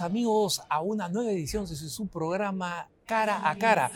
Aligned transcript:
Amigos 0.00 0.62
a 0.70 0.80
una 0.80 1.10
nueva 1.10 1.30
edición 1.30 1.66
de 1.66 1.76
su 1.76 2.06
programa 2.06 2.88
Cara 3.04 3.48
a 3.50 3.56
Cara. 3.58 3.90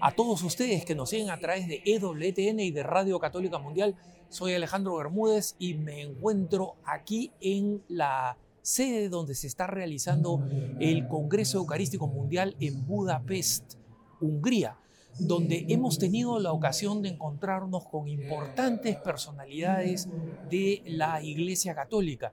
A 0.00 0.12
todos 0.12 0.42
ustedes 0.42 0.86
que 0.86 0.94
nos 0.94 1.10
siguen 1.10 1.28
a 1.28 1.38
través 1.38 1.68
de 1.68 1.82
EWTN 1.84 2.60
y 2.60 2.70
de 2.70 2.82
Radio 2.82 3.20
Católica 3.20 3.58
Mundial, 3.58 3.94
soy 4.30 4.54
Alejandro 4.54 4.96
Bermúdez 4.96 5.54
y 5.58 5.74
me 5.74 6.00
encuentro 6.00 6.76
aquí 6.84 7.32
en 7.40 7.82
la 7.88 8.38
sede 8.62 9.10
donde 9.10 9.34
se 9.34 9.46
está 9.46 9.66
realizando 9.66 10.42
el 10.80 11.06
Congreso 11.06 11.58
Eucarístico 11.58 12.06
Mundial 12.06 12.56
en 12.58 12.86
Budapest, 12.86 13.74
Hungría, 14.20 14.78
donde 15.18 15.66
hemos 15.68 15.98
tenido 15.98 16.38
la 16.38 16.52
ocasión 16.52 17.02
de 17.02 17.10
encontrarnos 17.10 17.84
con 17.88 18.08
importantes 18.08 18.96
personalidades 18.96 20.08
de 20.48 20.82
la 20.86 21.22
Iglesia 21.22 21.74
Católica. 21.74 22.32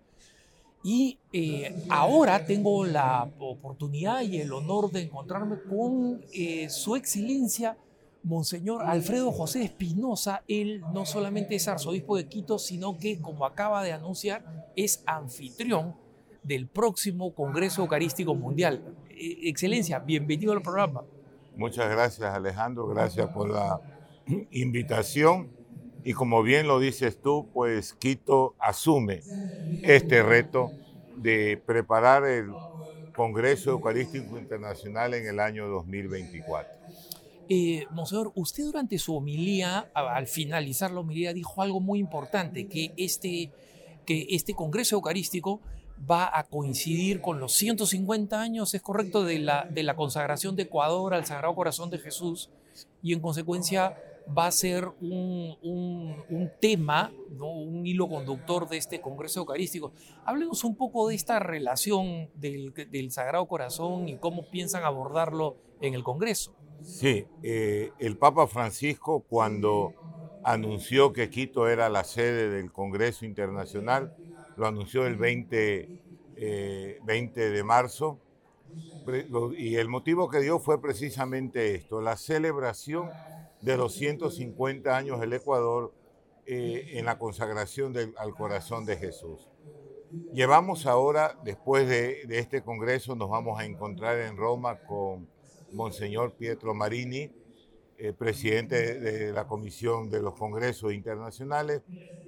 Y 0.83 1.19
eh, 1.33 1.75
ahora 1.89 2.45
tengo 2.45 2.85
la 2.85 3.29
oportunidad 3.39 4.21
y 4.21 4.39
el 4.39 4.53
honor 4.53 4.91
de 4.91 5.01
encontrarme 5.01 5.57
con 5.69 6.21
eh, 6.33 6.69
su 6.69 6.95
excelencia, 6.95 7.77
Monseñor 8.23 8.83
Alfredo 8.83 9.31
José 9.31 9.63
Espinosa. 9.63 10.43
Él 10.47 10.81
no 10.93 11.05
solamente 11.05 11.55
es 11.55 11.67
arzobispo 11.67 12.15
de 12.15 12.27
Quito, 12.27 12.59
sino 12.59 12.97
que, 12.97 13.19
como 13.19 13.45
acaba 13.45 13.83
de 13.83 13.91
anunciar, 13.91 14.71
es 14.75 15.03
anfitrión 15.05 15.95
del 16.43 16.67
próximo 16.67 17.33
Congreso 17.33 17.81
Eucarístico 17.81 18.33
Mundial. 18.33 18.95
Eh, 19.09 19.49
excelencia, 19.49 19.99
bienvenido 19.99 20.53
al 20.53 20.61
programa. 20.61 21.03
Muchas 21.57 21.89
gracias 21.89 22.33
Alejandro, 22.33 22.87
gracias 22.87 23.27
por 23.31 23.49
la 23.49 23.81
invitación 24.51 25.58
y 26.03 26.13
como 26.13 26.43
bien 26.43 26.67
lo 26.67 26.79
dices 26.79 27.21
tú, 27.21 27.47
pues 27.53 27.93
Quito 27.93 28.55
asume 28.59 29.21
este 29.83 30.23
reto 30.23 30.71
de 31.15 31.61
preparar 31.65 32.25
el 32.25 32.51
Congreso 33.15 33.71
Eucarístico 33.71 34.37
Internacional 34.37 35.13
en 35.13 35.27
el 35.27 35.39
año 35.39 35.67
2024. 35.67 36.71
Eh, 37.49 37.85
usted 38.35 38.63
durante 38.63 38.97
su 38.99 39.15
homilía, 39.15 39.89
al 39.93 40.27
finalizar 40.27 40.91
la 40.91 40.99
homilía, 40.99 41.33
dijo 41.33 41.61
algo 41.61 41.79
muy 41.79 41.99
importante, 41.99 42.67
que 42.67 42.93
este, 42.95 43.51
que 44.05 44.27
este 44.29 44.53
Congreso 44.53 44.95
Eucarístico 44.95 45.59
va 46.09 46.29
a 46.31 46.43
coincidir 46.43 47.21
con 47.21 47.39
los 47.39 47.53
150 47.53 48.39
años, 48.39 48.73
es 48.73 48.81
correcto, 48.81 49.23
de 49.23 49.39
la, 49.39 49.67
de 49.69 49.83
la 49.83 49.95
consagración 49.95 50.55
de 50.55 50.63
Ecuador 50.63 51.13
al 51.13 51.25
Sagrado 51.25 51.55
Corazón 51.55 51.89
de 51.89 51.97
Jesús, 51.97 52.49
y 53.01 53.13
en 53.13 53.19
consecuencia 53.19 53.97
va 54.37 54.47
a 54.47 54.51
ser 54.51 54.87
un, 55.01 55.55
un, 56.29 56.51
tema, 56.59 57.11
¿no? 57.31 57.51
un 57.51 57.85
hilo 57.85 58.07
conductor 58.07 58.67
de 58.67 58.77
este 58.77 59.01
Congreso 59.01 59.41
Eucarístico. 59.41 59.91
Háblenos 60.25 60.63
un 60.63 60.75
poco 60.75 61.07
de 61.07 61.15
esta 61.15 61.39
relación 61.39 62.29
del, 62.35 62.73
del 62.73 63.11
Sagrado 63.11 63.47
Corazón 63.47 64.07
y 64.07 64.17
cómo 64.17 64.49
piensan 64.49 64.83
abordarlo 64.83 65.57
en 65.81 65.93
el 65.93 66.03
Congreso. 66.03 66.55
Sí, 66.83 67.25
eh, 67.43 67.91
el 67.99 68.17
Papa 68.17 68.47
Francisco 68.47 69.25
cuando 69.27 69.93
anunció 70.43 71.11
que 71.11 71.29
Quito 71.29 71.67
era 71.67 71.89
la 71.89 72.03
sede 72.03 72.49
del 72.49 72.71
Congreso 72.71 73.25
Internacional, 73.25 74.15
lo 74.55 74.67
anunció 74.67 75.05
el 75.05 75.15
20, 75.15 76.01
20 77.03 77.45
eh, 77.45 77.49
de 77.49 77.63
marzo, 77.63 78.19
y 79.57 79.75
el 79.75 79.87
motivo 79.87 80.29
que 80.29 80.39
dio 80.39 80.59
fue 80.59 80.81
precisamente 80.81 81.75
esto, 81.75 82.01
la 82.01 82.15
celebración 82.15 83.09
de 83.61 83.77
los 83.77 83.93
150 83.93 84.95
años 84.95 85.19
del 85.19 85.33
Ecuador 85.33 85.93
eh, 86.45 86.97
en 86.97 87.05
la 87.05 87.19
consagración 87.19 87.93
al 88.17 88.33
corazón 88.33 88.85
de 88.85 88.97
Jesús. 88.97 89.47
Llevamos 90.33 90.87
ahora, 90.87 91.37
después 91.43 91.87
de, 91.87 92.25
este 92.29 92.63
congreso, 92.63 93.15
nos 93.15 93.29
vamos 93.29 93.59
a 93.59 93.65
encontrar 93.65 94.17
en 94.19 94.37
Roma 94.37 94.79
con 94.79 95.27
Monseñor 95.71 96.33
Pietro 96.33 96.73
Marini, 96.73 97.31
eh, 97.97 98.13
presidente 98.13 98.99
de 98.99 99.31
la 99.31 99.45
Comisión 99.45 100.09
de 100.09 100.21
los 100.21 100.33
Congresos 100.33 100.93
Internacionales. 100.93 101.83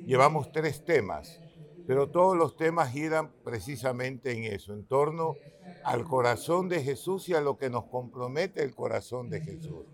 Llevamos 0.06 0.52
tres 0.52 0.86
temas, 0.86 1.42
pero 1.88 2.10
todos 2.10 2.38
los 2.38 2.56
temas 2.56 2.92
giran 2.92 3.32
precisamente 3.44 4.32
en 4.32 4.44
eso, 4.44 4.74
en 4.74 4.86
torno 4.86 5.38
al 5.84 6.04
corazón 6.04 6.70
de 6.70 6.84
Jesús 6.84 7.28
y 7.30 7.34
a 7.34 7.42
lo 7.42 7.58
que 7.58 7.72
nos 7.72 7.86
compromete 7.86 8.62
el 8.62 8.76
corazón 8.76 9.30
de 9.32 9.42
Jesús. 9.42 9.86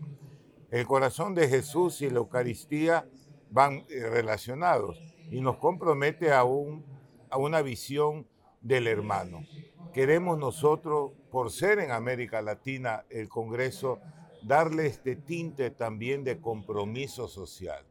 El 0.70 0.86
corazón 0.86 1.34
de 1.34 1.48
Jesús 1.48 2.02
y 2.02 2.10
la 2.10 2.18
Eucaristía 2.18 3.08
van 3.50 3.86
eh, 3.90 4.10
relacionados 4.10 5.00
y 5.32 5.40
nos 5.40 5.56
compromete 5.58 6.34
a, 6.34 6.42
a 6.42 7.38
una 7.38 7.62
visión 7.62 8.28
del 8.60 8.88
hermano. 8.88 9.46
Queremos 9.94 10.38
nosotros, 10.38 11.14
por 11.32 11.52
ser 11.52 11.80
en 11.80 11.92
América 11.92 12.42
Latina 12.42 13.06
el 13.10 13.30
Congreso, 13.30 14.00
darle 14.44 14.88
este 14.88 15.16
tinte 15.16 15.72
también 15.72 16.26
de 16.26 16.42
compromiso 16.42 17.30
social. 17.30 17.86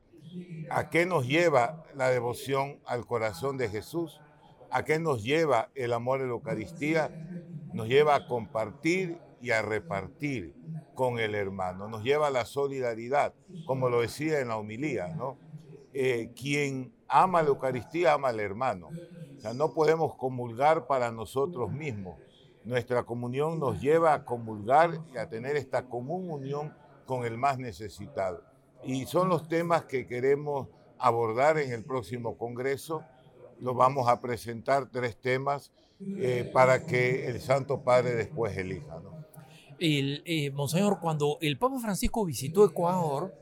¿A 0.69 0.91
qué 0.91 1.07
nos 1.07 1.27
lleva 1.27 1.83
la 1.95 2.11
devoción 2.11 2.81
al 2.85 3.07
corazón 3.07 3.57
de 3.57 3.71
Jesús? 3.71 4.21
¿A 4.71 4.85
qué 4.85 4.99
nos 4.99 5.25
lleva 5.25 5.71
el 5.75 5.95
amor 5.95 6.21
a 6.21 6.25
la 6.25 6.31
Eucaristía? 6.31 7.11
Nos 7.73 7.89
lleva 7.89 8.17
a 8.17 8.27
compartir 8.27 9.19
y 9.41 9.53
a 9.53 9.63
repartir 9.63 10.55
con 10.97 11.21
el 11.21 11.37
hermano, 11.37 11.87
nos 11.87 12.03
lleva 12.03 12.27
a 12.27 12.31
la 12.31 12.45
solidaridad, 12.45 13.35
como 13.67 13.89
lo 13.89 14.01
decía 14.01 14.41
en 14.41 14.49
la 14.49 14.57
homilía, 14.57 15.09
¿no? 15.09 15.37
Eh, 15.93 16.33
quien 16.35 16.93
ama 17.07 17.43
la 17.43 17.51
Eucaristía 17.51 18.15
ama 18.15 18.29
al 18.29 18.41
hermano. 18.41 18.89
O 19.37 19.41
sea, 19.41 19.55
no 19.55 19.73
podemos 19.73 20.17
comulgar 20.17 20.87
para 20.89 21.13
nosotros 21.13 21.71
mismos. 21.71 22.19
Nuestra 22.65 23.05
comunión 23.05 23.61
nos 23.61 23.81
lleva 23.81 24.13
a 24.13 24.25
comulgar 24.25 24.99
y 25.15 25.19
a 25.19 25.29
tener 25.29 25.57
esta 25.57 25.87
común 25.87 26.29
unión 26.29 26.75
con 27.07 27.25
el 27.25 27.39
más 27.39 27.59
necesitado. 27.59 28.43
Y 28.83 29.07
son 29.07 29.29
los 29.29 29.49
temas 29.49 29.85
que 29.85 30.07
queremos 30.07 30.69
abordar 30.99 31.59
en 31.59 31.73
el 31.73 31.85
próximo 31.85 32.37
Congreso. 32.37 33.05
Lo 33.61 33.75
vamos 33.75 34.09
a 34.09 34.21
presentar 34.21 34.91
tres 34.91 35.17
temas 35.17 35.73
eh, 36.01 36.51
para 36.53 36.85
que 36.85 37.27
el 37.27 37.41
Santo 37.41 37.83
Padre 37.83 38.15
después 38.15 38.57
elija. 38.57 39.01
¿no? 39.01 39.16
El, 39.79 40.23
eh, 40.25 40.51
Monseñor, 40.51 41.01
cuando 41.01 41.39
el 41.41 41.59
Papa 41.59 41.79
Francisco 41.79 42.25
visitó 42.25 42.65
Ecuador, 42.65 43.35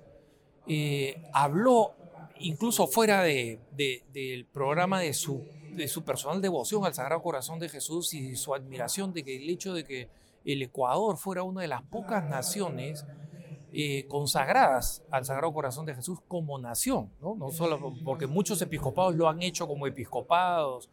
eh, 0.67 1.23
habló 1.33 1.93
incluso 2.39 2.87
fuera 2.87 3.23
de, 3.23 3.61
del 3.77 4.47
programa 4.47 5.01
de 5.01 5.15
su, 5.15 5.47
de 5.73 5.89
su 5.89 6.05
personal 6.05 6.41
devoción 6.43 6.85
al 6.85 6.95
Sagrado 6.95 7.23
Corazón 7.23 7.59
de 7.59 7.69
Jesús 7.69 8.13
y 8.15 8.37
su 8.37 8.55
admiración 8.55 9.13
de 9.13 9.25
que 9.25 9.37
el 9.37 9.49
hecho 9.49 9.73
de 9.75 9.85
que 9.85 10.09
el 10.45 10.63
Ecuador 10.63 11.17
fuera 11.17 11.43
una 11.43 11.63
de 11.63 11.69
las 11.69 11.83
pocas 11.83 12.25
naciones 12.29 13.05
eh, 13.73 14.07
consagradas 14.09 15.03
al 15.11 15.25
Sagrado 15.25 15.53
Corazón 15.53 15.87
de 15.87 15.95
Jesús 15.95 16.21
como 16.29 16.59
nación, 16.59 17.11
¿no? 17.21 17.35
no 17.35 17.51
solo 17.51 17.93
porque 18.05 18.27
muchos 18.27 18.61
episcopados 18.63 19.17
lo 19.17 19.29
han 19.29 19.43
hecho 19.43 19.67
como 19.67 19.87
episcopados, 19.87 20.89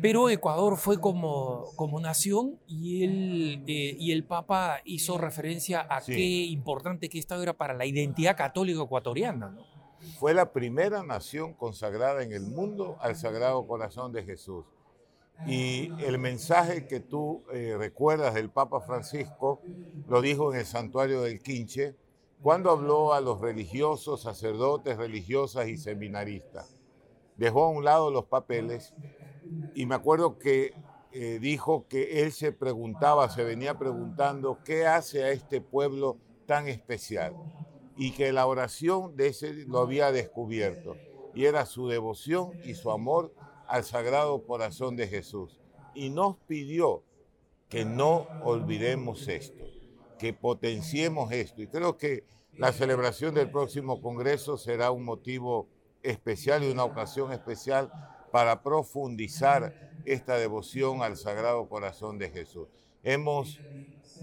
pero 0.00 0.28
Ecuador 0.28 0.76
fue 0.76 1.00
como, 1.00 1.66
como 1.74 1.98
nación 1.98 2.60
y 2.68 3.04
el, 3.04 3.64
eh, 3.66 3.96
y 3.98 4.12
el 4.12 4.24
Papa 4.24 4.80
hizo 4.84 5.18
referencia 5.18 5.86
a 5.90 6.00
qué 6.00 6.44
importante 6.44 7.08
que 7.08 7.18
esto 7.18 7.40
era 7.42 7.52
para 7.52 7.74
la 7.74 7.84
identidad 7.84 8.36
católica 8.36 8.82
ecuatoriana. 8.82 9.56
Fue 10.18 10.34
la 10.34 10.52
primera 10.52 11.02
nación 11.02 11.54
consagrada 11.54 12.22
en 12.22 12.32
el 12.32 12.42
mundo 12.42 12.96
al 13.00 13.16
Sagrado 13.16 13.66
Corazón 13.66 14.12
de 14.12 14.24
Jesús. 14.24 14.64
Y 15.46 15.90
el 16.04 16.18
mensaje 16.18 16.86
que 16.86 17.00
tú 17.00 17.42
eh, 17.52 17.74
recuerdas 17.76 18.34
del 18.34 18.50
Papa 18.50 18.80
Francisco 18.80 19.60
lo 20.08 20.20
dijo 20.20 20.52
en 20.52 20.60
el 20.60 20.66
santuario 20.66 21.22
del 21.22 21.40
Quinche 21.40 21.96
cuando 22.40 22.70
habló 22.70 23.12
a 23.14 23.20
los 23.20 23.40
religiosos, 23.40 24.22
sacerdotes, 24.22 24.96
religiosas 24.96 25.66
y 25.68 25.76
seminaristas. 25.76 26.80
Dejó 27.36 27.64
a 27.64 27.70
un 27.70 27.84
lado 27.84 28.10
los 28.10 28.26
papeles 28.26 28.94
y 29.74 29.86
me 29.86 29.94
acuerdo 29.94 30.38
que 30.38 30.74
eh, 31.12 31.38
dijo 31.40 31.86
que 31.88 32.22
él 32.22 32.32
se 32.32 32.52
preguntaba, 32.52 33.28
se 33.28 33.44
venía 33.44 33.78
preguntando, 33.78 34.58
¿qué 34.64 34.86
hace 34.86 35.24
a 35.24 35.30
este 35.30 35.60
pueblo 35.60 36.18
tan 36.46 36.68
especial? 36.68 37.34
Y 37.96 38.12
que 38.12 38.32
la 38.32 38.46
oración 38.46 39.16
de 39.16 39.28
ese 39.28 39.52
lo 39.66 39.80
había 39.80 40.10
descubierto, 40.10 40.96
y 41.34 41.44
era 41.44 41.66
su 41.66 41.88
devoción 41.88 42.52
y 42.64 42.74
su 42.74 42.90
amor 42.90 43.34
al 43.68 43.84
Sagrado 43.84 44.42
Corazón 44.46 44.96
de 44.96 45.08
Jesús. 45.08 45.58
Y 45.94 46.10
nos 46.10 46.36
pidió 46.46 47.02
que 47.68 47.84
no 47.84 48.26
olvidemos 48.44 49.28
esto, 49.28 49.64
que 50.18 50.32
potenciemos 50.32 51.32
esto. 51.32 51.62
Y 51.62 51.68
creo 51.68 51.96
que 51.96 52.24
la 52.56 52.72
celebración 52.72 53.34
del 53.34 53.50
próximo 53.50 54.00
Congreso 54.02 54.58
será 54.58 54.90
un 54.90 55.04
motivo 55.04 55.68
especial 56.02 56.64
y 56.64 56.70
una 56.70 56.84
ocasión 56.84 57.32
especial 57.32 57.90
para 58.32 58.62
profundizar 58.62 59.92
esta 60.04 60.36
devoción 60.36 61.02
al 61.02 61.16
Sagrado 61.16 61.68
Corazón 61.68 62.18
de 62.18 62.30
Jesús. 62.30 62.66
Hemos 63.04 63.60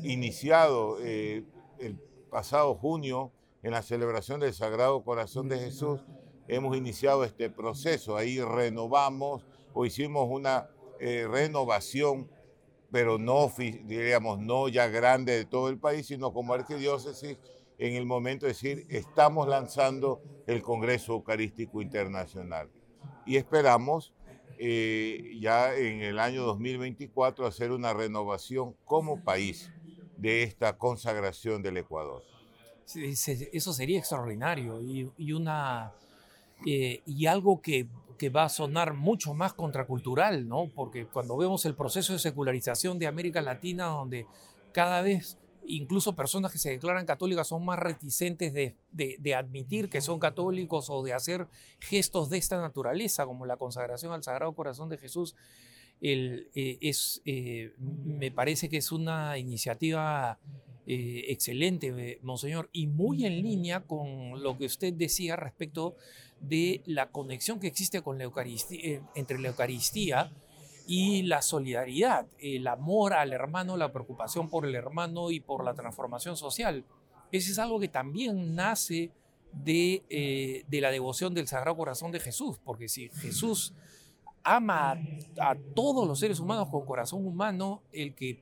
iniciado 0.04 0.98
eh, 1.02 1.46
el 1.80 1.98
pasado 2.30 2.76
junio 2.76 3.32
en 3.64 3.72
la 3.72 3.82
celebración 3.82 4.42
del 4.42 4.54
Sagrado 4.54 5.04
Corazón 5.04 5.48
de 5.48 5.60
Jesús, 5.60 6.02
hemos 6.48 6.76
iniciado 6.76 7.24
este 7.24 7.50
proceso, 7.50 8.18
ahí 8.18 8.42
renovamos 8.42 9.46
o 9.74 9.86
hicimos 9.86 10.28
una 10.30 10.70
eh, 11.00 11.28
renovación 11.30 12.30
pero 12.92 13.18
no, 13.18 13.52
diríamos, 13.58 14.40
no 14.40 14.68
ya 14.68 14.88
grande 14.88 15.34
de 15.34 15.46
todo 15.46 15.70
el 15.70 15.78
país, 15.78 16.08
sino 16.08 16.34
como 16.34 16.54
arquidiócesis 16.54 17.38
en 17.78 17.96
el 17.96 18.06
momento 18.06 18.46
de 18.46 18.54
decir, 18.54 18.86
estamos 18.90 19.48
lanzando 19.48 20.22
el 20.48 20.62
Congreso 20.62 21.14
Eucarístico 21.14 21.82
Internacional. 21.82 22.70
Y 23.30 23.38
esperamos 23.38 24.12
eh, 24.58 25.38
ya 25.40 25.76
en 25.76 26.02
el 26.02 26.18
año 26.18 26.42
2024 26.46 27.46
hacer 27.46 27.72
una 27.72 27.94
renovación 27.94 28.76
como 28.86 29.24
país 29.24 29.72
de 30.18 30.42
esta 30.42 30.80
consagración 30.80 31.62
del 31.62 31.78
Ecuador. 31.78 32.24
Eso 32.96 33.72
sería 33.74 34.00
extraordinario 34.00 34.82
y, 34.82 35.32
una, 35.32 35.94
eh, 36.66 37.04
y 37.06 37.28
algo 37.28 37.62
que, 37.62 37.88
que, 38.18 38.32
va 38.32 38.46
a 38.46 38.50
sonar 38.50 38.96
mucho 38.96 39.36
más 39.36 39.54
contracultural, 39.54 40.48
¿no? 40.48 40.72
Porque 40.74 41.06
cuando 41.06 41.38
vemos 41.38 41.66
el 41.66 41.76
proceso 41.76 42.14
de 42.14 42.20
secularización 42.20 42.98
de 42.98 43.06
América 43.06 43.44
Latina, 43.44 43.86
donde 43.86 44.26
cada 44.72 45.04
vez 45.04 45.38
incluso 45.70 46.16
personas 46.16 46.52
que 46.52 46.58
se 46.58 46.72
declaran 46.72 47.06
católicas 47.06 47.48
son 47.48 47.64
más 47.64 47.80
reticentes 47.80 48.54
de, 48.54 49.34
admitir 49.34 49.90
que 49.90 50.02
son 50.02 50.20
católicos 50.20 50.90
o 50.90 51.04
de 51.04 51.14
hacer 51.14 51.48
gestos 51.80 52.30
de 52.30 52.38
esta 52.38 52.60
naturaleza, 52.60 53.26
como 53.26 53.46
la 53.46 53.58
consagración 53.58 54.12
al 54.12 54.24
Sagrado 54.24 54.54
Corazón 54.54 54.90
de 54.90 54.98
Jesús, 54.98 55.36
eh, 56.02 56.48
eh, 56.56 57.74
me 57.78 58.32
parece 58.32 58.70
que 58.70 58.78
es 58.78 58.92
una 58.92 59.38
iniciativa 59.38 60.40
eh, 60.88 61.26
excelente, 61.28 62.20
Monseñor, 62.24 62.70
y 62.74 62.88
muy 62.88 63.26
en 63.26 63.42
línea 63.42 63.82
con 63.82 64.42
lo 64.42 64.58
que 64.58 64.66
usted 64.66 64.94
decía 64.94 65.36
respecto 65.36 65.96
de 66.42 66.82
la 66.86 67.12
conexión 67.12 67.60
que 67.60 67.68
existe 67.68 68.02
con 68.02 68.18
la 68.18 68.24
Eucaristía, 68.24 69.02
entre 69.14 69.40
la 69.40 69.50
Eucaristía 69.50 70.32
y 70.92 71.22
la 71.22 71.44
solidaridad, 71.44 72.26
el 72.40 72.66
amor 72.66 73.14
al 73.14 73.32
hermano, 73.32 73.78
la 73.78 73.92
preocupación 73.92 74.50
por 74.50 74.66
el 74.66 74.74
hermano 74.74 75.30
y 75.30 75.40
por 75.40 75.64
la 75.64 75.76
transformación 75.76 76.36
social. 76.36 76.84
Ese 77.32 77.52
es 77.52 77.60
algo 77.60 77.80
que 77.80 77.90
también 77.90 78.56
nace 78.56 79.12
de, 79.54 80.02
eh, 80.10 80.66
de 80.68 80.82
la 80.82 80.90
devoción 80.90 81.36
del 81.36 81.48
Sagrado 81.48 81.78
Corazón 81.78 82.12
de 82.12 82.20
Jesús, 82.20 82.58
porque 82.66 82.88
si 82.90 83.10
Jesús 83.10 83.76
ama 84.44 84.98
a, 85.40 85.56
todos 85.76 86.08
los 86.08 86.18
seres 86.18 86.40
humanos 86.40 86.70
con 86.70 86.84
corazón 86.88 87.24
humano, 87.24 87.84
el 87.94 88.16
que 88.16 88.42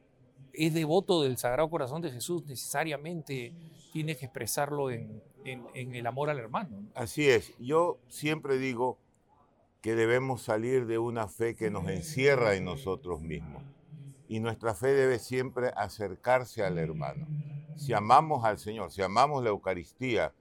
es 0.54 0.74
devoto 0.74 1.24
del 1.24 1.38
Sagrado 1.38 1.70
Corazón 1.70 2.02
de 2.02 2.14
Jesús 2.14 2.46
necesariamente 2.46 3.52
tiene 3.92 4.16
que 4.16 4.24
expresarlo 4.24 4.90
en, 4.90 5.22
en 5.44 5.96
el 5.96 6.08
amor 6.08 6.30
al 6.30 6.40
hermano. 6.40 6.88
Así 6.96 7.28
es, 7.28 7.54
yo 7.60 7.98
siempre 8.08 8.58
digo, 8.58 9.00
que 9.88 9.96
debemos 9.96 10.42
salir 10.42 10.86
de 10.86 10.98
una 10.98 11.30
fe 11.30 11.56
que 11.56 11.72
nos 11.72 11.88
encierra 11.88 12.56
en 12.56 12.66
nosotros 12.66 13.22
mismos. 13.22 13.64
Y 14.28 14.42
nuestra 14.42 14.74
fe 14.74 14.88
debe 14.88 15.18
siempre 15.18 15.72
acercarse 15.78 16.62
al 16.62 16.78
hermano. 16.78 17.26
Si 17.78 17.94
amamos 17.94 18.44
al 18.44 18.60
Señor, 18.60 18.92
si 18.92 19.02
amamos 19.02 19.46
la 19.46 19.50
Eucaristía 19.52 20.34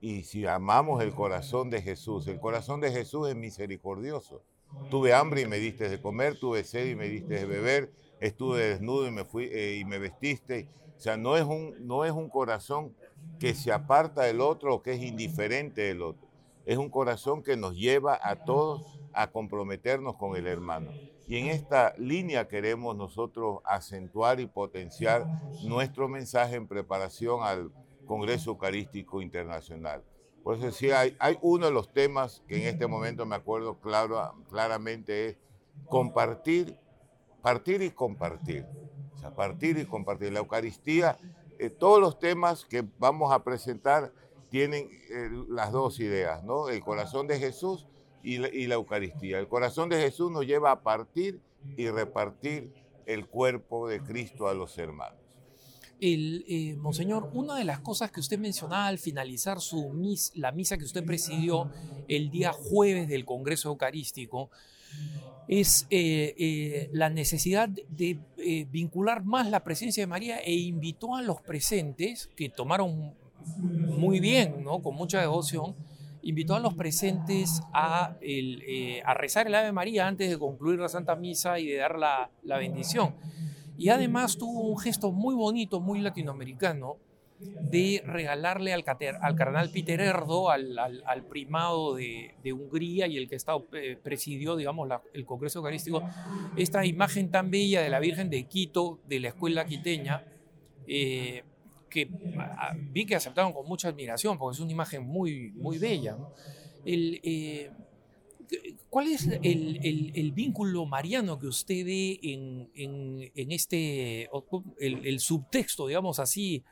y 0.00 0.22
si 0.22 0.46
amamos 0.46 1.02
el 1.02 1.12
corazón 1.12 1.70
de 1.70 1.82
Jesús, 1.82 2.28
el 2.28 2.38
corazón 2.38 2.80
de 2.80 2.92
Jesús 2.92 3.28
es 3.28 3.34
misericordioso. 3.34 4.44
Tuve 4.92 5.12
hambre 5.12 5.40
y 5.40 5.46
me 5.46 5.58
diste 5.58 5.88
de 5.88 6.00
comer, 6.00 6.38
tuve 6.38 6.62
sed 6.62 6.86
y 6.86 6.94
me 6.94 7.08
diste 7.08 7.34
de 7.34 7.46
beber, 7.46 7.92
estuve 8.20 8.62
desnudo 8.62 9.08
y 9.08 9.10
me, 9.10 9.24
fui, 9.24 9.46
eh, 9.46 9.76
y 9.80 9.84
me 9.84 9.98
vestiste. 9.98 10.68
O 10.96 11.00
sea, 11.00 11.16
no 11.16 11.36
es, 11.36 11.42
un, 11.42 11.74
no 11.84 12.04
es 12.04 12.12
un 12.12 12.28
corazón 12.28 12.94
que 13.40 13.54
se 13.54 13.72
aparta 13.72 14.22
del 14.22 14.40
otro 14.40 14.72
o 14.72 14.82
que 14.84 14.92
es 14.92 15.02
indiferente 15.02 15.82
del 15.82 16.00
otro 16.00 16.23
es 16.64 16.78
un 16.78 16.90
corazón 16.90 17.42
que 17.42 17.56
nos 17.56 17.76
lleva 17.76 18.18
a 18.22 18.44
todos 18.44 18.98
a 19.12 19.30
comprometernos 19.30 20.16
con 20.16 20.36
el 20.36 20.46
hermano. 20.46 20.90
Y 21.26 21.36
en 21.36 21.46
esta 21.46 21.94
línea 21.96 22.48
queremos 22.48 22.96
nosotros 22.96 23.60
acentuar 23.64 24.40
y 24.40 24.46
potenciar 24.46 25.26
nuestro 25.62 26.08
mensaje 26.08 26.56
en 26.56 26.66
preparación 26.66 27.42
al 27.42 27.70
Congreso 28.06 28.50
Eucarístico 28.50 29.22
Internacional. 29.22 30.02
Por 30.42 30.56
eso 30.56 30.66
decía, 30.66 31.00
hay, 31.00 31.38
uno 31.40 31.66
de 31.66 31.72
los 31.72 31.90
temas 31.92 32.42
que 32.46 32.56
en 32.56 32.68
este 32.68 32.86
momento 32.86 33.24
me 33.24 33.36
acuerdo 33.36 33.80
claro, 33.80 34.34
claramente 34.50 35.28
es 35.28 35.36
compartir, 35.88 36.76
partir 37.40 37.80
y 37.80 37.90
compartir. 37.90 38.66
O 39.14 39.18
sea, 39.18 39.34
partir 39.34 39.78
y 39.78 39.86
compartir. 39.86 40.34
La 40.34 40.40
Eucaristía, 40.40 41.16
eh, 41.58 41.70
todos 41.70 41.98
los 41.98 42.18
temas 42.18 42.66
que 42.66 42.84
vamos 42.98 43.32
a 43.32 43.42
presentar 43.42 44.12
tienen 44.54 44.88
eh, 45.10 45.30
las 45.48 45.72
dos 45.72 45.98
ideas, 45.98 46.44
¿no? 46.44 46.68
El 46.68 46.80
corazón 46.80 47.26
de 47.26 47.40
Jesús 47.40 47.88
y 48.22 48.38
la, 48.38 48.74
Eucaristía. 48.76 49.40
El 49.40 49.48
corazón 49.48 49.88
de 49.88 50.00
Jesús 50.00 50.30
nos 50.30 50.46
lleva 50.46 50.70
a 50.70 50.80
partir 50.80 51.40
y 51.76 51.88
repartir 51.88 52.72
el 53.04 53.26
cuerpo 53.26 53.88
de 53.88 54.00
Cristo 54.00 54.46
a 54.46 54.54
los 54.54 54.78
hermanos. 54.78 55.18
El, 56.00 56.44
eh, 56.46 56.76
Monseñor, 56.76 57.30
una 57.32 57.56
de 57.56 57.64
las 57.64 57.80
cosas 57.80 58.12
que 58.12 58.20
usted 58.20 58.38
mencionaba 58.38 58.86
al 58.86 58.98
finalizar 58.98 59.60
su 59.60 59.88
mis, 59.88 60.30
la 60.36 60.52
misa 60.52 60.78
que 60.78 60.84
usted 60.84 61.04
presidió 61.04 61.68
el 62.06 62.30
día 62.30 62.52
jueves 62.52 63.08
del 63.08 63.24
Congreso 63.24 63.70
Eucarístico 63.70 64.50
es 65.48 65.88
eh, 65.90 66.88
la 66.92 67.10
necesidad 67.10 67.68
de 67.68 68.20
vincular 68.70 69.24
más 69.24 69.50
la 69.50 69.64
presencia 69.64 70.04
de 70.04 70.06
María 70.06 70.38
e 70.38 70.54
invitó 70.54 71.16
a 71.16 71.22
los 71.22 71.40
presentes 71.40 72.30
que 72.36 72.48
tomaron 72.50 73.14
muy 73.58 74.20
bien, 74.20 74.62
¿no? 74.64 74.80
con 74.82 74.94
mucha 74.94 75.20
devoción, 75.20 75.74
invitó 76.24 76.54
a 76.54 76.60
los 76.60 76.74
presentes 76.74 77.62
a, 77.72 78.16
eh, 78.20 79.02
a, 79.04 79.14
rezar 79.14 79.46
el 79.46 79.54
Ave 79.54 79.72
María 79.72 80.06
antes 80.06 80.30
de 80.30 80.38
concluir 80.38 80.80
la 80.80 80.88
Santa 80.88 81.14
Misa 81.16 81.58
y 81.58 81.66
de 81.66 81.76
dar 81.76 81.98
la, 81.98 82.30
bendición. 82.58 83.14
Y 83.76 83.90
además 83.90 84.38
tuvo 84.38 84.60
un 84.62 84.78
gesto 84.78 85.12
muy 85.12 85.34
bonito, 85.34 85.80
muy 85.80 86.00
latinoamericano, 86.00 86.96
de 87.40 88.02
regalarle 88.06 88.72
al, 88.72 88.84
al 89.20 89.36
cardenal 89.36 89.68
Peter 89.70 90.00
Erdo, 90.00 90.50
al, 90.50 91.24
primado 91.28 91.94
de, 91.94 92.32
Hungría 92.52 93.06
y 93.06 93.18
el 93.18 93.28
que 93.28 93.36
está, 93.36 93.54
eh, 93.72 93.98
presidió 94.02 94.56
digamos, 94.56 94.88
el 95.12 95.26
Congreso 95.26 95.58
Eucarístico, 95.58 96.02
esta 96.56 96.86
imagen 96.86 97.30
tan 97.30 97.50
bella 97.50 97.82
de 97.82 97.90
la 97.90 97.98
Virgen 98.00 98.30
de 98.30 98.44
Quito, 98.44 99.00
de 99.08 99.20
la 99.20 99.28
escuela 99.28 99.66
quiteña, 99.66 100.24
eh, 100.86 101.42
que 101.94 102.10
vi 102.90 103.06
que 103.06 103.14
aceptaron 103.14 103.52
con 103.52 103.66
mucha 103.68 103.88
admiración, 103.88 104.36
porque 104.36 104.56
es 104.56 104.60
una 104.60 104.72
imagen 104.72 105.06
muy, 105.06 105.52
muy 105.52 105.78
bella. 105.78 106.18
El, 106.84 107.20
eh, 107.22 107.70
¿Cuál 108.90 109.08
es 109.08 109.26
el, 109.42 110.10
el, 110.14 110.32
vínculo 110.32 110.86
mariano 110.86 111.38
que 111.38 111.46
usted 111.46 111.84
ve 111.84 112.18
en, 112.22 112.68
en, 112.74 113.52
este, 113.52 114.28
el, 114.78 115.20
subtexto, 115.20 115.86
digamos 115.86 116.18
así, 116.18 116.62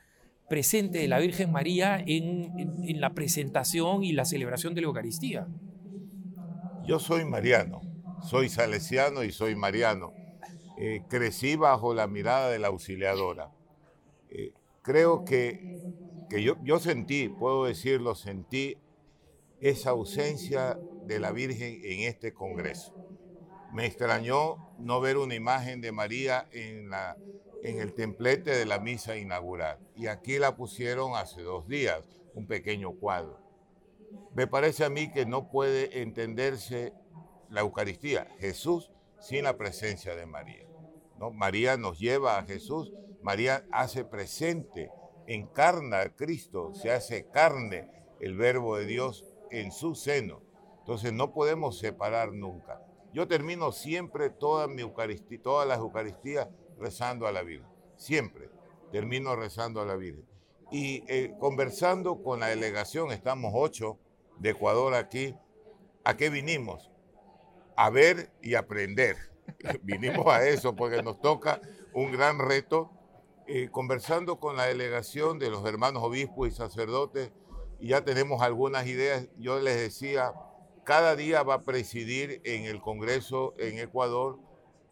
presente 0.47 0.99
de 0.99 1.07
la 1.07 1.19
Virgen 1.19 1.51
María 1.51 2.01
en, 2.05 2.51
en, 2.59 3.01
la 3.01 3.13
presentación 3.13 4.03
y 4.03 4.11
la 4.11 4.25
celebración 4.25 4.73
de 4.75 4.81
la 4.81 4.87
Eucaristía? 4.87 5.47
Yo 6.85 6.99
soy 6.99 7.25
mariano, 7.25 7.81
soy 8.21 8.49
salesiano 8.49 9.23
y 9.23 9.31
soy 9.31 9.55
mariano. 9.55 10.13
Eh, 10.77 11.01
crecí 11.09 11.55
bajo 11.55 11.93
la 11.93 12.07
mirada 12.07 12.49
de 12.49 12.59
la 12.59 12.67
auxiliadora. 12.67 13.51
Creo 14.83 15.23
que, 15.23 15.81
que 16.29 16.43
yo, 16.43 16.57
yo 16.61 16.77
sentí, 16.77 17.29
puedo 17.29 17.65
decirlo, 17.65 18.15
sentí 18.15 18.77
esa 19.61 19.91
ausencia 19.91 20.77
de 21.05 21.19
la 21.21 21.31
Virgen 21.31 21.79
en 21.85 22.01
este 22.01 22.33
Congreso. 22.33 22.93
Me 23.71 23.85
extrañó 23.85 24.75
no 24.79 24.99
ver 24.99 25.17
una 25.17 25.35
imagen 25.35 25.79
de 25.79 25.93
María 25.93 26.49
en, 26.51 26.89
la, 26.89 27.17
en 27.63 27.79
el 27.79 27.93
templete 27.93 28.51
de 28.51 28.65
la 28.65 28.79
misa 28.79 29.15
inaugural. 29.15 29.79
Y 29.95 30.07
aquí 30.07 30.37
la 30.37 30.57
pusieron 30.57 31.15
hace 31.15 31.41
dos 31.41 31.65
días, 31.69 32.03
un 32.35 32.45
pequeño 32.45 32.91
cuadro. 32.91 33.39
Me 34.35 34.47
parece 34.47 34.83
a 34.83 34.89
mí 34.89 35.11
que 35.13 35.25
no 35.25 35.49
puede 35.49 36.01
entenderse 36.01 36.93
la 37.49 37.61
Eucaristía, 37.61 38.27
Jesús, 38.37 38.91
sin 39.21 39.45
la 39.45 39.57
presencia 39.57 40.13
de 40.13 40.25
María. 40.25 40.67
¿no? 41.17 41.31
María 41.31 41.77
nos 41.77 41.99
lleva 41.99 42.37
a 42.37 42.43
Jesús 42.43 42.91
María 43.23 43.65
hace 43.71 44.03
presente, 44.03 44.91
encarna 45.27 46.01
a 46.01 46.09
Cristo, 46.09 46.73
se 46.73 46.91
hace 46.91 47.29
carne 47.29 47.89
el 48.19 48.35
verbo 48.35 48.77
de 48.77 48.85
Dios 48.85 49.25
en 49.49 49.71
su 49.71 49.95
seno. 49.95 50.41
Entonces 50.79 51.13
no 51.13 51.33
podemos 51.33 51.79
separar 51.79 52.33
nunca. 52.33 52.81
Yo 53.13 53.27
termino 53.27 53.71
siempre 53.71 54.29
toda 54.29 54.67
mi 54.67 54.81
Eucaristía, 54.81 55.41
todas 55.41 55.67
las 55.67 55.79
Eucaristías 55.79 56.49
rezando 56.77 57.25
a 57.25 57.31
la 57.31 57.43
Virgen. 57.43 57.69
Siempre 57.95 58.49
termino 58.91 59.35
rezando 59.35 59.81
a 59.81 59.85
la 59.85 59.95
Virgen. 59.95 60.25
Y 60.71 61.03
eh, 61.07 61.33
conversando 61.39 62.21
con 62.21 62.41
la 62.41 62.47
delegación, 62.47 63.11
estamos 63.11 63.53
ocho 63.55 63.99
de 64.39 64.49
Ecuador 64.49 64.95
aquí. 64.95 65.35
¿A 66.03 66.17
qué 66.17 66.29
vinimos? 66.29 66.91
A 67.77 67.89
ver 67.89 68.31
y 68.41 68.55
aprender. 68.55 69.15
vinimos 69.83 70.27
a 70.27 70.45
eso 70.45 70.75
porque 70.75 71.01
nos 71.01 71.21
toca 71.21 71.61
un 71.93 72.11
gran 72.11 72.39
reto 72.39 72.91
eh, 73.47 73.69
conversando 73.71 74.39
con 74.39 74.55
la 74.55 74.65
delegación 74.65 75.39
de 75.39 75.49
los 75.49 75.65
hermanos 75.65 76.03
obispos 76.03 76.47
y 76.47 76.51
sacerdotes, 76.51 77.31
y 77.79 77.89
ya 77.89 78.03
tenemos 78.03 78.41
algunas 78.41 78.87
ideas, 78.87 79.27
yo 79.37 79.59
les 79.59 79.75
decía, 79.75 80.33
cada 80.83 81.15
día 81.15 81.43
va 81.43 81.55
a 81.55 81.61
presidir 81.61 82.41
en 82.43 82.65
el 82.65 82.81
Congreso 82.81 83.53
en 83.57 83.79
Ecuador 83.79 84.39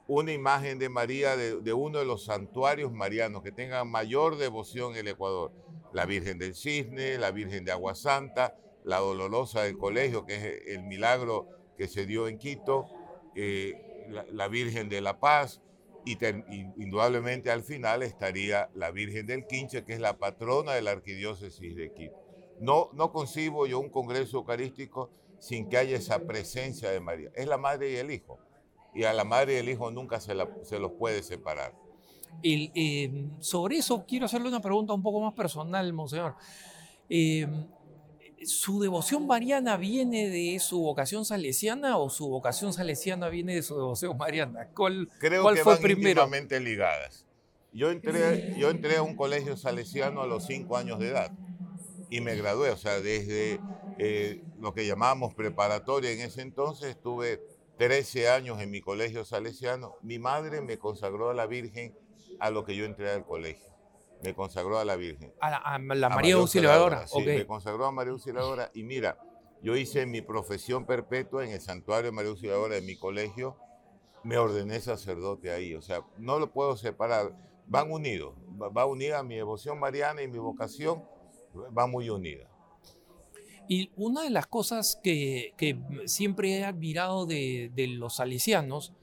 una 0.07 0.33
imagen 0.33 0.77
de 0.79 0.89
María 0.89 1.37
de, 1.37 1.73
uno 1.73 1.99
de 1.99 2.05
los 2.05 2.25
santuarios 2.25 2.91
marianos 2.91 3.43
que 3.43 3.51
tenga 3.51 3.85
mayor 3.85 4.37
devoción 4.37 4.93
en 4.93 4.99
el 4.99 5.07
Ecuador. 5.09 5.53
La 5.93 6.05
Virgen 6.05 6.37
del 6.37 6.55
Cisne, 6.55 7.17
la 7.17 7.31
Virgen 7.31 7.63
de 7.63 7.71
Agua 7.71 7.95
Santa, 7.95 8.57
la 8.83 8.97
Dolorosa 8.99 9.63
del 9.63 9.77
Colegio, 9.77 10.25
que 10.25 10.35
es 10.35 10.67
el 10.67 10.83
milagro 10.83 11.47
que 11.77 11.87
se 11.87 12.05
dio 12.05 12.27
en 12.27 12.37
Quito, 12.37 12.87
eh, 13.35 13.73
la, 14.31 14.47
Virgen 14.47 14.89
de 14.89 15.01
la 15.01 15.19
Paz, 15.19 15.61
y, 16.05 16.17
indudablemente 16.81 17.51
al 17.51 17.63
final 17.63 18.03
estaría 18.03 18.69
la 18.73 18.91
Virgen 18.91 19.27
del 19.27 19.45
Quinche, 19.45 19.83
que 19.83 19.93
es 19.93 19.99
la 19.99 20.17
patrona 20.17 20.73
de 20.73 20.81
la 20.81 20.91
Arquidiócesis 20.91 21.75
de 21.75 21.93
Quito. 21.93 22.15
No, 22.59 22.89
no 22.93 23.11
concibo 23.11 23.65
yo 23.65 23.79
un 23.79 23.89
congreso 23.89 24.37
eucarístico 24.37 25.09
sin 25.39 25.67
que 25.69 25.77
haya 25.77 25.97
esa 25.97 26.19
presencia 26.19 26.91
de 26.91 26.99
María. 26.99 27.31
Es 27.35 27.47
la 27.47 27.57
madre 27.57 27.91
y 27.91 27.95
el 27.95 28.11
hijo 28.11 28.39
y 28.93 29.03
a 29.03 29.13
la 29.13 29.23
madre 29.23 29.53
y 29.53 29.57
el 29.57 29.69
hijo 29.69 29.89
nunca 29.91 30.19
se, 30.19 30.33
se 30.63 30.79
los 30.79 30.91
puede 30.93 31.23
separar. 31.23 31.73
Eh, 32.43 33.29
sobre 33.39 33.77
eso 33.77 34.05
quiero 34.07 34.25
hacerle 34.25 34.47
una 34.47 34.61
pregunta 34.61 34.93
un 34.93 35.03
poco 35.03 35.21
más 35.21 35.33
personal, 35.33 35.91
monseñor. 35.93 36.35
Eh, 37.09 37.47
¿Su 38.45 38.79
devoción 38.81 39.27
mariana 39.27 39.77
viene 39.77 40.29
de 40.29 40.59
su 40.59 40.81
vocación 40.81 41.25
salesiana 41.25 41.97
o 41.97 42.09
su 42.09 42.27
vocación 42.29 42.73
salesiana 42.73 43.29
viene 43.29 43.55
de 43.55 43.63
su 43.63 43.75
devoción 43.75 44.17
mariana? 44.17 44.67
¿Cuál, 44.75 45.09
Creo 45.19 45.51
que 45.53 45.63
fue 45.63 45.73
van 45.73 45.81
primero? 45.81 46.29
ligadas. 46.59 47.25
Yo 47.73 47.91
entré, 47.91 48.51
yo 48.57 48.69
entré 48.69 48.97
a 48.97 49.01
un 49.03 49.15
colegio 49.15 49.55
salesiano 49.55 50.21
a 50.21 50.27
los 50.27 50.45
cinco 50.45 50.77
años 50.77 50.99
de 50.99 51.09
edad 51.09 51.31
y 52.09 52.19
me 52.21 52.35
gradué, 52.35 52.69
o 52.71 52.77
sea, 52.77 52.99
desde 52.99 53.61
eh, 53.97 54.43
lo 54.59 54.73
que 54.73 54.85
llamábamos 54.85 55.33
preparatoria 55.33 56.11
en 56.11 56.21
ese 56.21 56.41
entonces 56.41 56.89
estuve 56.89 57.39
13 57.77 58.29
años 58.29 58.61
en 58.61 58.69
mi 58.69 58.81
colegio 58.81 59.23
salesiano, 59.23 59.95
mi 60.01 60.19
madre 60.19 60.61
me 60.61 60.77
consagró 60.77 61.29
a 61.29 61.33
la 61.33 61.47
Virgen 61.47 61.95
a 62.39 62.49
lo 62.49 62.65
que 62.65 62.75
yo 62.75 62.85
entré 62.85 63.09
al 63.09 63.25
colegio. 63.25 63.70
Me 64.23 64.35
consagró 64.35 64.77
a 64.77 64.85
la 64.85 64.95
Virgen. 64.95 65.33
A 65.39 65.49
la, 65.49 66.09
María, 66.09 66.35
Auxiliadora. 66.35 67.07
Sí, 67.07 67.21
me 67.23 67.45
consagró 67.45 67.85
a 67.85 67.91
María 67.91 68.11
Auxiliadora. 68.11 68.69
Y 68.73 68.83
mira, 68.83 69.17
yo 69.61 69.75
hice 69.75 70.05
mi 70.05 70.21
profesión 70.21 70.85
perpetua 70.85 71.43
en 71.45 71.51
el 71.51 71.61
santuario 71.61 72.11
de 72.11 72.11
María 72.11 72.31
Auxiliadora 72.31 72.75
de 72.75 72.81
mi 72.81 72.97
colegio. 72.97 73.57
Me 74.23 74.37
ordené 74.37 74.79
sacerdote 74.79 75.51
ahí. 75.51 75.73
O 75.73 75.81
sea, 75.81 76.05
no 76.17 76.39
lo 76.39 76.51
puedo 76.51 76.77
separar. 76.77 77.35
Van 77.65 77.91
unidos. 77.91 78.35
Va 78.75 78.85
unida 78.85 79.23
mi 79.23 79.35
devoción 79.35 79.79
mariana 79.79 80.21
y 80.21 80.27
mi 80.27 80.37
vocación. 80.37 81.03
Va 81.75 81.87
muy 81.87 82.09
unida. 82.09 82.51
Y 83.67 83.89
una 83.95 84.23
de 84.23 84.29
las 84.29 84.47
cosas 84.47 84.99
que, 85.01 85.53
siempre 86.05 86.57
he 86.57 86.65
admirado 86.65 87.25
de, 87.25 87.71
los 87.97 88.17
salesianos 88.17 88.93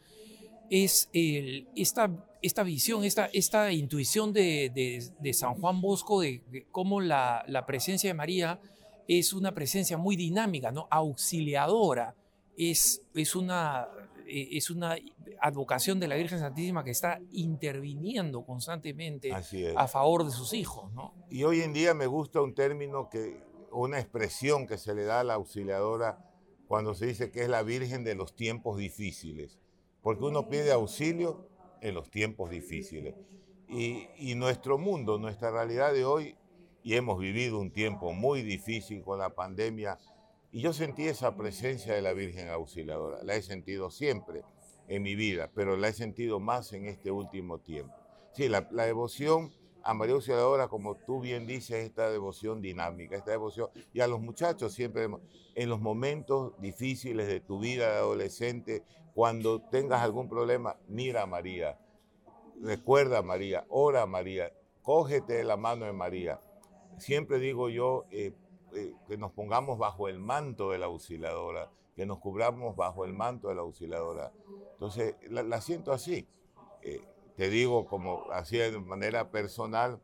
es 0.70 1.08
esta, 1.12 2.10
esta 2.42 2.62
visión, 2.62 3.04
esta, 3.04 3.26
esta 3.26 3.72
intuición 3.72 4.32
de, 4.32 5.32
San 5.32 5.54
Juan 5.54 5.80
Bosco 5.80 6.20
de, 6.20 6.66
cómo 6.70 7.00
la, 7.00 7.64
presencia 7.66 8.10
de 8.10 8.14
María 8.14 8.60
es 9.06 9.32
una 9.32 9.54
presencia 9.54 9.96
muy 9.96 10.16
dinámica, 10.16 10.70
¿no? 10.70 10.87
auxiliadora, 10.90 12.14
es, 12.56 13.02
es, 13.14 13.34
una, 13.34 13.88
es 14.26 14.70
una 14.70 14.96
advocación 15.40 16.00
de 16.00 16.08
la 16.08 16.16
Virgen 16.16 16.38
Santísima 16.38 16.84
que 16.84 16.90
está 16.90 17.20
interviniendo 17.32 18.44
constantemente 18.44 19.32
a 19.32 19.88
favor 19.88 20.25
de 20.25 20.30
sus 20.30 20.52
hijos. 20.52 20.92
¿no? 20.92 21.14
Y 21.30 21.44
hoy 21.44 21.60
en 21.62 21.72
día 21.72 21.94
me 21.94 22.06
gusta 22.06 22.42
un 22.42 22.54
término 22.54 23.08
que 23.08 23.40
una 23.70 23.98
expresión 23.98 24.66
que 24.66 24.78
se 24.78 24.94
le 24.94 25.04
da 25.04 25.20
a 25.20 25.25
la 25.25 25.34
auxiliadora 25.34 26.25
cuando 26.66 26.94
se 26.94 27.06
dice 27.06 27.30
que 27.30 27.42
es 27.42 27.48
la 27.48 27.62
Virgen 27.62 28.04
de 28.04 28.14
los 28.14 28.34
tiempos 28.34 28.78
difíciles, 28.78 29.58
porque 30.02 30.25
uno 30.25 30.49
pide 30.49 30.73
auxilio 30.73 31.49
en 31.81 31.95
los 31.95 32.11
tiempos 32.11 32.50
difíciles. 32.50 33.14
Y, 33.69 34.35
nuestro 34.35 34.78
mundo, 34.78 35.19
nuestra 35.19 35.50
realidad 35.50 35.93
de 35.93 36.05
hoy, 36.05 36.37
y 36.83 36.95
hemos 36.95 37.19
vivido 37.19 37.59
un 37.59 37.71
tiempo 37.71 38.12
muy 38.12 38.43
difícil 38.43 39.02
con 39.02 39.19
la 39.19 39.35
pandemia, 39.35 39.99
y 40.50 40.61
yo 40.61 40.73
sentí 40.73 41.05
esa 41.05 41.37
presencia 41.37 41.95
de 41.95 42.00
la 42.00 42.14
Virgen 42.14 42.49
Auxiliadora, 42.49 43.23
la 43.23 43.35
he 43.35 43.43
sentido 43.43 43.90
siempre 43.90 44.43
en 44.87 45.02
mi 45.02 45.14
vida, 45.14 45.50
pero 45.55 45.76
la 45.76 45.88
he 45.88 45.93
sentido 45.93 46.40
más 46.40 46.73
en 46.73 46.87
este 46.87 47.11
último 47.11 47.59
tiempo. 47.59 47.95
Sí, 48.33 48.49
la 48.49 48.62
devoción 48.87 49.52
a 49.88 49.95
María 49.95 50.16
Auxiliadora, 50.16 50.68
como 50.68 50.97
tú 50.97 51.18
bien 51.18 51.47
dices, 51.47 51.87
esta 51.87 52.11
devoción 52.11 52.61
dinámica, 52.61 53.16
esta 53.16 53.30
devoción, 53.30 53.71
y 53.95 54.00
a 54.00 54.07
los 54.07 54.21
muchachos 54.21 54.75
siempre, 54.75 55.09
en 55.54 55.68
los 55.71 55.80
momentos 55.80 56.52
difíciles 56.61 57.26
de 57.26 57.40
tu 57.40 57.59
vida 57.59 57.92
de 57.92 57.97
adolescente, 57.97 58.85
cuando 59.14 59.62
tengas 59.62 60.02
algún 60.02 60.28
problema, 60.28 60.76
mira 60.88 61.23
a 61.23 61.26
María, 61.26 61.78
recuerda 62.61 63.21
a 63.21 63.23
María, 63.23 63.64
ora 63.71 64.02
a 64.02 64.07
María, 64.07 64.52
cógete 64.83 65.33
de 65.33 65.45
la 65.45 65.57
mano 65.57 65.87
de 65.87 65.95
María. 65.95 66.38
Siempre 66.99 67.38
digo 67.38 67.71
yo 67.71 68.04
eh, 68.11 68.35
eh, 68.75 68.92
que 69.07 69.16
nos 69.16 69.33
pongamos 69.33 69.78
bajo 69.78 70.07
el 70.07 70.18
manto 70.18 70.71
de 70.71 70.80
la 70.80 70.85
auxiliadora, 70.85 71.71
que 71.97 72.04
nos 72.04 72.18
cubramos 72.18 72.76
bajo 72.76 73.07
el 73.07 73.14
manto 73.14 73.49
de 73.49 73.54
la 73.54 73.62
auxiliadora. 73.62 74.35
Entonces, 74.73 75.16
la, 75.30 75.62
siento 75.62 75.92
así. 75.92 76.28
Eh, 76.83 77.00
te 77.38 77.50
digo, 77.50 77.87
como 77.87 78.25
hacía 78.33 78.68
de 78.68 78.80
manera 78.80 79.30
personal, 79.30 80.00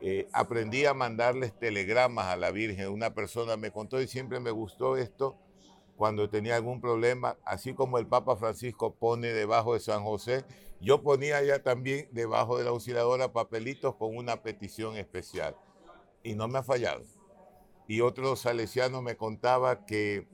eh, 0.00 0.28
aprendí 0.32 0.84
a 0.84 0.94
mandarles 0.94 1.52
telegramas 1.58 2.26
a 2.26 2.36
la 2.36 2.52
Virgen. 2.52 2.90
Una 2.90 3.14
persona 3.14 3.56
me 3.56 3.72
contó 3.72 4.00
y 4.00 4.06
siempre 4.06 4.38
me 4.38 4.52
gustó 4.52 4.96
esto 4.96 5.36
cuando 5.96 6.30
tenía 6.30 6.54
algún 6.54 6.80
problema, 6.80 7.36
así 7.44 7.74
como 7.74 7.98
el 7.98 8.06
Papa 8.06 8.36
Francisco 8.36 8.94
pone 8.94 9.32
debajo 9.32 9.74
de 9.74 9.80
San 9.80 10.04
José, 10.04 10.44
yo 10.80 11.02
ponía 11.02 11.42
ya 11.42 11.64
también 11.64 12.08
debajo 12.12 12.58
de 12.58 12.62
la 12.62 12.70
auxiliadora 12.70 13.32
papelitos 13.32 13.96
con 13.96 14.16
una 14.16 14.44
petición 14.44 14.96
especial. 14.96 15.56
Y 16.22 16.36
no 16.36 16.46
me 16.46 16.60
ha 16.60 16.62
fallado. 16.62 17.02
Y 17.88 18.02
otro 18.02 18.36
salesiano 18.36 19.02
me 19.02 19.16
contaba 19.16 19.84
que 19.84 20.28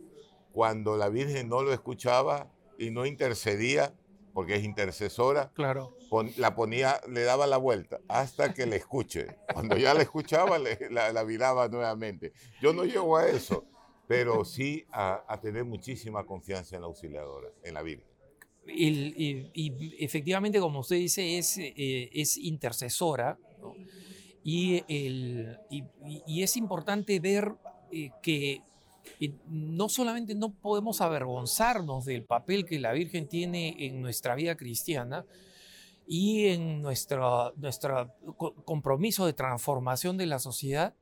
cuando 0.52 0.98
la 0.98 1.08
Virgen 1.08 1.48
no 1.48 1.62
lo 1.62 1.72
escuchaba 1.72 2.52
y 2.78 2.90
no 2.90 3.06
intercedía, 3.06 3.94
porque 4.34 4.56
es 4.56 4.64
intercesora, 4.64 5.52
claro. 5.54 5.96
la 6.36 6.56
ponía, 6.56 7.00
le 7.08 7.22
daba 7.22 7.46
la 7.46 7.56
vuelta 7.56 8.00
hasta 8.08 8.52
que 8.52 8.66
le 8.66 8.76
escuche. 8.76 9.28
Cuando 9.52 9.76
ya 9.76 9.94
la 9.94 10.02
escuchaba, 10.02 10.58
la, 10.58 11.12
la, 11.12 11.22
viraba 11.22 11.68
nuevamente. 11.68 12.32
Yo 12.60 12.72
no 12.74 12.84
llego 12.84 13.16
a 13.16 13.28
eso, 13.28 13.64
pero 14.08 14.44
sí 14.44 14.84
a, 14.90 15.38
tener 15.40 15.64
muchísima 15.64 16.26
confianza 16.26 16.74
en 16.74 16.82
la 16.82 16.88
auxiliadora, 16.88 17.48
en 17.62 17.74
la 17.74 17.82
Virgen. 17.82 18.08
Y, 18.66 20.04
efectivamente, 20.04 20.58
como 20.58 20.80
usted 20.80 20.96
dice, 20.96 21.38
es, 21.38 21.56
eh, 21.58 22.10
es 22.12 22.36
intercesora 22.36 23.38
y, 24.42 24.82
el, 24.88 25.58
y, 25.70 26.42
es 26.42 26.56
importante 26.56 27.20
ver 27.20 27.54
eh, 27.92 28.10
que 28.20 28.62
no 29.48 29.88
solamente 29.88 30.34
no 30.34 30.52
podemos 30.52 31.00
avergonzarnos 31.00 32.04
del 32.04 32.24
papel 32.24 32.64
que 32.64 32.78
la 32.78 32.92
Virgen 32.92 33.28
tiene 33.28 33.86
en 33.86 34.00
nuestra 34.02 34.34
vida 34.34 34.56
cristiana 34.56 35.24
y 36.06 36.46
en 36.46 36.82
nuestro, 36.82 37.52
compromiso 38.64 39.26
de 39.26 39.32
transformación 39.32 40.16
de 40.16 40.26
la 40.26 40.38
sociedad, 40.38 40.94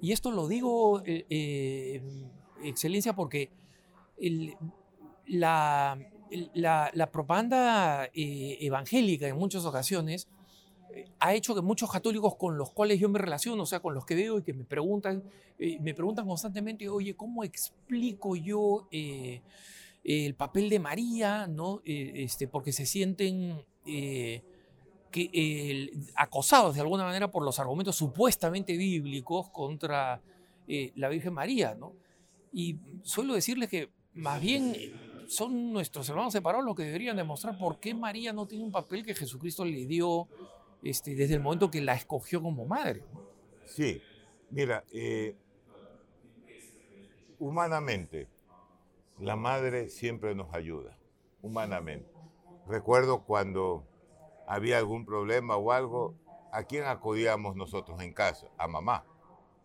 y 0.00 0.12
esto 0.12 0.30
lo 0.30 0.48
digo, 0.48 1.02
eh, 1.04 1.26
eh, 1.28 2.02
Excelencia, 2.62 3.14
porque 3.14 3.50
la, 5.26 5.98
propaganda 7.12 8.06
eh, 8.14 8.58
evangélica 8.60 9.28
en 9.28 9.36
muchas 9.36 9.64
ocasiones 9.64 10.28
ha 11.20 11.34
hecho 11.34 11.54
que 11.54 11.62
muchos 11.62 11.90
católicos 11.90 12.36
con 12.36 12.56
los 12.56 12.70
cuales 12.70 12.98
yo 12.98 13.08
me 13.08 13.18
relaciono, 13.18 13.62
o 13.62 13.66
sea, 13.66 13.80
con 13.80 13.94
los 13.94 14.04
que 14.04 14.14
veo 14.14 14.38
y 14.38 14.42
que 14.42 14.52
me 14.52 14.64
preguntan, 14.64 15.22
eh, 15.58 15.78
me 15.80 15.94
preguntan 15.94 16.26
constantemente, 16.26 16.88
oye, 16.88 17.14
¿cómo 17.14 17.44
explico 17.44 18.36
yo 18.36 18.88
eh, 18.90 19.42
el 20.02 20.34
papel 20.34 20.68
de 20.68 20.78
María? 20.78 21.46
¿no? 21.46 21.80
Eh, 21.84 22.12
este, 22.24 22.48
porque 22.48 22.72
se 22.72 22.86
sienten 22.86 23.62
acosados 26.16 26.74
de 26.74 26.80
alguna 26.80 27.04
manera 27.04 27.30
por 27.30 27.44
los 27.44 27.58
argumentos 27.58 27.96
supuestamente 27.96 28.76
bíblicos 28.76 29.50
contra 29.50 30.20
la 30.66 31.08
Virgen 31.08 31.34
María. 31.34 31.74
¿no? 31.74 31.92
Y 32.52 32.76
suelo 33.02 33.34
decirles 33.34 33.68
que 33.68 33.90
más 34.14 34.40
bien 34.40 34.74
son 35.28 35.72
nuestros 35.72 36.08
hermanos 36.08 36.32
separados 36.32 36.64
los 36.64 36.74
que 36.74 36.84
deberían 36.84 37.16
demostrar 37.16 37.58
por 37.58 37.78
qué 37.78 37.94
María 37.94 38.32
no 38.32 38.46
tiene 38.46 38.64
un 38.64 38.72
papel 38.72 39.04
que 39.04 39.14
Jesucristo 39.14 39.64
le 39.64 39.86
dio 39.86 40.28
este, 40.84 41.14
desde 41.14 41.34
el 41.34 41.40
momento 41.40 41.70
que 41.70 41.80
la 41.80 41.94
escogió 41.94 42.42
como 42.42 42.66
madre. 42.66 43.02
Sí, 43.64 44.00
mira, 44.50 44.84
eh, 44.92 45.34
humanamente, 47.38 48.28
la 49.18 49.36
madre 49.36 49.88
siempre 49.88 50.34
nos 50.34 50.52
ayuda, 50.54 50.96
humanamente. 51.42 52.10
Recuerdo 52.66 53.24
cuando 53.24 53.84
había 54.46 54.78
algún 54.78 55.04
problema 55.04 55.56
o 55.56 55.72
algo, 55.72 56.14
¿a 56.52 56.64
quién 56.64 56.84
acudíamos 56.84 57.56
nosotros 57.56 58.00
en 58.02 58.12
casa? 58.12 58.48
A 58.58 58.68
mamá. 58.68 59.04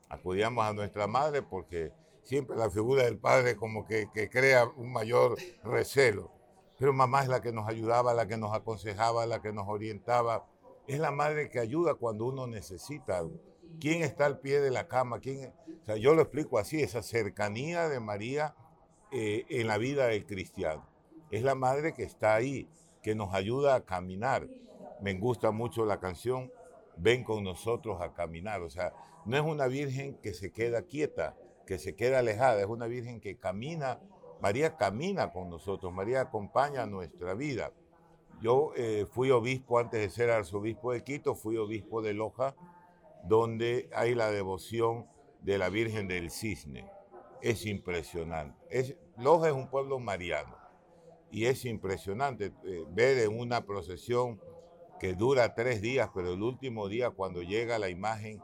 Acudíamos 0.10 0.66
a 0.66 0.74
nuestra 0.74 1.08
madre 1.08 1.42
porque 1.42 1.92
siempre 2.24 2.56
la 2.56 2.70
figura 2.70 3.04
del 3.04 3.18
padre 3.18 3.56
como 3.56 3.86
que, 3.86 4.10
que 4.14 4.30
crea 4.30 4.66
un 4.66 4.92
mayor 4.92 5.38
recelo. 5.64 6.32
pero 6.78 6.94
mamá 6.94 7.24
es 7.24 7.28
la 7.28 7.42
que 7.42 7.52
nos 7.52 7.68
ayudaba, 7.68 8.14
la 8.14 8.28
que 8.28 8.38
nos 8.38 8.54
aconsejaba, 8.54 9.26
la 9.26 9.42
que 9.42 9.52
nos 9.52 9.68
orientaba. 9.68 10.46
Es 10.90 10.98
la 11.00 11.12
madre 11.12 11.50
que 11.50 11.60
ayuda 11.60 11.94
cuando 11.94 12.26
uno 12.26 12.48
necesita. 12.48 13.24
¿Quién 13.80 14.02
está 14.02 14.26
al 14.26 14.40
pie 14.40 14.60
de 14.60 14.72
la 14.72 14.88
cama? 14.88 15.20
¿Quién? 15.20 15.54
O 15.84 15.86
sea, 15.86 15.98
yo 15.98 16.16
lo 16.16 16.24
explico 16.24 16.58
así, 16.58 16.82
esa 16.82 17.04
cercanía 17.04 17.88
de 17.88 18.00
María 18.00 18.56
eh, 19.12 19.46
en 19.50 19.68
la 19.68 19.78
vida 19.78 20.08
del 20.08 20.26
cristiano. 20.26 20.90
Es 21.30 21.44
la 21.44 21.54
madre 21.54 21.94
que 21.94 22.02
está 22.02 22.34
ahí, 22.34 22.68
que 23.04 23.14
nos 23.14 23.36
ayuda 23.36 23.76
a 23.76 23.86
caminar. 23.86 24.48
Me 25.00 25.14
gusta 25.14 25.52
mucho 25.52 25.86
la 25.86 26.00
canción 26.00 26.52
Ven 26.98 27.24
con 27.24 27.44
nosotros 27.44 28.02
a 28.02 28.14
caminar. 28.14 28.64
O 28.64 28.70
sea, 28.72 28.92
no 29.26 29.38
es 29.38 29.44
una 29.44 29.68
virgen 29.68 30.16
que 30.16 30.34
se 30.34 30.52
queda 30.52 30.82
quieta, 30.82 31.38
que 31.68 31.78
se 31.78 31.96
queda 31.96 32.18
alejada, 32.18 32.62
es 32.62 32.66
una 32.66 32.88
virgen 32.88 33.22
que 33.22 33.38
camina. 33.38 34.00
María 34.42 34.76
camina 34.76 35.32
con 35.32 35.52
nosotros, 35.52 35.94
María 35.94 36.22
acompaña 36.22 36.88
nuestra 36.88 37.36
vida. 37.36 37.72
Yo 38.42 38.72
eh, 38.76 39.06
fui 39.12 39.32
obispo 39.32 39.80
antes 39.80 40.00
de 40.00 40.10
ser 40.10 40.30
arzobispo 40.30 40.94
de 40.94 41.04
Quito, 41.04 41.36
fui 41.36 41.58
obispo 41.58 42.02
de 42.02 42.14
Loja, 42.14 42.56
donde 43.24 43.90
hay 43.94 44.16
la 44.16 44.32
devoción 44.32 45.08
de 45.42 45.58
la 45.58 45.70
Virgen 45.70 46.08
del 46.08 46.32
Cisne. 46.32 46.90
Es 47.42 47.66
impresionante. 47.66 48.58
Es, 48.70 48.96
Loja 49.18 49.50
es 49.50 49.54
un 49.54 49.70
pueblo 49.70 50.00
mariano 50.00 50.56
y 51.32 51.46
es 51.46 51.66
impresionante 51.66 52.54
eh, 52.64 52.86
ver 52.90 53.20
en 53.20 53.38
una 53.38 53.66
procesión 53.66 54.42
que 55.00 55.14
dura 55.14 55.54
tres 55.54 55.82
días, 55.82 56.10
pero 56.14 56.34
el 56.34 56.42
último 56.42 56.88
día 56.88 57.12
cuando 57.12 57.42
llega 57.42 57.80
la 57.80 57.90
imagen 57.90 58.42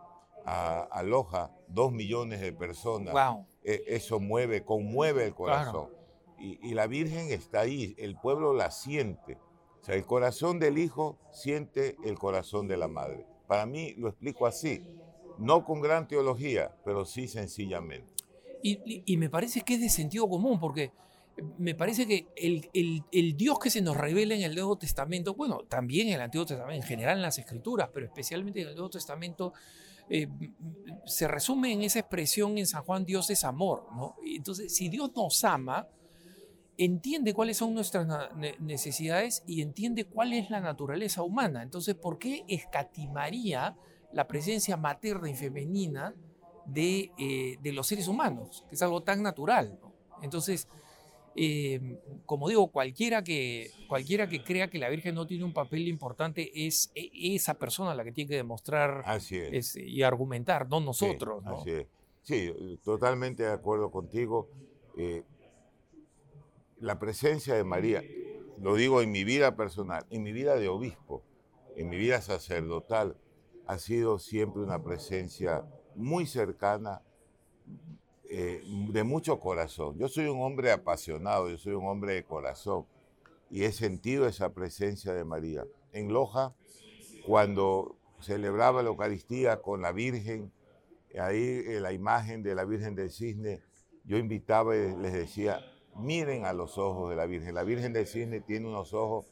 a, 0.48 1.02
Loja, 1.04 1.52
dos 1.68 1.92
millones 1.92 2.40
de 2.40 2.54
personas, 2.54 3.16
e, 3.64 3.84
eso 3.88 4.20
mueve, 4.20 4.64
conmueve 4.64 5.25
el 5.25 5.34
corazón. 5.34 5.90
Y, 6.38 6.60
y 6.70 6.75
la 6.75 6.86
Virgen 6.86 7.32
está 7.32 7.62
ahí, 7.62 7.96
el 7.98 8.16
pueblo 8.16 8.54
la 8.54 8.70
siente. 8.70 9.40
O 9.86 9.88
sea, 9.88 9.94
el 9.94 10.06
corazón 10.08 10.60
del 10.60 10.80
hijo 10.80 11.20
siente 11.32 11.96
el 12.04 12.18
corazón 12.18 12.68
de 12.68 12.75
la 12.75 12.88
madre. 12.88 13.27
Para 13.46 13.68
mí 13.68 13.94
lo 13.98 14.08
explico 14.08 14.48
así, 14.48 14.82
no 15.38 15.63
con 15.63 15.80
gran 15.80 16.08
teología, 16.08 16.75
pero 16.84 17.06
sí 17.06 17.27
sencillamente. 17.27 18.12
Y, 18.63 19.15
me 19.18 19.30
parece 19.30 19.62
que 19.62 19.75
es 19.75 19.82
de 19.82 19.89
sentido 19.89 20.27
común, 20.27 20.60
porque 20.60 20.92
me 21.60 21.75
parece 21.75 22.08
que 22.08 22.25
el, 22.36 22.68
el, 23.12 23.38
Dios 23.38 23.60
que 23.60 23.70
se 23.70 23.80
nos 23.80 23.96
revela 23.96 24.34
en 24.34 24.42
el 24.42 24.56
Nuevo 24.56 24.75
Testamento, 24.75 25.36
bueno, 25.36 25.60
también 25.70 26.08
en 26.08 26.15
el 26.15 26.22
Antiguo 26.22 26.48
Testamento, 26.48 26.82
en 26.82 26.88
general 26.88 27.18
en 27.18 27.22
las 27.22 27.38
Escrituras, 27.38 27.88
pero 27.94 28.08
especialmente 28.08 28.62
en 28.62 28.70
el 28.70 28.74
Nuevo 28.74 28.89
Testamento, 28.89 29.54
eh, 30.10 30.27
se 31.06 31.27
resume 31.27 31.74
en 31.74 31.84
esa 31.84 32.00
expresión 32.00 32.58
en 32.58 32.65
San 32.65 32.82
Juan, 32.82 33.06
Dios 33.06 33.30
es 33.30 33.44
amor, 33.44 33.86
¿no? 33.96 34.15
Entonces, 34.25 34.75
si 34.75 34.89
Dios 34.89 35.12
nos 35.15 35.44
ama, 35.44 35.88
entiende 36.77 37.34
cuáles 37.34 37.58
son 37.58 37.74
nuestras 37.74 38.08
necesidades 38.60 39.44
y 39.48 39.62
entiende 39.62 40.05
cuál 40.05 40.34
es 40.34 40.50
la 40.50 40.60
naturaleza 40.60 41.24
humana. 41.24 41.63
Entonces, 41.63 41.96
¿por 41.96 42.17
qué 42.17 42.44
escatimaría 42.48 43.77
la 44.12 44.27
presencia 44.27 44.77
materna 44.77 45.29
y 45.29 45.36
femenina 45.36 46.13
de, 46.65 47.12
eh, 47.17 47.58
de 47.62 47.72
los 47.72 47.88
seres 47.88 48.07
humanos? 48.07 48.66
Que 48.70 48.75
es 48.75 48.81
algo 48.81 49.03
tan 49.03 49.24
natural. 49.24 49.79
Entonces, 50.22 50.68
eh, 51.35 52.00
como 52.25 52.48
digo, 52.48 52.68
cualquiera 52.68 53.24
que, 53.24 53.70
cualquiera 53.88 54.27
que 54.27 54.44
crea 54.44 54.70
que 54.70 54.79
la 54.79 54.90
Virgen 54.90 55.16
no 55.16 55.27
tiene 55.27 55.44
un 55.44 55.53
papel 55.53 55.88
importante 55.88 56.66
es 56.66 56.92
e, 56.96 57.09
esa 57.35 57.55
persona 57.55 57.94
la 57.94 58.03
que 58.05 58.14
tiene 58.14 58.29
que 58.29 58.38
demostrar 58.38 59.03
y 59.75 60.01
argumentar, 60.01 60.70
no 60.70 60.79
nosotros. 60.79 61.44
Sí, 61.44 61.50
Así 61.50 61.70
es. 61.72 61.88
Sí, 62.22 62.79
totalmente 62.83 63.44
de 63.44 63.51
acuerdo 63.51 63.92
contigo. 63.92 64.50
Eh, 64.98 65.24
la 66.79 67.00
presencia 67.00 67.55
de 67.55 67.64
María, 67.64 68.03
lo 68.59 68.75
digo 68.75 69.01
en 69.01 69.11
mi 69.11 69.24
vida 69.24 69.55
personal, 69.55 70.05
en 70.09 70.24
mi 70.24 70.31
vida 70.31 70.55
de 70.55 70.68
obispo, 70.68 71.24
en 71.75 71.90
mi 71.90 71.98
vida 71.98 72.22
sacerdotal, 72.22 73.18
ha 73.68 73.77
sido 73.77 74.20
siempre 74.20 74.61
una 74.61 74.83
presencia 74.83 75.66
muy 75.96 76.25
cercana, 76.25 77.01
eh, 78.29 78.64
de 78.90 79.03
mucho 79.03 79.40
corazón. 79.40 79.98
Yo 79.98 80.07
soy 80.07 80.25
un 80.25 80.42
hombre 80.42 80.72
apasionado, 80.72 81.50
yo 81.50 81.57
soy 81.57 81.74
un 81.74 81.88
hombre 81.88 82.16
de 82.16 82.24
corazón 82.24 82.85
y 83.50 83.64
he 83.64 83.72
sentido 83.72 84.27
esa 84.27 84.53
presencia 84.53 85.14
de 85.14 85.24
María. 85.24 85.66
En 85.94 86.11
Loja, 86.11 86.53
cuando 87.25 87.98
celebraba 88.20 88.83
la 88.83 88.90
Eucaristía 88.90 89.61
con 89.61 89.81
la 89.81 89.92
Virgen, 89.92 90.51
ahí 91.20 91.64
eh, 91.66 91.79
la 91.79 91.94
imagen 91.94 92.44
de 92.44 92.55
la 92.55 92.66
Virgen 92.66 92.96
del 92.96 93.11
Cisne, 93.11 93.61
yo 94.03 94.18
invitaba 94.18 94.75
y 94.75 94.96
les 94.98 95.14
decía, 95.14 95.59
miren 95.96 96.46
a 96.46 96.53
los 96.53 96.77
ojos 96.77 97.10
de 97.10 97.16
la 97.16 97.25
Virgen. 97.25 97.55
La 97.55 97.64
Virgen 97.64 97.94
del 97.94 98.08
Cisne 98.08 98.42
tiene 98.42 98.68
unos 98.68 98.94
ojos 98.94 99.25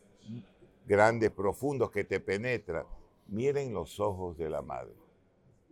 grandes, 0.85 1.31
profundos, 1.31 1.91
que 1.91 2.03
te 2.03 2.19
penetran. 2.19 2.85
Miren 3.27 3.73
los 3.73 3.99
ojos 3.99 4.37
de 4.37 4.49
la 4.49 4.61
Madre. 4.61 4.95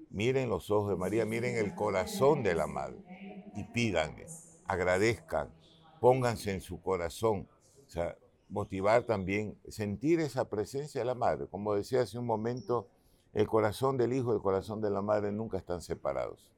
Miren 0.10 0.50
los 0.50 0.70
ojos 0.72 0.90
de 0.90 0.98
María, 0.98 1.26
miren 1.26 1.56
el 1.56 1.74
corazón 1.74 2.44
de 2.44 2.54
la 2.54 2.68
Madre. 2.68 2.98
Y 3.56 3.64
pídanle, 3.66 4.28
agradezcan, 4.66 5.50
pónganse 6.00 6.52
en 6.52 6.62
su 6.62 6.82
corazón. 6.82 7.48
O 7.86 7.90
sea, 7.90 8.18
motivar 8.50 9.04
también, 9.04 9.58
sentir 9.70 10.20
esa 10.20 10.50
presencia 10.50 11.02
de 11.02 11.06
la 11.06 11.16
Madre. 11.16 11.48
Como 11.48 11.74
decía 11.74 12.02
hace 12.02 12.20
un 12.20 12.26
momento, 12.26 12.90
el 13.34 13.48
corazón 13.48 13.98
del 13.98 14.14
Hijo 14.14 14.34
y 14.34 14.36
el 14.36 14.42
corazón 14.42 14.82
de 14.82 14.90
la 14.90 15.02
Madre 15.02 15.32
nunca 15.32 15.58
están 15.58 15.82
separados. 15.82 16.52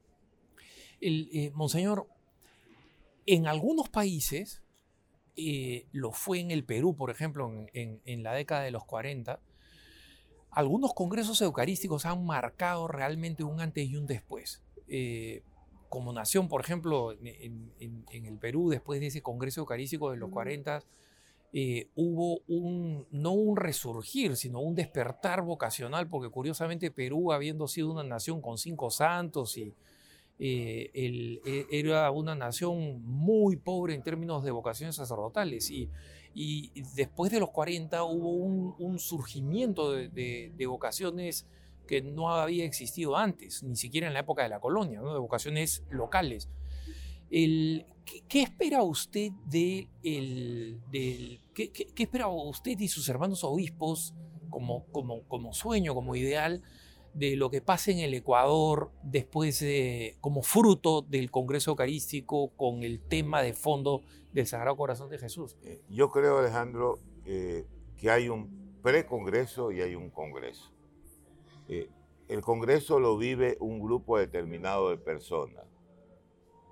El, 1.00 1.30
eh, 1.34 1.52
monseñor, 1.54 2.08
en 3.26 3.48
algunos 3.48 3.90
países, 3.90 4.64
eh, 5.36 5.88
lo 5.92 6.12
fue 6.12 6.40
en 6.40 6.52
el 6.52 6.64
Perú, 6.64 6.96
por 6.96 7.10
ejemplo, 7.10 7.52
en, 7.74 8.24
la 8.24 8.34
década 8.34 8.64
de 8.64 8.72
los 8.72 8.86
40, 8.86 9.40
algunos 10.52 10.94
congresos 10.94 11.42
eucarísticos 11.42 12.06
han 12.06 12.26
marcado 12.26 12.88
realmente 12.88 13.44
un 13.44 13.60
antes 13.60 13.90
y 13.90 13.96
un 13.96 14.06
después. 14.06 14.62
Eh, 14.88 15.42
como 15.90 16.14
nación, 16.14 16.48
por 16.48 16.62
ejemplo, 16.62 17.14
en, 17.14 18.04
el 18.10 18.38
Perú, 18.38 18.70
después 18.70 19.00
de 19.00 19.08
ese 19.08 19.22
congreso 19.22 19.62
eucarístico 19.62 20.12
de 20.12 20.18
los 20.18 20.30
40, 20.30 20.84
eh, 21.56 21.88
hubo 21.96 22.42
un, 22.48 23.06
no 23.12 23.32
un 23.32 23.58
resurgir, 23.58 24.36
sino 24.36 24.60
un 24.60 24.74
despertar 24.74 25.44
vocacional, 25.44 26.10
porque 26.10 26.30
curiosamente 26.30 26.90
Perú, 26.90 27.32
habiendo 27.32 27.68
sido 27.68 27.92
una 27.92 28.04
nación 28.04 28.42
con 28.42 28.58
cinco 28.58 28.90
santos 28.90 29.56
y 29.58 29.76
eh, 30.40 30.90
e, 30.94 31.68
era 31.72 32.10
una 32.12 32.36
nación 32.36 33.04
muy 33.06 33.56
pobre 33.56 33.94
en 33.94 34.02
términos 34.02 34.44
de 34.44 34.52
vocaciones 34.52 34.96
sacerdotales 34.96 35.70
y, 35.70 35.90
después 36.96 37.32
de 37.32 37.40
los 37.40 37.52
40 37.52 38.04
hubo 38.06 38.32
un, 38.78 39.00
surgimiento 39.00 39.92
de, 39.92 40.66
vocaciones 40.68 41.46
que 41.88 42.02
no 42.02 42.34
había 42.34 42.66
existido 42.66 43.16
antes, 43.16 43.62
ni 43.62 43.76
siquiera 43.76 44.08
en 44.08 44.14
la 44.14 44.22
época 44.22 44.42
de 44.44 44.50
la 44.50 44.60
colonia, 44.60 45.00
de 45.02 45.20
vocaciones 45.20 45.84
locales. 45.92 46.50
¿qué, 47.30 48.42
espera 48.42 48.82
usted 48.84 49.32
de 49.46 49.88
qué, 51.54 51.88
espera 51.98 52.28
usted 52.28 52.80
y 52.80 52.88
sus 52.88 53.08
hermanos 53.10 53.44
obispos 53.44 54.16
como, 54.50 54.86
como, 54.86 55.22
como 55.24 55.54
sueño, 55.54 55.94
como 55.94 56.16
ideal 56.16 56.64
de 57.14 57.36
lo 57.36 57.50
que 57.50 57.62
pasa 57.62 57.92
en 57.92 58.00
el 58.00 58.14
Ecuador 58.14 58.92
después 59.04 59.60
de, 59.60 60.18
como 60.20 60.42
fruto 60.42 61.02
del 61.02 61.30
Congreso 61.30 61.72
Eucarístico 61.72 62.50
con 62.56 62.84
el 62.84 63.00
tema 63.00 63.42
de 63.42 63.54
fondo 63.54 64.02
del 64.32 64.48
Sagrado 64.48 64.76
Corazón 64.76 65.10
de 65.10 65.20
Jesús. 65.20 65.56
Eh, 65.64 65.82
yo 65.90 66.10
creo, 66.10 66.40
Alejandro, 66.40 67.00
eh, 67.26 67.66
que 67.98 68.10
hay 68.10 68.30
un 68.30 68.80
pre-congreso 68.82 69.72
y 69.72 69.82
hay 69.82 69.96
un 69.96 70.10
congreso. 70.10 70.72
Eh, 71.68 71.90
el 72.28 72.42
congreso 72.42 73.00
lo 73.00 73.18
vive 73.18 73.58
un 73.60 73.80
grupo 73.80 74.18
determinado 74.18 74.90
de 74.90 74.98
personas, 74.98 75.66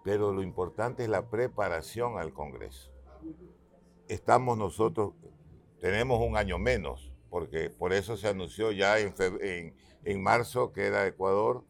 pero 0.04 0.34
lo 0.34 0.42
importante 0.42 1.04
es 1.04 1.10
la 1.10 1.30
preparación 1.30 2.18
al 2.18 2.34
congreso. 2.34 2.92
Estamos 4.08 4.58
nosotros, 4.58 5.14
tenemos 5.80 6.20
un 6.20 6.36
año 6.36 6.58
menos, 6.58 7.14
porque 7.30 7.70
por 7.70 7.94
eso 7.94 8.18
se 8.18 8.28
anunció 8.28 8.72
ya 8.72 9.00
en, 9.00 9.14
en 9.42 9.74
en 10.04 10.22
marzo, 10.22 10.72
que 10.72 10.88
era 10.88 11.06
Ecuador, 11.06 11.64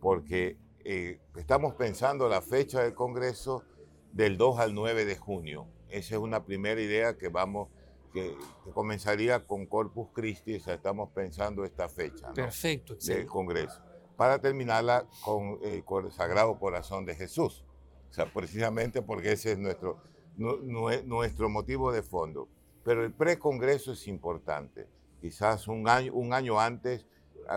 porque 0.00 0.56
eh, 0.84 1.20
estamos 1.36 1.74
pensando 1.74 2.28
la 2.28 2.40
fecha 2.40 2.82
del 2.82 2.94
Congreso 2.94 3.64
del 4.12 4.36
2 4.36 4.58
al 4.58 4.74
9 4.74 5.04
de 5.04 5.16
junio. 5.16 5.66
Esa 5.88 6.16
es 6.16 6.20
una 6.20 6.44
primera 6.44 6.80
idea 6.80 7.16
que 7.16 7.28
vamos, 7.28 7.68
que, 8.12 8.36
comenzaría 8.74 9.46
con 9.46 9.66
Corpus 9.66 10.08
Christi, 10.12 10.56
o 10.56 10.60
sea, 10.60 10.74
estamos 10.74 11.10
pensando 11.10 11.64
esta 11.64 11.88
fecha 11.88 12.32
Perfecto, 12.32 12.94
del 12.96 13.26
Congreso, 13.26 13.82
para 14.16 14.38
terminarla 14.40 15.06
con 15.24 15.58
el 15.62 15.84
Sagrado 16.12 16.58
Corazón 16.58 17.04
de 17.04 17.14
Jesús. 17.14 17.64
O 18.10 18.12
sea, 18.12 18.32
precisamente 18.32 19.02
porque 19.02 19.32
ese 19.32 19.52
es 19.52 19.58
nuestro, 19.58 20.00
nuestro 20.36 21.48
motivo 21.48 21.92
de 21.92 22.02
fondo. 22.02 22.48
Pero 22.84 23.04
el 23.04 23.12
precongreso 23.12 23.92
es 23.92 24.08
importante. 24.08 24.88
Quizás 25.20 25.68
un 25.68 25.88
año, 25.88 26.14
un 26.14 26.32
año 26.32 26.58
antes 26.58 27.06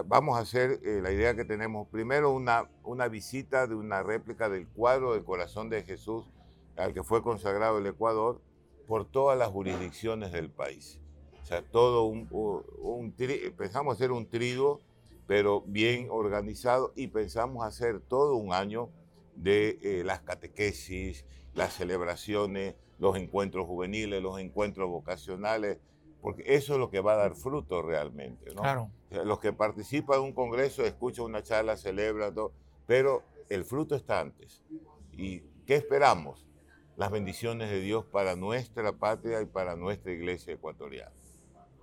vamos 0.05 0.37
a 0.37 0.41
hacer 0.41 0.79
eh, 0.83 1.01
la 1.01 1.11
idea 1.11 1.35
que 1.35 1.45
tenemos, 1.45 1.87
primero 1.87 2.31
una, 2.31 2.69
una 2.83 3.07
visita 3.07 3.67
de 3.67 3.75
una 3.75 4.03
réplica 4.03 4.49
del 4.49 4.67
cuadro 4.67 5.13
del 5.13 5.23
corazón 5.23 5.69
de 5.69 5.83
Jesús 5.83 6.29
al 6.77 6.93
que 6.93 7.03
fue 7.03 7.21
consagrado 7.21 7.77
el 7.77 7.85
Ecuador, 7.85 8.41
por 8.87 9.05
todas 9.05 9.37
las 9.37 9.49
jurisdicciones 9.49 10.31
del 10.31 10.49
país. 10.49 10.99
O 11.41 11.45
sea, 11.45 11.61
todo 11.61 12.03
un, 12.05 12.27
un, 12.31 13.13
pensamos 13.57 13.95
hacer 13.95 14.11
un 14.11 14.27
trigo, 14.27 14.81
pero 15.27 15.61
bien 15.61 16.07
organizado 16.09 16.91
y 16.95 17.07
pensamos 17.07 17.65
hacer 17.65 18.01
todo 18.01 18.35
un 18.35 18.53
año 18.53 18.89
de 19.35 19.79
eh, 19.81 20.03
las 20.03 20.21
catequesis, 20.21 21.25
las 21.53 21.73
celebraciones, 21.73 22.75
los 22.99 23.17
encuentros 23.17 23.65
juveniles, 23.65 24.21
los 24.21 24.39
encuentros 24.39 24.89
vocacionales, 24.89 25.79
porque 26.21 26.43
eso 26.55 26.73
es 26.73 26.79
lo 26.79 26.89
que 26.89 26.99
va 26.99 27.13
a 27.13 27.17
dar 27.17 27.35
fruto 27.35 27.81
realmente. 27.81 28.53
¿no? 28.53 28.61
Claro. 28.61 28.91
Los 29.12 29.39
que 29.39 29.54
participan 29.54 30.19
en 30.19 30.26
un 30.26 30.34
congreso 30.34 30.86
escuchan 30.86 31.26
una 31.26 31.43
charla, 31.43 31.78
celebran 31.78 32.34
todo, 32.34 32.54
pero 32.88 33.24
el 33.50 33.65
fruto 33.65 33.95
está 33.95 34.19
antes. 34.19 34.63
¿Y 35.12 35.41
qué 35.65 35.76
esperamos? 35.76 36.47
Las 36.95 37.12
bendiciones 37.12 37.69
de 37.69 37.82
Dios 37.82 38.06
para 38.06 38.36
nuestra 38.36 38.93
patria 38.93 39.41
y 39.41 39.45
para 39.45 39.76
nuestra 39.76 40.12
iglesia 40.12 40.54
ecuatoriana. 40.54 41.12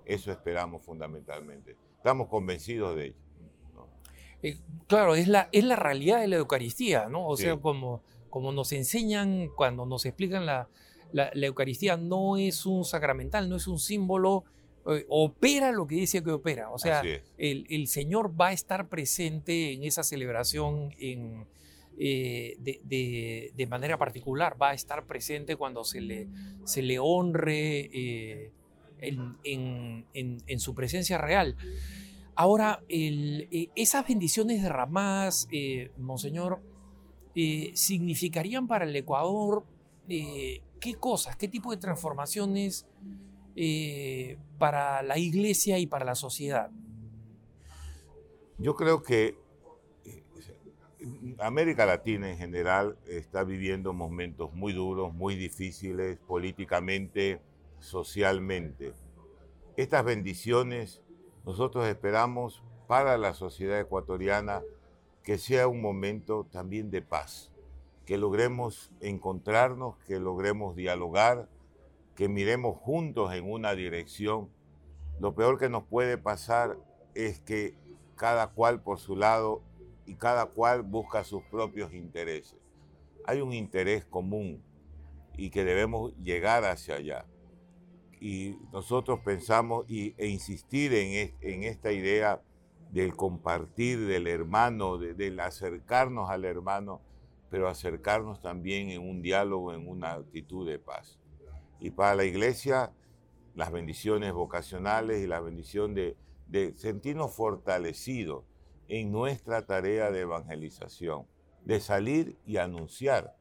Eso 0.05 0.31
esperamos 0.31 0.83
fundamentalmente. 0.83 1.75
Estamos 1.97 2.27
convencidos 2.29 2.95
de 2.95 3.05
ello. 3.07 3.15
Eh, 4.41 4.57
claro, 4.87 5.15
es 5.15 5.27
la, 5.27 5.49
es 5.51 5.63
la 5.63 5.75
realidad 5.75 6.21
de 6.21 6.27
la 6.27 6.37
Eucaristía, 6.37 7.09
¿no? 7.09 7.27
O 7.27 7.37
sea, 7.37 7.57
como, 7.57 8.01
como 8.29 8.51
nos 8.51 8.71
enseñan 8.71 9.49
cuando 9.55 9.85
nos 9.85 10.05
explican 10.05 10.45
la, 10.45 10.69
la, 11.11 11.31
Eucaristía, 11.33 11.97
no 11.97 12.37
es 12.37 12.65
un 12.65 12.85
sacramental, 12.85 13.49
no 13.49 13.55
es 13.55 13.67
un 13.67 13.79
símbolo, 13.79 14.45
opera 15.07 15.71
lo 15.71 15.87
que 15.87 15.95
dice 15.95 16.23
que 16.23 16.31
opera. 16.31 16.71
O 16.71 16.77
sea, 16.77 17.01
el, 17.37 17.65
el, 17.69 17.87
Señor 17.87 18.39
va 18.39 18.47
a 18.47 18.53
estar 18.53 18.87
presente 18.89 19.73
en 19.73 19.83
esa 19.83 20.03
celebración 20.03 20.93
en, 20.99 21.45
eh, 21.97 22.55
de, 22.59 23.51
de, 23.55 23.67
manera 23.67 23.97
particular, 23.97 24.55
va 24.61 24.69
a 24.69 24.73
estar 24.73 25.05
presente 25.05 25.55
cuando 25.55 25.83
se 25.83 26.01
le, 26.01 26.27
se 26.63 26.81
le 26.81 26.97
honre 26.99 28.51
en, 29.01 29.37
en, 29.43 30.05
en 30.13 30.59
su 30.59 30.73
presencia 30.73 31.17
real. 31.17 31.55
Ahora, 32.39 32.81
eh, 32.87 33.67
esas 33.75 34.07
bendiciones 34.07 34.63
derramadas, 34.63 35.49
eh, 35.51 35.91
Monseñor, 35.97 36.61
eh, 37.35 37.71
significarían 37.73 38.65
para 38.65 38.85
el 38.85 38.95
Ecuador 38.95 39.65
qué 40.07 40.95
cosas, 40.97 41.35
qué 41.35 41.49
tipo 41.49 41.71
de 41.71 41.75
transformaciones 41.75 42.85
para 44.57 45.01
la 45.03 45.17
iglesia 45.17 45.79
y 45.79 45.87
para 45.87 46.05
la 46.05 46.15
sociedad. 46.15 46.71
Yo 48.57 48.75
creo 48.75 49.03
que 49.03 49.37
América 51.39 51.85
Latina 51.85 52.29
en 52.29 52.37
general 52.37 52.97
está 53.07 53.43
viviendo 53.43 53.93
momentos 53.93 54.53
muy 54.53 54.73
duros, 54.73 55.13
muy 55.13 55.35
difíciles 55.35 56.17
políticamente, 56.27 57.41
socialmente. 57.79 58.93
Estas 59.77 60.03
bendiciones 60.03 61.01
nosotros 61.45 61.87
esperamos 61.87 62.61
para 62.87 63.17
la 63.17 63.33
sociedad 63.33 63.79
ecuatoriana 63.79 64.61
que 65.23 65.37
sea 65.37 65.67
un 65.67 65.81
momento 65.81 66.45
también 66.51 66.91
de 66.91 67.01
paz, 67.01 67.51
que 68.05 68.17
logremos 68.17 68.91
encontrarnos, 68.99 69.95
que 70.05 70.19
logremos 70.19 70.75
dialogar, 70.75 71.47
que 72.19 72.27
miremos 72.27 72.75
juntos 72.75 73.33
en 73.33 73.49
una 73.49 73.75
dirección. 73.75 74.49
Lo 75.21 75.35
peor 75.35 75.57
que 75.57 75.69
nos 75.69 75.85
puede 75.85 76.17
pasar 76.17 76.77
es 77.15 77.39
que 77.39 77.77
cada 78.17 78.47
cual 78.47 78.83
por 78.83 78.99
su 78.99 79.15
lado 79.15 79.63
y 80.05 80.15
cada 80.15 80.47
cual 80.47 80.81
busca 80.81 81.23
sus 81.23 81.43
propios 81.43 81.93
intereses. 81.93 82.59
Hay 83.25 83.39
un 83.39 83.53
interés 83.53 84.03
común 84.03 84.61
y 85.37 85.49
que 85.49 85.63
debemos 85.63 86.13
llegar 86.17 86.65
hacia 86.65 86.95
allá 86.95 87.25
y 88.19 88.57
nosotros 88.73 89.21
pensamos 89.21 89.85
y, 89.87 90.13
e 90.17 90.27
insistir 90.27 90.93
en, 90.93 91.33
en, 91.39 91.63
esta 91.63 91.93
idea 91.93 92.41
del 92.91 93.15
compartir 93.15 93.97
del 94.07 94.27
hermano, 94.27 94.97
del 94.97 95.39
acercarnos 95.39 96.29
al 96.29 96.43
hermano, 96.43 96.99
pero 97.49 97.69
acercarnos 97.69 98.41
también 98.41 98.89
en 98.89 99.07
un 99.09 99.21
diálogo, 99.21 99.73
en 99.73 99.87
una 99.87 100.15
actitud 100.15 100.67
de 100.67 100.79
paz. 100.79 101.18
Y 101.79 101.91
para 101.91 102.15
la 102.15 102.25
iglesia, 102.25 102.91
las 103.55 103.71
bendiciones 103.71 104.33
vocacionales 104.33 105.21
y 105.21 105.27
la 105.27 105.39
bendición 105.39 105.93
de, 105.93 106.15
sentirnos 106.75 107.35
fortalecidos 107.35 108.43
en 108.87 109.11
nuestra 109.11 109.65
tarea 109.65 110.11
de 110.11 110.21
evangelización, 110.21 111.27
de 111.63 111.79
salir 111.79 112.37
y 112.45 112.57
anunciar, 112.57 113.35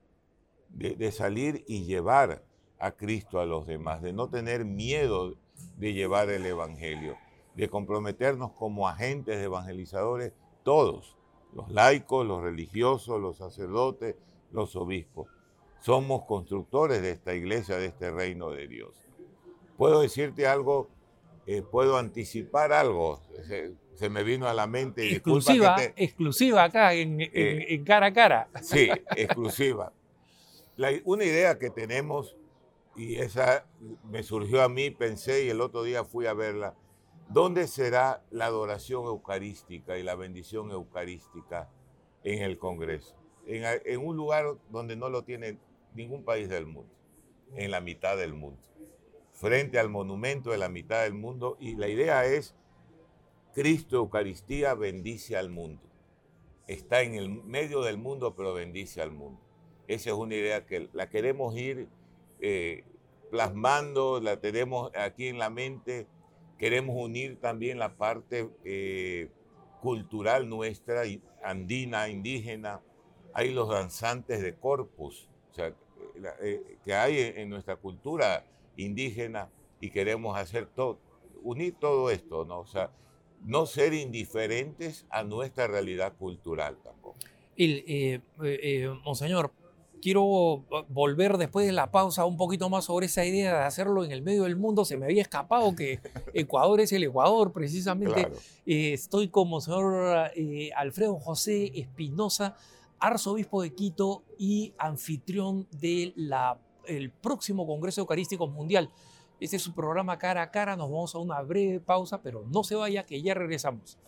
de, 0.68 0.94
de 0.94 1.10
salir 1.10 1.64
y 1.66 1.84
llevar 1.84 2.44
a 2.78 2.92
Cristo 2.92 3.40
a 3.40 3.46
los 3.46 3.66
demás, 3.66 4.02
de 4.02 4.12
no 4.12 4.28
tener 4.28 4.64
miedo 4.64 5.34
de 5.76 5.92
llevar 5.92 6.30
el 6.30 6.46
Evangelio, 6.46 7.16
de 7.54 7.68
comprometernos 7.68 8.52
como 8.52 8.88
agentes 8.88 9.38
evangelizadores 9.38 10.32
todos, 10.62 11.16
los 11.52 11.70
laicos, 11.70 12.26
los 12.26 12.42
religiosos, 12.42 13.20
los 13.20 13.38
sacerdotes, 13.38 14.16
los 14.52 14.76
obispos. 14.76 15.28
Somos 15.80 16.24
constructores 16.24 17.02
de 17.02 17.12
esta 17.12 17.34
iglesia, 17.34 17.76
de 17.76 17.86
este 17.86 18.10
reino 18.10 18.50
de 18.50 18.66
Dios. 18.66 18.94
Puedo 19.76 20.00
decirte 20.00 20.46
algo, 20.46 20.88
eh, 21.46 21.62
puedo 21.62 21.96
anticipar 21.96 22.72
algo, 22.72 23.20
se, 23.94 24.10
me 24.10 24.22
vino 24.22 24.48
a 24.48 24.54
la 24.54 24.66
mente. 24.66 25.12
Exclusiva, 25.12 25.76
exclusiva 25.96 26.64
acá 26.64 26.94
en, 26.94 27.20
eh, 27.20 27.82
cara 27.86 28.06
a 28.06 28.12
cara. 28.12 28.48
Sí, 28.62 28.88
exclusiva. 29.16 29.92
una 31.04 31.24
idea 31.24 31.58
que 31.58 31.70
tenemos 31.70 32.36
y 32.98 33.14
esa 33.16 33.64
me 34.10 34.24
surgió 34.24 34.60
a 34.60 34.68
mí, 34.68 34.90
pensé 34.90 35.44
y 35.44 35.50
el 35.50 35.60
otro 35.60 35.84
día 35.84 36.04
fui 36.04 36.26
a 36.26 36.34
verla. 36.34 36.74
¿Dónde 37.28 37.68
será 37.68 38.24
la 38.30 38.46
adoración 38.46 39.04
eucarística 39.04 39.98
y 39.98 40.02
la 40.02 40.16
bendición 40.16 40.72
eucarística 40.72 41.70
en 42.24 42.42
el 42.42 42.58
Congreso? 42.58 43.14
En, 43.46 44.04
un 44.04 44.16
lugar 44.16 44.46
donde 44.70 44.96
no 44.96 45.08
lo 45.10 45.22
tiene 45.22 45.58
ningún 45.98 46.24
país 46.24 46.48
del 46.48 46.66
mundo, 46.66 46.94
en 47.54 47.70
la 47.70 47.80
mitad 47.80 48.16
del 48.16 48.32
mundo, 48.32 48.62
frente 49.32 49.78
al 49.78 49.90
monumento 49.90 50.50
de 50.50 50.58
la 50.58 50.68
mitad 50.68 51.02
del 51.02 51.14
mundo. 51.14 51.56
Y 51.60 51.76
la 51.76 51.88
idea 51.88 52.24
es, 52.24 52.54
Cristo 53.54 53.96
Eucaristía 53.96 54.74
bendice 54.74 55.36
al 55.36 55.50
mundo. 55.50 55.82
Está 56.66 57.02
en 57.02 57.14
el 57.14 57.28
medio 57.28 57.82
del 57.82 57.98
mundo, 57.98 58.34
pero 58.34 58.54
bendice 58.54 59.02
al 59.02 59.10
mundo. 59.10 59.40
Esa 59.88 60.10
es 60.10 60.16
una 60.16 60.34
idea 60.34 60.66
que 60.66 60.88
la 60.92 61.08
queremos 61.08 61.56
ir 61.56 61.88
eh, 62.40 62.84
plasmando, 63.30 64.20
la 64.20 64.40
tenemos 64.40 64.92
aquí 64.94 65.28
en 65.28 65.38
la 65.38 65.50
mente. 65.50 66.06
Queremos 66.58 66.96
unir 66.96 67.40
también 67.40 67.78
la 67.78 67.96
parte 67.96 68.50
eh, 68.64 69.30
cultural 69.80 70.48
nuestra, 70.48 71.02
andina, 71.42 72.08
indígena. 72.08 72.82
Hay 73.32 73.52
los 73.52 73.68
danzantes 73.68 74.42
de 74.42 74.54
corpus, 74.54 75.28
o 75.50 75.54
sea, 75.54 75.74
eh, 76.42 76.78
que 76.84 76.94
hay 76.94 77.32
en, 77.36 77.48
nuestra 77.50 77.76
cultura 77.76 78.44
indígena 78.76 79.48
y 79.80 79.90
queremos 79.90 80.36
hacer 80.36 80.66
todo, 80.66 80.98
unir 81.42 81.74
todo 81.78 82.10
esto, 82.10 82.44
¿no? 82.44 82.60
O 82.60 82.66
sea, 82.66 82.90
no 83.44 83.66
ser 83.66 83.94
indiferentes 83.94 85.06
a 85.10 85.22
nuestra 85.22 85.66
realidad 85.66 86.14
cultural 86.16 86.76
tampoco. 86.82 87.16
El, 87.56 88.22
monseñor, 89.04 89.52
quiero 90.00 90.64
volver 90.88 91.38
después 91.38 91.66
de 91.66 91.72
la 91.72 91.90
pausa 91.90 92.24
un 92.24 92.36
poquito 92.36 92.68
más 92.70 92.84
sobre 92.84 93.06
esa 93.06 93.24
idea 93.24 93.58
de 93.58 93.64
hacerlo 93.64 94.04
en 94.04 94.12
el 94.12 94.22
medio 94.22 94.44
del 94.44 94.56
mundo. 94.56 94.84
Se 94.84 94.96
me 94.96 95.06
había 95.06 95.22
escapado 95.22 95.74
que 95.74 96.00
Ecuador 96.34 96.80
es 96.80 96.92
el 96.92 97.04
Ecuador, 97.04 97.52
precisamente. 97.52 98.28
Eh, 98.66 98.92
estoy 98.92 99.28
como 99.28 99.60
señor 99.60 100.30
eh, 100.34 100.70
Alfredo 100.76 101.18
José 101.18 101.72
Espinosa, 101.74 102.56
arzobispo 103.00 103.62
de 103.62 103.74
Quito 103.74 104.24
y 104.38 104.74
anfitrión 104.78 105.66
del 105.70 106.14
próximo 107.20 107.66
Congreso 107.66 108.00
Eucarístico 108.00 108.46
Mundial. 108.46 108.90
Este 109.40 109.56
es 109.56 109.62
su 109.62 109.72
programa 109.72 110.18
cara 110.18 110.42
a 110.42 110.50
cara. 110.50 110.76
Nos 110.76 110.90
vamos 110.90 111.14
a 111.14 111.18
una 111.18 111.40
breve 111.42 111.80
pausa, 111.80 112.20
pero 112.22 112.44
no 112.46 112.64
se 112.64 112.74
vaya, 112.74 113.04
que 113.04 113.22
ya 113.22 113.34
regresamos. 113.34 113.98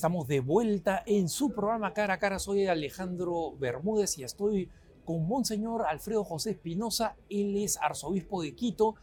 Estamos 0.00 0.28
de 0.28 0.40
vuelta 0.40 1.02
en 1.04 1.28
su 1.28 1.52
programa 1.52 1.92
Cara 1.92 2.14
a 2.14 2.18
Cara. 2.18 2.38
Soy 2.38 2.66
Alejandro 2.66 3.52
Bermúdez 3.58 4.16
y 4.16 4.24
estoy 4.24 4.70
con 5.04 5.28
Monseñor 5.28 5.84
Alfredo 5.86 6.24
José 6.24 6.52
Espinosa. 6.52 7.16
Él 7.28 7.54
es 7.62 7.76
arzobispo 7.76 8.40
de 8.40 8.54
Quito. 8.54 8.94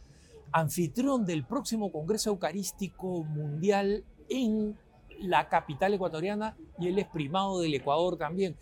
anfitrión 0.50 1.24
del 1.24 1.44
próximo 1.44 1.92
Congreso 1.92 2.30
Eucarístico 2.30 3.22
Mundial 3.22 4.02
en 4.28 4.76
la 5.20 5.48
capital 5.48 5.94
ecuatoriana 5.94 6.56
y 6.80 6.88
él 6.88 6.98
es 6.98 7.06
primado 7.06 7.60
del 7.60 7.74
Ecuador 7.74 8.18
también. 8.18 8.56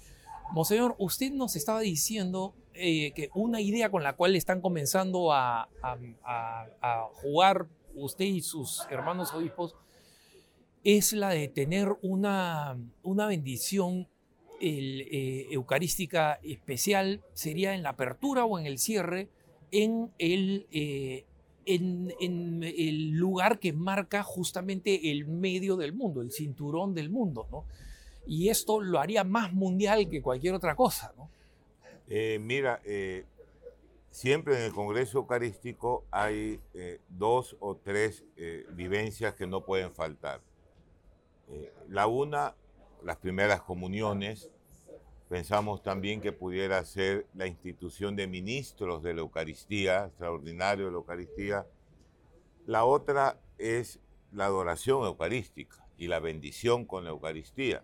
Monseñor, 0.52 0.94
usted 0.98 1.32
nos 1.32 1.56
estaba 1.56 1.80
diciendo 1.80 2.52
eh, 2.74 3.12
que 3.12 3.30
una 3.32 3.62
idea 3.62 3.90
con 3.90 4.02
la 4.02 4.12
cual 4.12 4.36
están 4.36 4.60
comenzando 4.60 5.32
a, 5.32 5.70
jugar 7.14 7.66
usted 7.94 8.26
y 8.26 8.42
sus 8.42 8.86
hermanos 8.90 9.32
obispos 9.32 9.74
es 10.86 11.12
la 11.12 11.30
de 11.30 11.48
tener 11.48 11.96
una, 12.00 12.78
una 13.02 13.26
bendición 13.26 14.06
eh, 14.60 15.48
eucarística 15.50 16.38
especial, 16.44 17.24
sería 17.34 17.74
en 17.74 17.82
la 17.82 17.90
apertura 17.90 18.44
o 18.44 18.56
en 18.56 18.66
el 18.66 18.78
cierre, 18.78 19.28
en 19.72 20.12
el, 20.20 20.68
eh, 20.70 21.24
en, 21.64 22.62
el 22.62 23.10
lugar 23.10 23.58
que 23.58 23.72
marca 23.72 24.22
justamente 24.22 25.10
el 25.10 25.26
medio 25.26 25.76
del 25.76 25.92
mundo, 25.92 26.22
el 26.22 26.30
cinturón 26.30 26.94
del 26.94 27.10
mundo, 27.10 27.48
¿no? 27.50 27.64
Y 28.24 28.48
esto 28.48 28.80
lo 28.80 29.00
haría 29.00 29.24
más 29.24 29.52
mundial 29.52 30.08
que 30.08 30.22
cualquier 30.22 30.54
otra 30.54 30.76
cosa, 30.76 31.12
¿no? 31.16 31.28
Eh, 32.08 32.38
mira, 32.40 32.80
siempre 34.12 34.56
en 34.56 34.62
el 34.62 34.72
Congreso 34.72 35.18
Eucarístico 35.18 36.04
hay 36.12 36.60
dos 37.08 37.56
o 37.58 37.74
tres 37.74 38.22
vivencias 38.70 39.34
que 39.34 39.48
no 39.48 39.64
pueden 39.64 39.92
faltar. 39.92 40.40
La 41.88 42.06
una 42.06 42.54
las 43.02 43.16
primeras 43.18 43.62
comuniones. 43.62 44.50
Pensamos 45.28 45.82
también 45.82 46.20
que 46.20 46.32
pudiera 46.32 46.84
ser 46.84 47.26
la 47.34 47.46
institución 47.46 48.16
de 48.16 48.26
ministros 48.26 49.02
de 49.02 49.14
la 49.14 49.20
Eucaristía, 49.20 50.06
extraordinario 50.06 50.86
de 50.86 50.92
la 50.92 50.98
Eucaristía. 50.98 51.66
La 52.66 52.84
otra 52.84 53.40
es 53.58 54.00
la 54.32 54.46
adoración 54.46 55.04
eucarística 55.04 55.84
y 55.96 56.08
la 56.08 56.20
bendición 56.20 56.84
con 56.84 57.04
la 57.04 57.10
Eucaristía. 57.10 57.82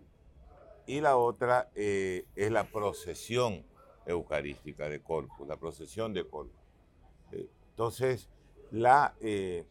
Y 0.85 1.01
la 1.01 1.17
otra 1.17 1.69
eh, 1.75 2.25
es 2.35 2.51
la 2.51 2.65
procesión 2.65 3.65
eucarística 4.05 4.89
de 4.89 5.01
Corpus, 5.01 5.47
la 5.47 5.57
procesión 5.57 6.13
de 6.13 6.27
Corpus. 6.27 6.59
Eh, 7.31 7.47
entonces, 7.69 8.29
la, 8.71 9.15
eh, 9.21 9.65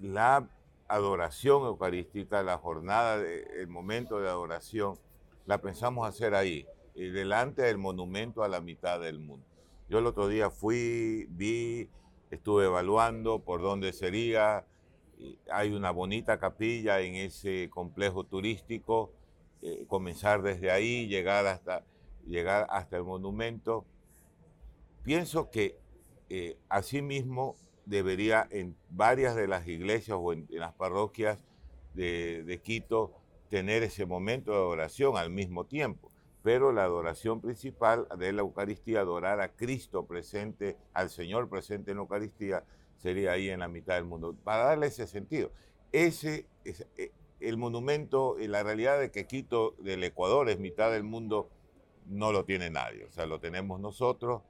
la 0.00 0.48
adoración 0.88 1.64
eucarística, 1.64 2.42
la 2.42 2.58
jornada, 2.58 3.22
el 3.22 3.68
momento 3.68 4.20
de 4.20 4.28
adoración, 4.28 4.98
la 5.46 5.60
pensamos 5.60 6.08
hacer 6.08 6.34
ahí, 6.34 6.66
delante 6.94 7.62
del 7.62 7.78
monumento 7.78 8.42
a 8.42 8.48
la 8.48 8.60
mitad 8.60 9.00
del 9.00 9.20
mundo. 9.20 9.46
Yo 9.88 9.98
el 9.98 10.06
otro 10.06 10.28
día 10.28 10.50
fui, 10.50 11.26
vi, 11.30 11.88
estuve 12.30 12.66
evaluando 12.66 13.38
por 13.38 13.62
dónde 13.62 13.92
sería. 13.92 14.66
Hay 15.50 15.72
una 15.72 15.90
bonita 15.90 16.38
capilla 16.38 17.00
en 17.00 17.14
ese 17.14 17.70
complejo 17.70 18.24
turístico. 18.24 19.12
Eh, 19.62 19.86
comenzar 19.88 20.42
desde 20.42 20.70
ahí, 20.70 21.08
llegar 21.08 21.46
hasta, 21.46 21.84
llegar 22.26 22.66
hasta 22.70 22.96
el 22.96 23.04
monumento. 23.04 23.86
Pienso 25.02 25.50
que 25.50 25.78
eh, 26.28 26.58
asimismo 26.68 27.56
debería 27.88 28.46
en 28.50 28.76
varias 28.90 29.34
de 29.34 29.48
las 29.48 29.66
iglesias 29.66 30.18
o 30.20 30.32
en, 30.32 30.46
las 30.50 30.74
parroquias 30.74 31.42
de, 31.94 32.60
Quito 32.62 33.12
tener 33.48 33.82
ese 33.82 34.04
momento 34.04 34.52
de 34.52 34.58
adoración 34.58 35.16
al 35.16 35.30
mismo 35.30 35.64
tiempo. 35.64 36.12
Pero 36.42 36.70
la 36.70 36.84
adoración 36.84 37.40
principal 37.40 38.06
de 38.16 38.32
la 38.32 38.42
Eucaristía, 38.42 39.00
adorar 39.00 39.40
a 39.40 39.48
Cristo 39.48 40.06
presente, 40.06 40.76
al 40.92 41.10
Señor 41.10 41.48
presente 41.48 41.90
en 41.90 41.96
la 41.96 42.02
Eucaristía, 42.02 42.62
sería 42.98 43.32
ahí 43.32 43.48
en 43.48 43.60
la 43.60 43.68
mitad 43.68 43.94
del 43.94 44.04
mundo. 44.04 44.36
Para 44.44 44.64
darle 44.64 44.86
ese 44.86 45.06
sentido, 45.06 45.50
ese, 45.90 46.46
es 46.64 46.86
eh, 46.96 47.10
el 47.40 47.56
monumento 47.56 48.38
y 48.38 48.46
la 48.46 48.62
realidad 48.62 49.00
de 49.00 49.10
que 49.10 49.26
Quito 49.26 49.74
del 49.78 50.04
Ecuador 50.04 50.48
es 50.48 50.58
mitad 50.58 50.92
del 50.92 51.04
mundo, 51.04 51.48
no 52.06 52.32
lo 52.32 52.44
tiene 52.44 52.70
nadie. 52.70 53.06
O 53.06 53.10
sea, 53.10 53.26
lo 53.26 53.40
tenemos 53.40 53.80
nosotros 53.80 54.42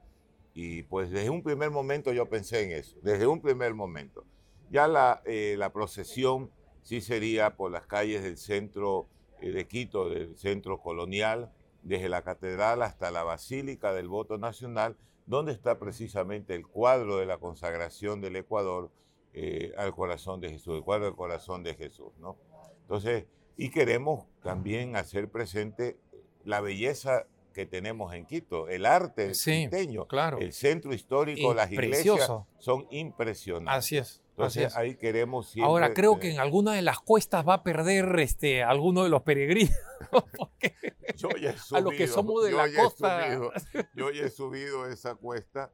y 0.61 0.83
pues 0.83 1.09
desde 1.09 1.29
un 1.29 1.41
primer 1.41 1.71
momento 1.71 2.11
yo 2.11 2.27
pensé 2.27 2.63
en 2.63 2.71
eso, 2.71 2.97
desde 3.01 3.25
un 3.27 3.39
primer 3.39 3.73
momento. 3.73 4.25
Ya 4.69 4.89
la, 4.89 5.21
eh, 5.25 5.57
procesión 5.71 6.51
sí 6.81 6.99
sería 6.99 7.55
por 7.55 7.71
las 7.71 7.87
calles 7.87 8.23
del 8.23 8.35
centro 8.35 9.07
eh, 9.39 9.51
de 9.51 9.67
Quito, 9.67 10.09
del 10.09 10.35
centro 10.35 10.81
colonial, 10.81 11.49
desde 11.81 12.09
la 12.09 12.23
catedral 12.23 12.81
hasta 12.81 13.09
la 13.09 13.23
Basílica 13.23 13.93
del 13.93 14.09
Voto 14.09 14.37
Nacional, 14.37 14.97
donde 15.27 15.53
está 15.53 15.79
precisamente 15.79 16.55
el 16.55 16.67
cuadro 16.67 17.19
de 17.19 17.25
la 17.25 17.37
consagración 17.37 18.19
del 18.19 18.35
Ecuador 18.35 18.91
eh, 19.33 19.71
al 19.77 19.95
corazón 19.95 20.41
de 20.41 20.49
Jesús, 20.49 20.75
el 20.75 20.83
cuadro 20.83 21.05
del 21.05 21.15
corazón 21.15 21.63
de 21.63 21.73
Jesús, 21.75 22.11
¿no? 22.17 22.35
Entonces, 22.81 23.27
y 23.55 23.69
queremos 23.69 24.25
también 24.43 24.97
hacer 24.97 25.29
presente 25.29 25.97
la 26.43 26.59
belleza 26.59 27.27
que 27.53 27.65
tenemos 27.65 28.13
en 28.13 28.25
Quito, 28.25 28.67
el 28.67 28.85
arte 28.85 29.33
sí, 29.33 29.69
claro. 30.07 30.39
el 30.39 30.53
centro 30.53 30.93
histórico, 30.93 31.53
las 31.53 31.71
iglesias 31.71 32.31
son 32.57 32.87
impresionantes. 32.91 33.85
Así 33.85 33.97
es. 33.97 34.21
Entonces 34.31 34.75
ahí 34.77 34.95
queremos 34.95 35.49
siempre, 35.49 35.67
Ahora 35.67 35.93
creo 35.93 36.17
que 36.17 36.31
en 36.31 36.39
alguna 36.39 36.73
de 36.73 36.81
las 36.81 36.99
cuestas 36.99 37.45
va 37.45 37.55
a 37.55 37.63
perder 37.63 38.17
este 38.19 38.63
alguno 38.63 39.03
de 39.03 39.09
los 39.09 39.23
peregrinos. 39.23 39.75
yo 41.17 41.29
ya 41.31 41.49
he 41.49 41.57
subido, 41.57 41.77
a 41.77 41.81
lo 41.81 41.89
que 41.89 42.07
somos 42.07 42.43
de 42.45 42.51
la 42.53 42.67
costa. 42.73 43.27
yo 43.93 44.11
ya 44.11 44.23
he 44.23 44.29
subido 44.29 44.89
esa 44.89 45.15
cuesta 45.15 45.71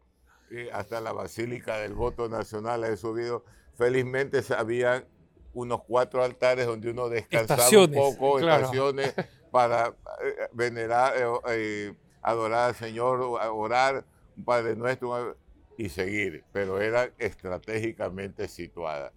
eh, 0.50 0.70
hasta 0.74 1.00
la 1.02 1.12
Basílica 1.12 1.78
del 1.78 1.94
Voto 1.94 2.28
Nacional 2.28 2.84
he 2.86 2.98
subido. 2.98 3.46
Felizmente 3.76 4.42
había 4.58 5.08
unos 5.54 5.84
cuatro 5.84 6.24
altares 6.24 6.66
donde 6.66 6.92
uno 6.92 7.10
descansaba 7.10 7.68
un 7.70 7.92
poco, 7.92 8.40
estaciones 8.40 9.14
para 9.56 9.96
eh, 10.22 10.50
venerar, 10.52 11.13
eh, 11.15 11.24
eh, 11.48 11.94
adorar 12.22 12.72
al 12.72 12.76
Señor, 12.76 13.22
orar 13.22 14.04
un 14.36 14.44
Padre 14.44 14.76
Nuestro 14.76 15.38
y 15.78 15.88
seguir, 15.88 16.44
pero 16.52 16.82
era 16.82 17.10
estratégicamente 17.18 18.50
situada. 18.50 19.13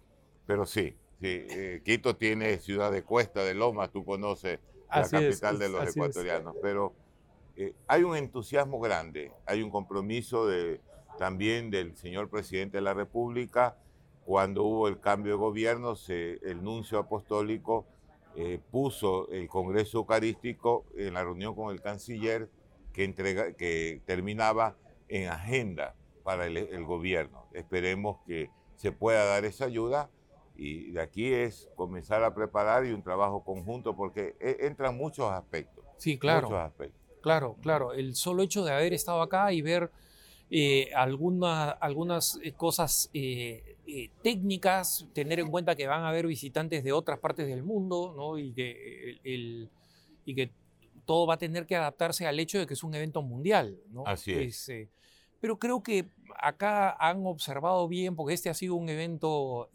Pero 0.47 0.65
sí, 0.65 0.95
sí 1.19 1.45
Quito 1.83 2.15
tiene 2.15 2.57
ciudad 2.59 2.89
de 2.89 3.03
cuesta, 3.03 3.43
de 3.43 3.53
Loma, 3.53 3.89
tú 3.89 4.05
conoces 4.05 4.59
la 4.89 5.09
capital 5.09 5.59
de 5.59 5.67
los 5.67 5.93
ecuatorianos, 5.93 6.55
pero 6.61 6.93
hay 7.87 8.03
un 8.03 8.15
entusiasmo 8.15 8.79
grande, 8.79 9.33
hay 9.45 9.61
un 9.61 9.69
compromiso 9.69 10.47
de, 10.47 10.79
también 11.17 11.69
del 11.69 11.97
señor 11.97 12.29
presidente 12.29 12.77
de 12.77 12.81
la 12.81 12.93
República. 12.93 13.75
Cuando 14.23 14.63
hubo 14.63 14.87
el 14.87 15.01
cambio 15.01 15.33
de 15.33 15.37
gobierno, 15.37 15.97
se, 15.97 16.39
el 16.49 16.63
nuncio 16.63 16.97
apostólico 16.97 17.85
eh, 18.41 18.57
puso 18.71 19.29
el 19.31 19.49
Congreso 19.49 19.97
Eucarístico 19.97 20.85
en 20.95 21.13
la 21.13 21.25
reunión 21.25 21.53
con 21.55 21.73
el 21.73 21.81
canciller 21.81 22.49
que, 22.93 23.03
entrega, 23.03 23.51
que 23.51 24.01
terminaba 24.05 24.77
en 25.09 25.27
agenda 25.27 25.93
para 26.23 26.45
el, 26.45 26.85
gobierno. 26.85 27.49
Esperemos 27.51 28.19
que 28.25 28.49
se 28.77 28.93
pueda 28.93 29.25
dar 29.25 29.43
esa 29.43 29.65
ayuda 29.65 30.09
y 30.55 30.91
de 30.91 31.01
aquí 31.01 31.33
es 31.33 31.69
comenzar 31.75 32.23
a 32.23 32.33
preparar 32.33 32.85
y 32.85 32.93
un 32.93 33.03
trabajo 33.03 33.43
conjunto 33.43 33.93
porque 33.97 34.37
e, 34.39 34.65
entran 34.67 34.95
muchos 34.95 35.29
aspectos. 35.29 35.83
Sí, 35.97 36.17
claro. 36.17 36.47
Muchos 36.47 36.61
aspectos. 36.61 37.01
Claro, 37.21 37.57
claro. 37.61 37.91
El 37.91 38.15
solo 38.15 38.43
hecho 38.43 38.63
de 38.63 38.71
haber 38.71 38.93
estado 38.93 39.21
acá 39.21 39.51
y 39.51 39.61
ver 39.61 39.91
eh, 40.51 40.89
algunas 40.95 42.39
eh, 42.41 42.53
cosas 42.53 43.09
eh, 43.13 43.77
técnicas, 44.23 45.07
tener 45.13 45.39
en 45.39 45.51
cuenta 45.51 45.75
que 45.75 45.85
van 45.85 46.01
a 46.01 46.09
haber 46.09 46.25
visitantes 46.25 46.83
de 46.83 46.91
otras 46.91 47.19
partes 47.19 47.47
del 47.47 47.61
mundo 47.61 48.15
¿no? 48.17 48.39
y, 48.39 48.51
que 48.53 49.19
el, 49.23 49.69
y 50.25 50.33
que 50.33 50.51
todo 51.05 51.27
va 51.27 51.35
a 51.35 51.37
tener 51.37 51.67
que 51.67 51.75
adaptarse 51.75 52.25
al 52.25 52.39
hecho 52.39 52.57
de 52.57 52.65
que 52.65 52.73
es 52.73 52.83
un 52.83 52.95
evento 52.95 53.21
mundial. 53.21 53.77
¿no? 53.91 54.03
Así 54.07 54.31
es. 54.31 54.71
pero 55.39 55.59
creo 55.59 55.83
que 55.83 56.07
acá 56.35 56.95
han 56.99 57.27
observado 57.27 57.87
bien, 57.87 58.15
porque 58.15 58.33
este 58.33 58.49
ha 58.49 58.55
sido 58.55 58.73
un 58.73 58.89
evento 58.89 59.69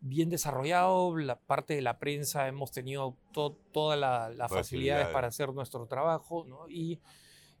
bien 0.00 0.28
desarrollado, 0.28 1.16
la 1.16 1.38
parte 1.38 1.74
de 1.74 1.80
la 1.80 1.98
prensa 1.98 2.48
hemos 2.48 2.70
tenido 2.70 3.16
todas 3.32 3.98
las 3.98 4.52
facilidades 4.52 5.08
para 5.08 5.28
hacer 5.28 5.54
nuestro 5.54 5.86
trabajo, 5.86 6.44
¿no? 6.46 6.68
y 6.68 6.98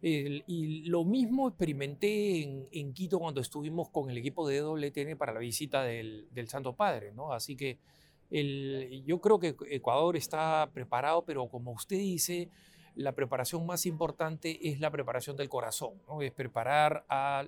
y 0.00 0.84
lo 0.84 1.04
mismo 1.04 1.48
experimenté 1.48 2.42
en, 2.70 2.92
Quito 2.92 3.18
cuando 3.18 3.40
estuvimos 3.40 3.88
con 3.90 4.10
el 4.10 4.18
equipo 4.18 4.46
de 4.48 4.62
WTN 4.62 5.16
para 5.16 5.32
la 5.32 5.40
visita 5.40 5.82
del, 5.82 6.28
Santo 6.46 6.74
Padre, 6.74 7.12
¿no? 7.12 7.32
Así 7.32 7.56
que 7.56 7.78
el, 8.30 9.02
yo 9.06 9.20
creo 9.20 9.38
que 9.38 9.56
Ecuador 9.70 10.16
está 10.16 10.70
preparado, 10.72 11.24
pero 11.24 11.48
como 11.48 11.72
usted 11.72 11.96
dice, 11.96 12.48
la 12.94 13.12
preparación 13.12 13.64
más 13.64 13.86
importante 13.86 14.68
es 14.68 14.80
la 14.80 14.90
preparación 14.90 15.36
del 15.36 15.48
corazón, 15.48 15.94
¿no? 16.08 16.20
es 16.20 16.32
preparar 16.32 17.04
a, 17.08 17.44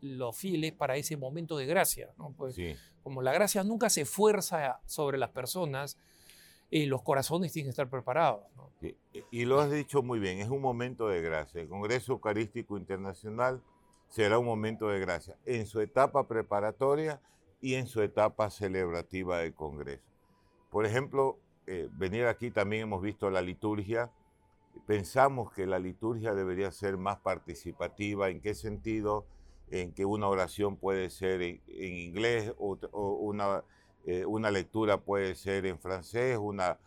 los 0.00 0.36
fieles 0.36 0.72
para 0.72 0.96
ese 0.96 1.16
momento 1.16 1.56
de 1.56 1.66
gracia. 1.66 2.10
¿no? 2.16 2.32
Pues, 2.36 2.56
Como 3.02 3.22
la 3.22 3.32
gracia 3.32 3.64
nunca 3.64 3.90
se 3.90 4.04
fuerza 4.04 4.80
sobre 4.86 5.18
las 5.18 5.30
personas, 5.30 5.98
y 6.70 6.86
los 6.86 7.02
corazones 7.02 7.52
tienen 7.52 7.68
que 7.68 7.70
estar 7.70 7.88
preparados. 7.88 8.44
Y 9.30 9.44
lo 9.44 9.60
has 9.60 9.70
dicho 9.70 10.02
muy 10.02 10.18
bien, 10.18 10.38
es 10.38 10.48
un 10.48 10.60
momento 10.60 11.08
de 11.08 11.20
gracia. 11.20 11.60
El 11.60 11.68
Congreso 11.68 12.12
Eucarístico 12.12 12.76
Internacional 12.76 13.62
será 14.08 14.38
un 14.38 14.46
momento 14.46 14.88
de 14.88 15.00
gracia. 15.00 15.36
En 15.44 15.66
su 15.66 15.80
etapa 15.80 16.28
preparatoria 16.28 17.20
y 17.60 17.74
en 17.74 17.86
su 17.86 18.02
etapa 18.02 18.50
celebrativa 18.50 19.38
del 19.38 19.54
Congreso. 19.54 20.04
Por 20.70 20.86
ejemplo, 20.86 21.38
eh, 21.66 21.88
venir 21.92 22.26
aquí 22.26 22.50
también 22.50 22.82
hemos 22.82 23.02
visto 23.02 23.30
la 23.30 23.42
liturgia. 23.42 24.10
Pensamos 24.86 25.52
que 25.52 25.66
la 25.66 25.78
liturgia 25.78 26.34
debería 26.34 26.70
ser 26.70 26.96
más 26.96 27.18
participativa. 27.18 28.30
¿En 28.30 28.40
qué 28.40 28.54
sentido? 28.54 29.26
En 29.70 29.92
que 29.92 30.04
una 30.04 30.28
oración 30.28 30.76
puede 30.76 31.10
ser 31.10 31.42
en, 31.42 31.60
inglés 31.68 32.54
o, 32.58 32.78
una, 33.20 33.64
eh, 34.10 34.24
una, 34.24 34.50
lectura 34.50 35.02
puede 35.02 35.34
ser 35.34 35.66
en 35.66 35.78
francés. 35.78 36.38
Una, 36.38 36.78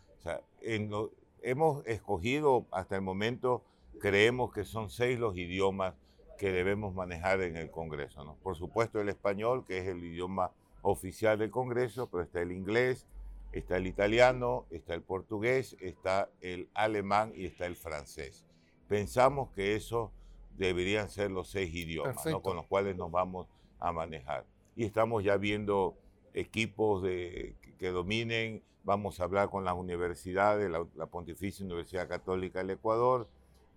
hemos 1.43 1.85
escogido 1.85 2.65
hasta 2.71 2.95
el 2.95 3.03
momento, 3.03 3.63
creemos 3.99 4.51
que 4.51 4.63
son 4.63 4.89
seis 4.89 5.19
los 5.19 5.37
idiomas 5.37 5.93
que 6.39 6.51
debemos 6.51 6.95
manejar 6.95 7.41
en 7.41 7.57
el 7.57 7.69
Congreso. 7.69 8.23
¿no? 8.23 8.37
Por 8.41 8.55
supuesto 8.55 8.99
el 8.99 9.09
español, 9.09 9.65
que 9.67 9.77
es 9.77 9.87
el 9.87 10.03
idioma 10.03 10.49
oficial 10.81 11.37
del 11.37 11.51
Congreso, 11.51 12.09
pero 12.09 12.23
está 12.23 12.41
el 12.41 12.51
inglés, 12.51 13.05
está 13.51 13.77
el 13.77 13.85
italiano, 13.85 14.65
está 14.71 14.95
el 14.95 15.03
portugués, 15.03 15.77
está 15.79 16.27
el 16.41 16.69
alemán 16.73 17.33
y 17.35 17.45
está 17.45 17.67
el 17.67 17.75
francés. 17.75 18.47
Pensamos 18.87 19.51
que 19.51 19.75
esos 19.75 20.09
deberían 20.57 21.07
ser 21.07 21.29
los 21.29 21.51
seis 21.51 21.71
idiomas 21.71 22.17
con 22.41 22.55
los 22.55 22.65
cuales 22.65 22.95
nos 22.97 23.11
vamos 23.11 23.47
a 23.79 23.91
manejar. 23.91 24.43
Y 24.75 24.85
estamos 24.85 25.23
ya 25.23 25.37
viendo 25.37 25.95
equipos 26.33 27.03
de, 27.03 27.55
que 27.79 27.89
dominen, 27.89 28.63
vamos 28.83 29.19
a 29.19 29.23
hablar 29.23 29.49
con 29.49 29.65
las 29.65 29.75
universidades, 29.75 30.69
la, 30.69 31.05
Pontificia 31.07 31.65
Universidad 31.65 32.07
Católica 32.07 32.59
del 32.59 32.71
Ecuador, 32.71 33.27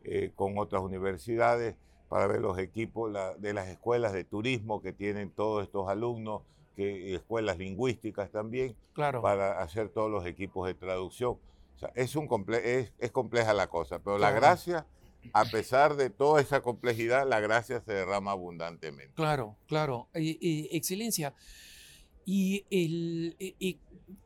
eh, 0.03 0.33
con 0.35 0.59
otras 0.59 0.83
universidades, 0.83 1.77
para 2.09 2.27
ver 2.27 2.41
los 2.41 2.59
equipos 2.59 3.13
de 3.39 3.55
las 3.55 3.69
escuelas 3.69 4.13
de 4.13 4.25
turismo 4.25 4.83
que 4.83 4.93
tienen 4.93 5.31
todos 5.31 5.65
estos 5.65 5.89
alumnos, 5.89 6.43
que 6.77 7.15
escuelas 7.15 7.59
lingüísticas 7.59 8.31
también, 8.31 8.77
para 8.95 9.63
hacer 9.63 9.89
todos 9.89 10.11
los 10.11 10.27
equipos 10.27 10.67
de 10.67 10.75
traducción. 10.75 11.39
O 11.77 11.79
sea, 11.79 11.91
es, 11.95 12.15
un 12.15 12.29
es, 12.63 12.93
es 12.99 13.11
compleja 13.11 13.53
la 13.53 13.69
cosa, 13.69 13.99
pero 13.99 14.19
la 14.19 14.31
gracia, 14.31 14.87
a 15.33 15.45
pesar 15.47 15.97
de 15.97 16.11
toda 16.11 16.41
esa 16.41 16.61
complejidad, 16.61 17.27
la 17.27 17.41
gracia 17.41 17.81
se 17.81 17.93
derrama 17.93 18.33
abundantemente. 18.33 19.15
Claro, 19.15 19.57
claro. 19.67 20.09
excelencia. 20.13 21.35
Y, 22.25 22.65
el, 22.71 23.37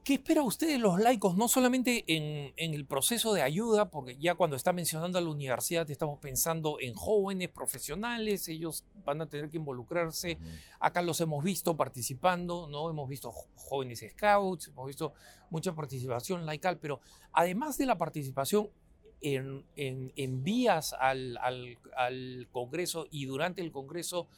¿qué 0.05 0.15
espera 0.15 0.43
usted 0.43 0.69
de 0.69 0.79
los 0.79 0.99
laicos, 0.99 1.37
no 1.37 1.49
solamente 1.49 2.05
en, 2.07 2.53
el 2.57 2.87
proceso 2.87 3.33
de 3.33 3.43
ayuda, 3.43 3.91
porque 3.91 4.17
ya 4.17 4.35
cuando 4.35 4.57
está 4.57 4.73
mencionando 4.73 5.19
a 5.19 5.21
la 5.21 5.29
universidad 5.29 5.91
estamos 5.91 6.19
pensando 6.19 6.79
en 6.81 6.95
jóvenes 6.95 7.51
profesionales, 7.51 8.49
ellos 8.49 8.85
van 9.05 9.21
a 9.21 9.27
tener 9.27 9.51
que 9.51 9.59
involucrarse, 9.59 10.39
acá 10.81 11.03
los 11.03 11.21
hemos 11.21 11.45
visto 11.45 11.77
participando, 11.77 12.69
¿no? 12.69 12.89
hemos 12.91 13.09
visto 13.09 13.33
jóvenes 13.55 14.05
scouts, 14.11 14.69
hemos 14.69 14.87
visto 14.87 15.13
mucha 15.51 15.75
participación 15.75 16.47
laical, 16.47 16.79
pero 16.79 17.01
además 17.33 17.79
de 17.79 17.87
la 17.87 17.99
participación 17.99 18.71
en, 19.21 20.45
vías 20.45 20.95
al, 20.99 21.37
al 21.39 22.49
Congreso 22.53 23.07
y 23.11 23.27
durante 23.27 23.61
el 23.63 23.73
Congreso, 23.73 24.29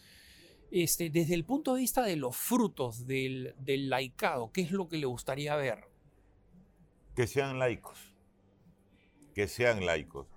este, 0.70 1.10
desde 1.10 1.34
el 1.34 1.44
punto 1.44 1.74
de 1.74 1.80
vista 1.80 2.02
de 2.02 2.16
los 2.16 2.36
frutos 2.36 3.06
del, 3.06 3.54
laicado, 3.66 4.52
¿qué 4.52 4.62
es 4.62 4.70
lo 4.70 4.88
que 4.88 4.98
le 4.98 5.06
gustaría 5.06 5.56
ver? 5.56 5.84
Que 7.14 7.26
sean 7.26 7.58
laicos, 7.58 8.14
que 9.34 9.48
sean 9.48 9.84
laicos. 9.84 10.28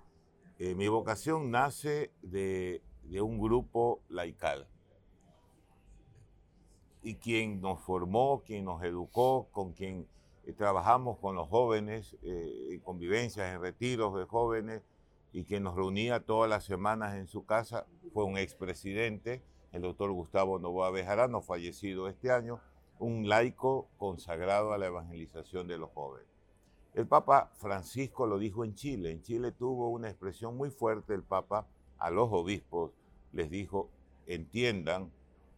Eh, 0.58 0.74
mi 0.74 0.88
vocación 0.88 1.50
nace 1.50 2.10
de, 2.22 2.82
un 3.20 3.38
grupo 3.38 4.02
laical. 4.08 4.66
Y 7.02 7.16
quien 7.16 7.60
nos 7.60 7.80
formó, 7.80 8.42
quien 8.44 8.64
nos 8.64 8.82
educó, 8.82 9.48
con 9.52 9.72
quien 9.72 10.08
eh, 10.44 10.52
trabajamos 10.52 11.18
con 11.18 11.36
los 11.36 11.48
jóvenes, 11.48 12.16
eh, 12.22 12.68
en 12.70 12.80
convivencias, 12.80 13.54
en 13.54 13.60
retiros 13.60 14.16
de 14.18 14.24
jóvenes, 14.24 14.82
y 15.32 15.44
quien 15.44 15.64
nos 15.64 15.76
reunía 15.76 16.20
todas 16.20 16.48
las 16.48 16.64
semanas 16.64 17.14
en 17.16 17.26
su 17.26 17.44
casa, 17.44 17.86
fue 18.12 18.24
un 18.24 18.38
expresidente 18.38 19.42
el 19.74 19.82
doctor 19.82 20.12
Gustavo 20.12 20.60
Novoa 20.60 20.92
Bejarano, 20.92 21.42
fallecido 21.42 22.08
este 22.08 22.30
año, 22.30 22.60
un 23.00 23.28
laico 23.28 23.88
consagrado 23.98 24.72
a 24.72 24.78
la 24.78 24.86
evangelización 24.86 25.66
de 25.66 25.78
los 25.78 25.90
jóvenes. 25.90 26.28
El 26.94 27.08
Papa 27.08 27.50
Francisco 27.56 28.24
lo 28.28 28.38
dijo 28.38 28.64
en 28.64 28.76
Chile. 28.76 29.10
En 29.10 29.22
Chile 29.22 29.50
tuvo 29.50 29.88
una 29.88 30.08
expresión 30.08 30.56
muy 30.56 30.70
fuerte 30.70 31.12
el 31.12 31.24
Papa 31.24 31.66
a 31.98 32.10
los 32.10 32.28
obispos. 32.30 32.92
Les 33.32 33.50
dijo, 33.50 33.90
entiendan. 34.26 35.10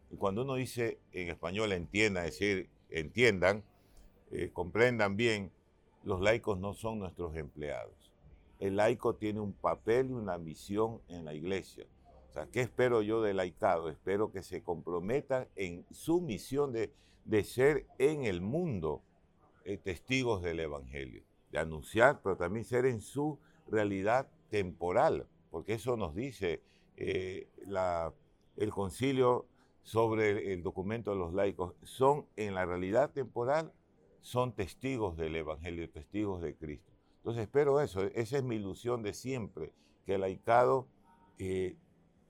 Y 0.09 0.17
cuando 0.17 0.41
uno 0.41 0.55
dice 0.55 0.99
en 1.11 1.29
español 1.29 1.71
entienda, 1.71 2.25
es 2.25 2.39
decir, 2.39 2.71
entiendan, 2.89 3.63
eh, 4.31 4.49
comprendan 4.51 5.15
bien, 5.15 5.51
los 6.03 6.21
laicos 6.21 6.57
no 6.57 6.73
son 6.73 6.97
nuestros 6.97 7.35
empleados. 7.35 8.11
El 8.59 8.77
laico 8.77 9.13
tiene 9.13 9.41
un 9.41 9.53
papel 9.53 10.09
y 10.09 10.13
una 10.13 10.39
misión 10.39 11.01
en 11.07 11.23
la 11.23 11.35
iglesia. 11.35 11.85
¿Qué 12.45 12.61
espero 12.61 13.01
yo 13.01 13.21
del 13.21 13.37
laicado? 13.37 13.89
Espero 13.89 14.31
que 14.31 14.43
se 14.43 14.61
comprometan 14.61 15.47
en 15.55 15.85
su 15.91 16.21
misión 16.21 16.71
de, 16.71 16.93
ser 17.43 17.87
en 17.97 18.23
el 18.23 18.41
mundo 18.41 19.01
eh, 19.65 19.77
testigos 19.77 20.41
del 20.41 20.59
Evangelio, 20.59 21.23
de 21.51 21.59
anunciar, 21.59 22.21
pero 22.21 22.37
también 22.37 22.63
ser 22.63 22.85
en 22.85 23.01
su 23.01 23.39
realidad 23.67 24.29
temporal, 24.49 25.27
porque 25.49 25.73
eso 25.73 25.97
nos 25.97 26.15
dice 26.15 26.61
eh, 26.95 27.49
el 28.55 28.71
concilio 28.71 29.47
sobre 29.83 30.53
el, 30.53 30.63
documento 30.63 31.11
de 31.11 31.17
los 31.17 31.33
laicos, 31.33 31.73
son 31.83 32.25
en 32.35 32.53
la 32.55 32.65
realidad 32.65 33.11
temporal, 33.11 33.71
son 34.21 34.53
testigos 34.53 35.15
del 35.15 35.35
Evangelio, 35.35 35.89
testigos 35.89 36.41
de 36.41 36.55
Cristo. 36.55 36.91
Entonces 37.17 37.43
espero 37.43 37.81
eso, 37.81 38.03
esa 38.03 38.37
es 38.37 38.43
mi 38.43 38.55
ilusión 38.55 39.01
de 39.01 39.13
siempre, 39.13 39.73
que 40.05 40.15
el 40.15 40.21
laicado 40.21 40.87
eh, 41.39 41.77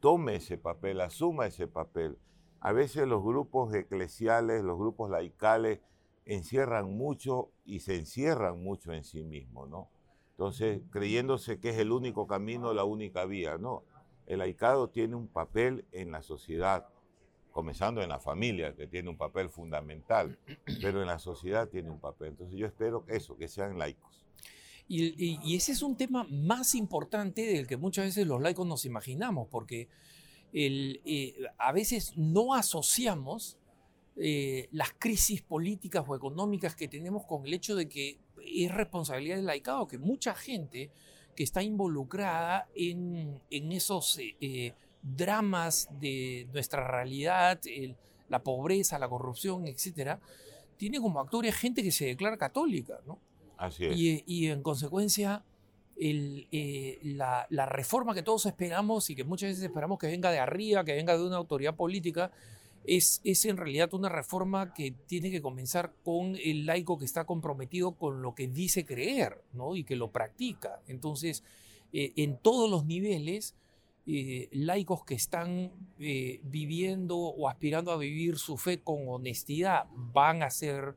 tome 0.07 0.35
ese 0.35 0.57
papel, 0.57 1.01
asuma 1.01 1.47
ese 1.47 1.67
papel. 1.67 2.17
A 2.61 2.71
veces 2.71 3.05
los 3.09 3.21
grupos 3.21 3.73
eclesiales, 3.73 4.63
los 4.63 4.77
grupos 4.77 5.09
laicales, 5.09 5.81
encierran 6.23 6.95
mucho 6.95 7.51
y 7.65 7.81
se 7.81 7.97
encierran 7.97 8.63
mucho 8.63 8.93
en 8.93 9.03
sí 9.03 9.25
mismos, 9.25 9.67
¿no? 9.67 9.89
Entonces, 10.29 10.79
creyéndose 10.91 11.59
que 11.59 11.71
es 11.71 11.77
el 11.77 11.91
único 11.91 12.25
camino, 12.25 12.73
la 12.73 12.85
única 12.85 13.25
vía, 13.25 13.57
¿no? 13.57 13.83
El 14.27 14.39
laicado 14.39 14.87
tiene 14.87 15.15
un 15.15 15.27
papel 15.27 15.83
en 15.91 16.11
la 16.13 16.21
sociedad, 16.21 16.87
comenzando 17.51 18.01
en 18.01 18.07
la 18.07 18.21
familia, 18.21 18.77
que 18.77 18.87
tiene 18.87 19.09
un 19.09 19.17
papel 19.17 19.49
fundamental, 19.49 20.39
pero 20.81 21.01
en 21.01 21.07
la 21.07 21.19
sociedad 21.19 21.67
tiene 21.67 21.89
un 21.89 21.99
papel. 21.99 22.29
Entonces, 22.29 22.57
yo 22.57 22.65
espero 22.65 23.03
eso, 23.09 23.35
que 23.35 23.49
sean 23.49 23.77
laicos. 23.77 24.25
Y, 24.89 25.55
ese 25.55 25.73
es 25.73 25.81
un 25.81 25.97
tema 25.97 26.25
más 26.29 26.73
importante 26.73 27.45
del 27.45 27.67
que 27.67 27.77
muchas 27.77 28.05
veces 28.05 28.25
los 28.25 28.41
laicos 28.41 28.65
nos 28.65 28.85
imaginamos, 28.85 29.47
porque 29.49 29.89
eh, 30.53 31.33
a 31.57 31.71
veces 31.73 32.13
no 32.15 32.53
asociamos 32.53 33.57
eh, 34.15 34.69
las 34.71 34.93
crisis 34.97 35.41
políticas 35.41 36.05
o 36.07 36.15
económicas 36.15 36.75
que 36.75 36.87
tenemos 36.87 37.25
con 37.25 37.45
el 37.45 37.53
hecho 37.53 37.75
de 37.75 37.89
que 37.89 38.19
es 38.45 38.71
responsabilidad 38.71 39.35
del 39.35 39.45
laicado, 39.45 39.87
que 39.87 39.97
mucha 39.97 40.33
gente 40.33 40.89
que 41.35 41.43
está 41.43 41.61
involucrada 41.61 42.67
en, 42.73 43.41
esos 43.51 44.17
eh, 44.19 44.73
dramas 45.03 45.89
de 45.99 46.47
nuestra 46.53 46.87
realidad, 46.87 47.59
la 48.29 48.41
pobreza, 48.41 48.97
la 48.97 49.09
corrupción, 49.09 49.67
etcétera, 49.67 50.19
tiene 50.77 50.99
como 50.99 51.19
actores 51.19 51.55
gente 51.55 51.83
que 51.83 51.91
se 51.91 52.05
declara 52.05 52.37
católica, 52.37 52.99
¿no? 53.05 53.19
Y, 53.95 54.47
en 54.47 54.61
consecuencia, 54.61 55.43
eh, 55.99 56.99
la, 57.03 57.65
reforma 57.65 58.13
que 58.13 58.23
todos 58.23 58.45
esperamos 58.45 59.09
y 59.09 59.15
que 59.15 59.23
muchas 59.23 59.49
veces 59.49 59.63
esperamos 59.63 59.97
que 59.97 60.07
venga 60.07 60.31
de 60.31 60.39
arriba, 60.39 60.83
que 60.83 60.93
venga 60.93 61.17
de 61.17 61.25
una 61.25 61.37
autoridad 61.37 61.75
política, 61.75 62.31
es, 62.85 63.19
es 63.23 63.43
en 63.45 63.57
realidad 63.57 63.93
una 63.93 64.09
reforma 64.09 64.73
que 64.73 64.91
tiene 64.91 65.29
que 65.29 65.41
comenzar 65.41 65.91
con 66.03 66.37
el 66.41 66.65
laico 66.65 66.97
que 66.97 67.05
está 67.05 67.25
comprometido 67.25 67.93
con 67.93 68.21
lo 68.21 68.33
que 68.33 68.47
dice 68.47 68.85
creer 68.85 69.41
¿no? 69.53 69.75
y 69.75 69.83
que 69.83 69.95
lo 69.95 70.11
practica. 70.11 70.79
Entonces, 70.87 71.43
eh, 71.91 72.13
en 72.15 72.37
todos 72.37 72.69
los 72.69 72.85
niveles, 72.85 73.55
eh, 74.05 74.47
laicos 74.53 75.03
que 75.03 75.15
están 75.15 75.71
viviendo 75.97 77.17
o 77.17 77.49
aspirando 77.49 77.91
a 77.91 77.97
vivir 77.97 78.37
su 78.37 78.55
fe 78.55 78.79
con 78.79 79.09
honestidad 79.09 79.87
van 79.91 80.43
a 80.43 80.49
ser 80.49 80.95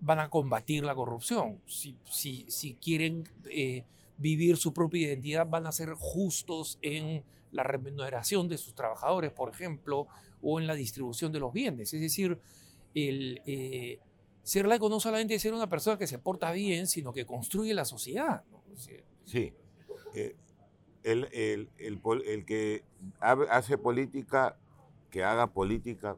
van 0.00 0.18
a 0.18 0.28
combatir 0.28 0.84
la 0.84 0.94
corrupción. 0.94 1.60
Si, 1.66 1.96
si, 2.04 2.46
si 2.48 2.74
quieren 2.74 3.28
eh, 3.50 3.84
vivir 4.18 4.56
su 4.56 4.72
propia 4.72 5.08
identidad, 5.08 5.46
van 5.46 5.66
a 5.66 5.72
ser 5.72 5.94
justos 5.94 6.78
en 6.82 7.24
la 7.52 7.62
remuneración 7.62 8.48
de 8.48 8.58
sus 8.58 8.74
trabajadores, 8.74 9.32
por 9.32 9.50
ejemplo, 9.50 10.06
o 10.42 10.60
en 10.60 10.66
la 10.66 10.74
distribución 10.74 11.32
de 11.32 11.40
los 11.40 11.52
bienes. 11.52 11.92
Es 11.94 12.00
decir, 12.00 12.38
el, 12.94 13.40
eh, 13.46 14.00
ser 14.42 14.66
laico 14.66 14.88
no 14.88 15.00
solamente 15.00 15.34
es 15.34 15.42
ser 15.42 15.54
una 15.54 15.68
persona 15.68 15.98
que 15.98 16.06
se 16.06 16.18
porta 16.18 16.52
bien, 16.52 16.86
sino 16.86 17.12
que 17.12 17.26
construye 17.26 17.74
la 17.74 17.84
sociedad. 17.84 18.44
Sí. 19.24 19.52
Eh, 20.14 20.36
el, 21.02 21.28
el, 21.32 21.70
el, 21.78 22.00
el, 22.26 22.44
que 22.44 22.84
hace 23.20 23.78
política, 23.78 24.56
que 25.10 25.24
haga 25.24 25.46
política 25.48 26.16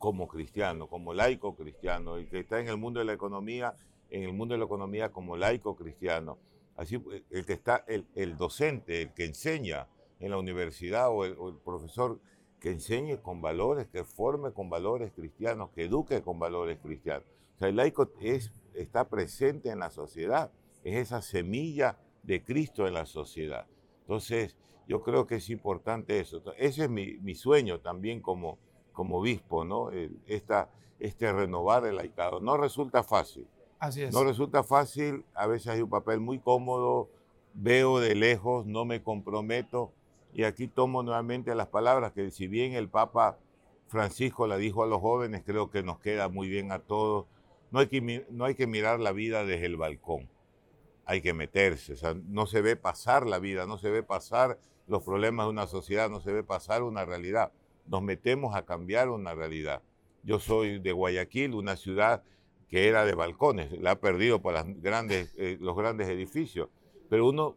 como 0.00 0.26
cristiano, 0.26 0.88
como 0.88 1.12
laico 1.12 1.54
cristiano, 1.54 2.16
el 2.16 2.26
que 2.26 2.40
está 2.40 2.58
en 2.58 2.68
el 2.68 2.78
mundo 2.78 3.00
de 3.00 3.04
la 3.04 3.12
economía, 3.12 3.76
en 4.08 4.22
el 4.22 4.32
mundo 4.32 4.54
de 4.54 4.58
la 4.58 4.64
economía 4.64 5.12
como 5.12 5.36
laico 5.36 5.76
cristiano. 5.76 6.38
Así, 6.74 6.98
el 7.28 7.44
que 7.44 7.52
está, 7.52 7.84
el, 7.86 8.36
docente, 8.38 9.02
el 9.02 9.12
que 9.12 9.26
enseña 9.26 9.88
en 10.18 10.30
la 10.30 10.38
universidad 10.38 11.10
o 11.10 11.26
el, 11.26 11.36
profesor 11.62 12.18
que 12.58 12.70
enseñe 12.70 13.18
con 13.18 13.42
valores, 13.42 13.88
que 13.88 14.02
forme 14.04 14.52
con 14.52 14.70
valores 14.70 15.12
cristianos, 15.12 15.68
que 15.74 15.84
eduque 15.84 16.22
con 16.22 16.38
valores 16.38 16.78
cristianos. 16.78 17.24
O 17.56 17.58
sea, 17.58 17.68
el 17.68 17.76
laico 17.76 18.10
es, 18.22 18.50
está 18.72 19.06
presente 19.10 19.68
en 19.68 19.80
la 19.80 19.90
sociedad, 19.90 20.50
es 20.82 20.96
esa 20.96 21.20
semilla 21.20 21.98
de 22.22 22.42
Cristo 22.42 22.86
en 22.88 22.94
la 22.94 23.04
sociedad. 23.04 23.66
Entonces, 24.00 24.56
yo 24.88 25.02
creo 25.02 25.26
que 25.26 25.36
es 25.36 25.50
importante 25.50 26.18
eso. 26.18 26.42
Ese 26.56 26.84
es 26.84 26.90
mi, 26.90 27.34
sueño 27.34 27.80
también 27.80 28.20
como, 28.20 28.58
como 28.92 29.18
obispo, 29.18 29.64
¿no? 29.64 29.90
esta, 30.26 30.68
este 30.98 31.32
renovar 31.32 31.86
el 31.86 31.96
laicado. 31.96 32.40
No 32.40 32.56
resulta 32.56 33.02
fácil, 33.02 33.46
Así 33.80 34.02
es. 34.02 34.12
No 34.12 34.24
resulta 34.24 34.62
fácil, 34.62 35.24
a 35.34 35.46
veces 35.46 35.68
hay 35.68 35.80
un 35.80 35.88
papel 35.88 36.20
muy 36.20 36.38
cómodo, 36.38 37.08
veo 37.54 37.98
de 37.98 38.14
lejos, 38.14 38.66
no 38.66 38.84
me 38.84 39.02
comprometo. 39.02 39.92
Y 40.34 40.44
aquí 40.44 40.68
tomo 40.68 41.02
nuevamente 41.02 41.54
las 41.54 41.68
palabras 41.68 42.12
que 42.12 42.30
si 42.30 42.46
bien 42.46 42.74
el 42.74 42.88
Papa 42.88 43.38
Francisco 43.88 44.46
la 44.46 44.58
dijo 44.58 44.84
a 44.84 44.86
los 44.86 45.00
jóvenes, 45.00 45.42
creo 45.44 45.70
que 45.70 45.82
nos 45.82 45.98
queda 45.98 46.28
muy 46.28 46.48
bien 46.48 46.72
a 46.72 46.78
todos. 46.78 47.26
No 47.70 47.80
hay 47.80 47.86
que, 47.86 48.26
no 48.30 48.44
hay 48.44 48.54
que 48.54 48.66
mirar 48.66 49.00
la 49.00 49.12
vida 49.12 49.44
desde 49.44 49.66
el 49.66 49.76
balcón, 49.76 50.28
hay 51.06 51.22
que 51.22 51.32
meterse. 51.32 51.94
O 51.94 51.96
sea, 51.96 52.14
no 52.14 52.46
se 52.46 52.60
ve 52.60 52.76
pasar 52.76 53.26
la 53.26 53.38
vida, 53.38 53.66
no 53.66 53.78
se 53.78 53.90
ve 53.90 54.02
pasar 54.02 54.58
los 54.86 55.02
problemas 55.02 55.46
de 55.46 55.50
una 55.50 55.66
sociedad, 55.66 56.10
no 56.10 56.20
se 56.20 56.32
ve 56.32 56.44
pasar 56.44 56.82
una 56.82 57.04
realidad. 57.04 57.50
Nos 57.90 58.02
metemos 58.02 58.54
a 58.54 58.64
cambiar 58.64 59.08
una 59.08 59.34
realidad. 59.34 59.82
Yo 60.22 60.38
soy 60.38 60.78
de 60.78 60.92
Guayaquil, 60.92 61.54
una 61.54 61.76
ciudad 61.76 62.22
que 62.68 62.86
era 62.86 63.04
de 63.04 63.14
balcones, 63.14 63.72
la 63.80 63.92
ha 63.92 64.00
perdido 64.00 64.40
por 64.40 64.54
las 64.54 64.64
grandes, 64.80 65.34
eh, 65.36 65.58
los 65.60 65.76
grandes 65.76 66.08
edificios, 66.08 66.68
pero 67.08 67.28
uno 67.28 67.56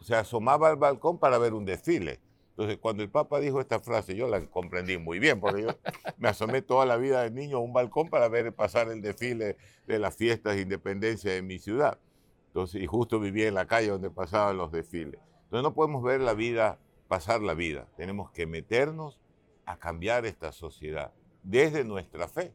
se 0.00 0.14
asomaba 0.14 0.70
al 0.70 0.76
balcón 0.76 1.18
para 1.18 1.36
ver 1.36 1.52
un 1.52 1.66
desfile. 1.66 2.18
Entonces, 2.52 2.78
cuando 2.78 3.02
el 3.02 3.10
Papa 3.10 3.40
dijo 3.40 3.60
esta 3.60 3.78
frase, 3.78 4.16
yo 4.16 4.26
la 4.26 4.40
comprendí 4.46 4.96
muy 4.96 5.18
bien, 5.18 5.38
porque 5.38 5.62
yo 5.64 5.68
me 6.16 6.30
asomé 6.30 6.62
toda 6.62 6.86
la 6.86 6.96
vida 6.96 7.22
de 7.22 7.30
niño 7.30 7.58
a 7.58 7.60
un 7.60 7.74
balcón 7.74 8.08
para 8.08 8.28
ver 8.28 8.54
pasar 8.54 8.88
el 8.88 9.02
desfile 9.02 9.58
de 9.86 9.98
las 9.98 10.16
fiestas 10.16 10.56
de 10.56 10.62
independencia 10.62 11.30
de 11.30 11.42
mi 11.42 11.58
ciudad. 11.58 11.98
Entonces, 12.46 12.80
y 12.80 12.86
justo 12.86 13.20
vivía 13.20 13.48
en 13.48 13.54
la 13.54 13.66
calle 13.66 13.88
donde 13.88 14.08
pasaban 14.08 14.56
los 14.56 14.72
desfiles. 14.72 15.20
Entonces, 15.44 15.62
no 15.62 15.74
podemos 15.74 16.02
ver 16.02 16.22
la 16.22 16.32
vida, 16.32 16.78
pasar 17.06 17.42
la 17.42 17.52
vida. 17.52 17.86
Tenemos 17.98 18.30
que 18.30 18.46
meternos 18.46 19.20
a 19.66 19.78
cambiar 19.78 20.26
esta 20.26 20.52
sociedad 20.52 21.12
desde 21.42 21.84
nuestra 21.84 22.28
fe. 22.28 22.52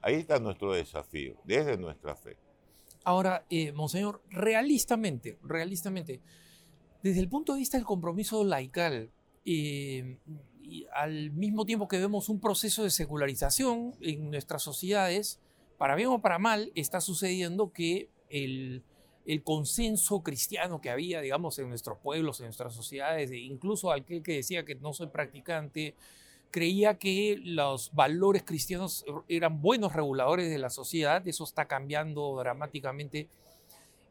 Ahí 0.00 0.14
está 0.14 0.38
nuestro 0.38 0.72
desafío, 0.72 1.36
desde 1.44 1.76
nuestra 1.76 2.14
fe. 2.14 2.36
Ahora, 3.04 3.44
eh, 3.50 3.72
Monseñor, 3.72 4.22
realistamente, 4.30 5.38
realistamente, 5.42 6.20
desde 7.02 7.20
el 7.20 7.28
punto 7.28 7.52
de 7.52 7.60
vista 7.60 7.76
del 7.76 7.86
compromiso 7.86 8.44
laical, 8.44 9.10
eh, 9.44 10.18
y 10.62 10.86
al 10.94 11.30
mismo 11.32 11.66
tiempo 11.66 11.86
que 11.86 11.98
vemos 11.98 12.30
un 12.30 12.40
proceso 12.40 12.82
de 12.82 12.90
secularización 12.90 13.94
en 14.00 14.30
nuestras 14.30 14.62
sociedades, 14.62 15.40
para 15.76 15.94
bien 15.94 16.08
o 16.08 16.22
para 16.22 16.38
mal, 16.38 16.72
está 16.74 17.02
sucediendo 17.02 17.72
que 17.72 18.08
el, 18.30 18.82
el 19.26 19.42
consenso 19.42 20.22
cristiano 20.22 20.80
que 20.80 20.88
había, 20.88 21.20
digamos, 21.20 21.58
en 21.58 21.68
nuestros 21.68 21.98
pueblos, 21.98 22.40
en 22.40 22.46
nuestras 22.46 22.74
sociedades, 22.74 23.30
e 23.30 23.38
incluso 23.38 23.92
aquel 23.92 24.22
que 24.22 24.36
decía 24.36 24.64
que 24.64 24.74
no 24.74 24.94
soy 24.94 25.08
practicante, 25.08 25.94
creía 26.54 27.00
que 27.00 27.40
los 27.42 27.92
valores 27.94 28.44
cristianos 28.44 29.04
eran 29.26 29.60
buenos 29.60 29.92
reguladores 29.92 30.48
de 30.48 30.58
la 30.58 30.70
sociedad, 30.70 31.26
eso 31.26 31.42
está 31.42 31.64
cambiando 31.64 32.36
dramáticamente. 32.38 33.26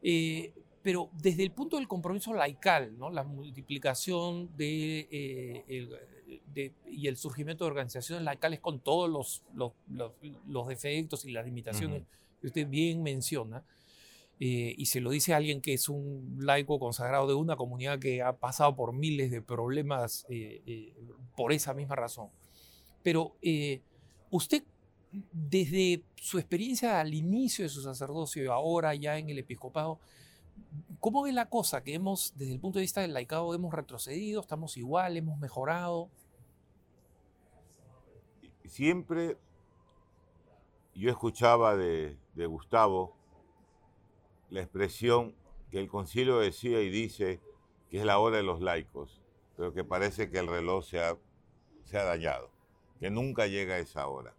Eh, 0.02 0.52
pero 0.82 1.08
desde 1.14 1.42
el 1.42 1.52
punto 1.52 1.78
del 1.78 1.88
compromiso 1.88 2.34
laical, 2.34 2.98
¿no? 2.98 3.08
la 3.08 3.24
multiplicación 3.24 4.54
de, 4.58 5.08
eh, 5.10 6.72
y 6.90 7.08
el 7.08 7.16
surgimiento 7.16 7.64
de 7.64 7.70
organizaciones 7.70 8.22
laicales 8.22 8.60
con 8.60 8.78
todos 8.78 9.08
los, 9.08 9.42
los, 10.46 10.68
defectos 10.68 11.24
y 11.24 11.32
las 11.32 11.46
limitaciones 11.46 12.02
que 12.42 12.48
usted 12.48 12.68
bien 12.68 13.02
menciona, 13.02 13.64
eh, 14.40 14.74
y 14.76 14.86
se 14.86 15.00
lo 15.00 15.10
dice 15.10 15.32
a 15.32 15.36
alguien 15.36 15.60
que 15.60 15.74
es 15.74 15.88
un 15.88 16.38
laico 16.40 16.78
consagrado 16.80 17.28
de 17.28 17.34
una 17.34 17.56
comunidad 17.56 18.00
que 18.00 18.20
ha 18.20 18.36
pasado 18.36 18.74
por 18.74 18.92
miles 18.92 19.30
de 19.30 19.40
problemas 19.40 20.26
eh, 20.28 20.60
eh, 20.66 20.94
por 21.36 21.52
esa 21.52 21.72
misma 21.72 21.94
razón. 21.94 22.30
Pero 23.02 23.36
usted, 24.30 24.64
desde 25.32 26.02
su 26.16 26.38
experiencia 26.38 27.00
al 27.00 27.14
inicio 27.14 27.64
de 27.64 27.68
su 27.68 27.82
sacerdocio 27.82 28.42
y 28.42 28.46
ahora 28.46 28.94
ya 28.94 29.18
en 29.18 29.28
el 29.28 29.38
episcopado, 29.38 30.00
¿cómo 31.00 31.22
ve 31.22 31.32
la 31.32 31.48
cosa? 31.48 31.84
Que 31.84 31.94
hemos, 31.94 32.32
desde 32.36 32.54
el 32.54 32.60
punto 32.60 32.78
de 32.78 32.84
vista 32.84 33.02
del 33.02 33.12
laicado, 33.12 33.54
hemos 33.54 33.72
retrocedido, 33.72 34.40
estamos 34.40 34.76
igual, 34.76 35.16
hemos 35.16 35.38
mejorado. 35.38 36.08
Siempre 38.64 39.36
yo 40.94 41.10
escuchaba 41.10 41.76
de 41.76 42.16
Gustavo, 42.34 43.23
la 44.54 44.62
expresión 44.62 45.34
que 45.72 45.80
el 45.80 45.88
concilio 45.88 46.38
decía 46.38 46.80
y 46.80 46.88
dice 46.88 47.40
que 47.90 47.98
es 47.98 48.04
la 48.04 48.20
hora 48.20 48.36
de 48.36 48.44
los 48.44 48.60
laicos, 48.60 49.20
pero 49.56 49.74
que 49.74 49.82
parece 49.82 50.30
que 50.30 50.38
el 50.38 50.46
reloj 50.46 50.84
se 50.84 51.00
ha, 51.02 51.18
se 51.82 51.98
ha 51.98 52.04
dañado, 52.04 52.52
que 53.00 53.10
nunca 53.10 53.48
llega 53.48 53.74
a 53.74 53.78
esa 53.78 54.06
hora. 54.06 54.32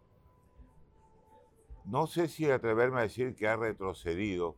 No 1.83 2.07
sé 2.07 2.29
si 2.29 2.49
atreverme 2.49 2.99
a 2.99 3.03
decir 3.03 3.35
que 3.35 3.45
ha 3.45 3.57
retrocedido, 3.57 4.55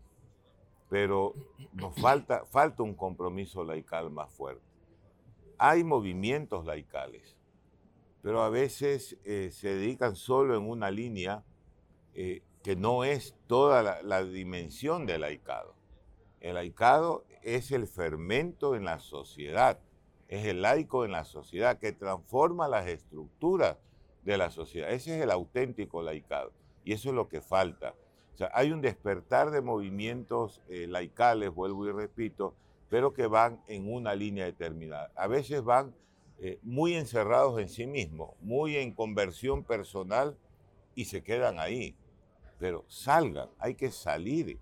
pero 0.89 1.33
nos 1.73 1.95
falta, 1.95 2.45
falta 2.45 2.83
un 2.83 2.93
compromiso 2.93 3.63
laical 3.63 4.11
más 4.11 4.31
fuerte. 4.31 4.61
Hay 5.57 5.83
movimientos 5.83 6.67
laicales, 6.67 7.35
pero 8.21 8.43
a 8.43 8.49
veces 8.49 9.17
eh, 9.25 9.49
se 9.51 9.69
dedican 9.69 10.15
solo 10.15 10.55
en 10.55 10.69
una 10.69 10.91
línea 10.91 11.43
eh, 12.13 12.43
que 12.67 12.75
no 12.75 13.05
es 13.05 13.33
toda 13.47 14.01
la, 14.03 14.23
dimensión 14.25 15.05
del 15.05 15.21
laicado. 15.21 15.73
El 16.41 16.55
laicado 16.55 17.23
es 17.41 17.71
el 17.71 17.87
fermento 17.87 18.75
en 18.75 18.83
la 18.83 18.99
sociedad, 18.99 19.79
es 20.27 20.45
el 20.45 20.63
laico 20.63 21.05
en 21.05 21.13
la 21.13 21.23
sociedad 21.23 21.79
que 21.79 21.93
transforma 21.93 22.67
las 22.67 22.87
estructuras 22.87 23.77
de 24.25 24.37
la 24.37 24.51
sociedad. 24.51 24.91
Ese 24.91 25.15
es 25.15 25.23
el 25.23 25.31
auténtico 25.31 26.01
laicado 26.01 26.51
y 26.83 26.91
eso 26.91 27.07
es 27.07 27.15
lo 27.15 27.29
que 27.29 27.39
falta. 27.39 27.95
O 28.33 28.37
sea, 28.37 28.51
hay 28.53 28.73
un 28.73 28.81
despertar 28.81 29.49
de 29.51 29.61
movimientos 29.61 30.61
eh, 30.67 30.87
laicales, 30.87 31.51
vuelvo 31.51 31.87
y 31.87 31.93
repito, 31.93 32.53
pero 32.89 33.13
que 33.13 33.27
van 33.27 33.61
en 33.69 33.89
una 33.89 34.13
línea 34.13 34.43
determinada. 34.43 35.09
A 35.15 35.27
veces 35.27 35.63
van 35.63 35.95
eh, 36.39 36.59
muy 36.63 36.95
encerrados 36.95 37.61
en 37.61 37.69
sí 37.69 37.87
mismos, 37.87 38.31
muy 38.41 38.75
en 38.75 38.91
conversión 38.91 39.63
personal 39.63 40.35
y 40.95 41.05
se 41.05 41.23
quedan 41.23 41.59
ahí 41.61 41.95
pero 42.59 42.85
salgan, 42.87 43.49
hay 43.59 43.75
que 43.75 43.91
salir. 43.91 44.59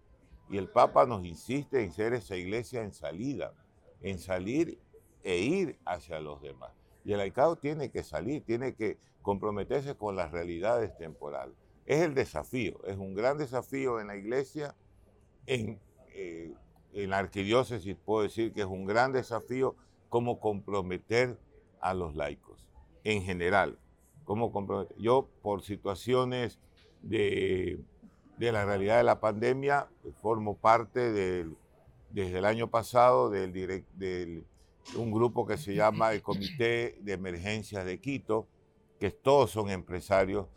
Y 0.49 0.57
el 0.57 0.69
Papa 0.69 1.05
nos 1.05 1.25
insiste 1.25 1.83
en 1.83 1.91
ser 1.91 2.13
esa 2.13 2.35
iglesia 2.35 2.83
en 2.83 2.93
salida, 2.93 3.53
en 4.01 4.19
salir 4.19 4.79
e 5.23 5.37
ir 5.39 5.79
hacia 5.85 6.19
los 6.19 6.41
demás. 6.41 6.71
Y 7.03 7.11
el 7.13 7.17
laicado 7.17 7.55
tiene 7.55 7.89
que 7.89 8.03
salir, 8.03 8.43
tiene 8.43 8.75
que 8.75 8.97
comprometerse 9.21 9.95
con 9.95 10.15
las 10.15 10.31
realidades 10.31 10.95
temporales. 10.97 11.55
Es 11.85 12.01
el 12.01 12.13
desafío, 12.13 12.83
es 12.85 12.97
un 12.97 13.15
gran 13.15 13.37
desafío 13.37 13.99
en 13.99 14.07
la 14.07 14.15
iglesia, 14.15 14.75
en, 15.45 15.79
eh, 16.13 16.53
en 16.93 17.09
la 17.09 17.19
arquidiócesis 17.19 17.95
puedo 17.95 18.23
decir 18.23 18.53
que 18.53 18.61
es 18.61 18.67
un 18.67 18.85
gran 18.85 19.11
desafío 19.11 19.75
cómo 20.09 20.39
comprometer 20.39 21.37
a 21.81 21.93
los 21.93 22.15
laicos 22.15 22.65
en 23.03 23.21
general. 23.21 23.77
Cómo 24.23 24.51
comprometer. 24.51 24.95
Yo 24.97 25.29
por 25.41 25.61
situaciones 25.61 26.59
de, 27.05 27.79
la 28.39 28.65
realidad 28.65 28.97
de 28.97 29.03
la 29.03 29.19
pandemia. 29.19 29.87
Formo 30.21 30.57
parte 30.57 31.11
del, 31.11 31.55
desde 32.09 32.39
el 32.39 32.45
año 32.45 32.69
pasado 32.69 33.29
del, 33.29 33.53
del, 33.93 34.45
un 34.95 35.11
grupo 35.11 35.45
que 35.45 35.57
se 35.57 35.73
llama 35.73 36.13
el 36.13 36.21
Comité 36.21 36.97
de 37.01 37.13
Emergencias 37.13 37.85
de 37.85 37.99
Quito, 37.99 38.47
que 38.99 39.11
todos 39.11 39.51
son 39.51 39.69
empresarios, 39.69 40.47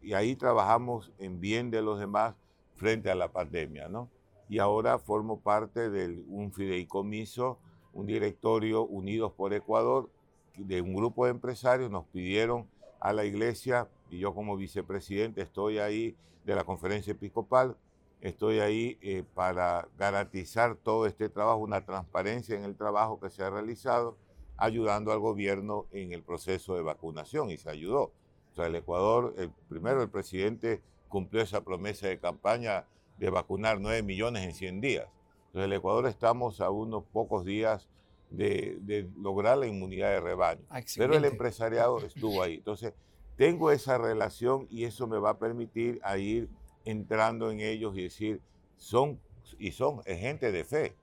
y 0.00 0.14
ahí 0.14 0.36
trabajamos 0.36 1.12
en 1.18 1.40
bien 1.40 1.70
de 1.70 1.82
los 1.82 1.98
demás 1.98 2.34
frente 2.76 3.10
a 3.10 3.14
la 3.14 3.30
pandemia, 3.30 3.88
¿no? 3.88 4.08
Y 4.48 4.58
ahora 4.58 4.98
formo 4.98 5.40
parte 5.40 5.90
de 5.90 6.24
un 6.28 6.50
fideicomiso, 6.50 7.58
un 7.92 8.06
directorio 8.06 8.84
Unidos 8.84 9.32
por 9.32 9.52
Ecuador, 9.52 10.08
de 10.56 10.80
un 10.80 10.94
grupo 10.94 11.26
de 11.26 11.32
empresarios, 11.32 11.90
nos 11.90 12.06
pidieron 12.06 12.66
a 13.00 13.12
la 13.12 13.24
iglesia 13.24 13.88
y 14.10 14.18
yo 14.18 14.34
como 14.34 14.56
vicepresidente 14.56 15.42
estoy 15.42 15.78
ahí 15.78 16.16
de 16.44 16.54
la 16.54 16.64
conferencia 16.64 17.12
episcopal, 17.12 17.76
estoy 18.20 18.60
ahí 18.60 18.98
eh, 19.00 19.24
para 19.34 19.88
garantizar 19.98 20.76
todo 20.76 21.06
este 21.06 21.28
trabajo, 21.28 21.58
una 21.58 21.84
transparencia 21.84 22.56
en 22.56 22.64
el 22.64 22.76
trabajo 22.76 23.20
que 23.20 23.30
se 23.30 23.42
ha 23.42 23.50
realizado, 23.50 24.16
ayudando 24.56 25.12
al 25.12 25.20
gobierno 25.20 25.86
en 25.92 26.12
el 26.12 26.22
proceso 26.22 26.74
de 26.74 26.82
vacunación 26.82 27.50
y 27.50 27.56
se 27.56 27.70
ayudó. 27.70 28.12
O 28.52 28.54
sea, 28.54 28.66
el 28.66 28.74
Ecuador, 28.74 29.34
el, 29.38 29.50
primero 29.68 30.02
el 30.02 30.10
presidente 30.10 30.82
cumplió 31.08 31.42
esa 31.42 31.62
promesa 31.62 32.08
de 32.08 32.18
campaña 32.18 32.84
de 33.18 33.30
vacunar 33.30 33.80
9 33.80 34.02
millones 34.02 34.44
en 34.44 34.54
100 34.54 34.80
días. 34.80 35.08
Entonces, 35.46 35.66
el 35.66 35.72
Ecuador 35.72 36.06
estamos 36.06 36.60
a 36.60 36.70
unos 36.70 37.04
pocos 37.04 37.44
días 37.44 37.88
de, 38.30 39.08
lograr 39.18 39.58
la 39.58 39.66
inmunidad 39.66 40.10
de 40.10 40.20
rebaño. 40.20 40.62
Pero 40.96 41.16
el 41.16 41.24
empresariado 41.24 41.98
estuvo 41.98 42.42
ahí. 42.42 42.54
Entonces, 42.54 42.94
tengo 43.40 43.70
esa 43.70 43.96
relación 43.96 44.66
y 44.70 44.84
eso 44.84 45.06
me 45.06 45.18
va 45.18 45.30
a 45.30 45.38
permitir 45.38 45.98
a 46.02 46.18
ir 46.18 46.50
entrando 46.84 47.50
en 47.50 47.60
ellos 47.60 47.96
y 47.96 48.02
decir, 48.02 48.42
son, 48.76 49.18
y 49.58 49.72
son 49.72 50.02
gente 50.04 50.52
de 50.52 50.62
fe, 50.62 50.94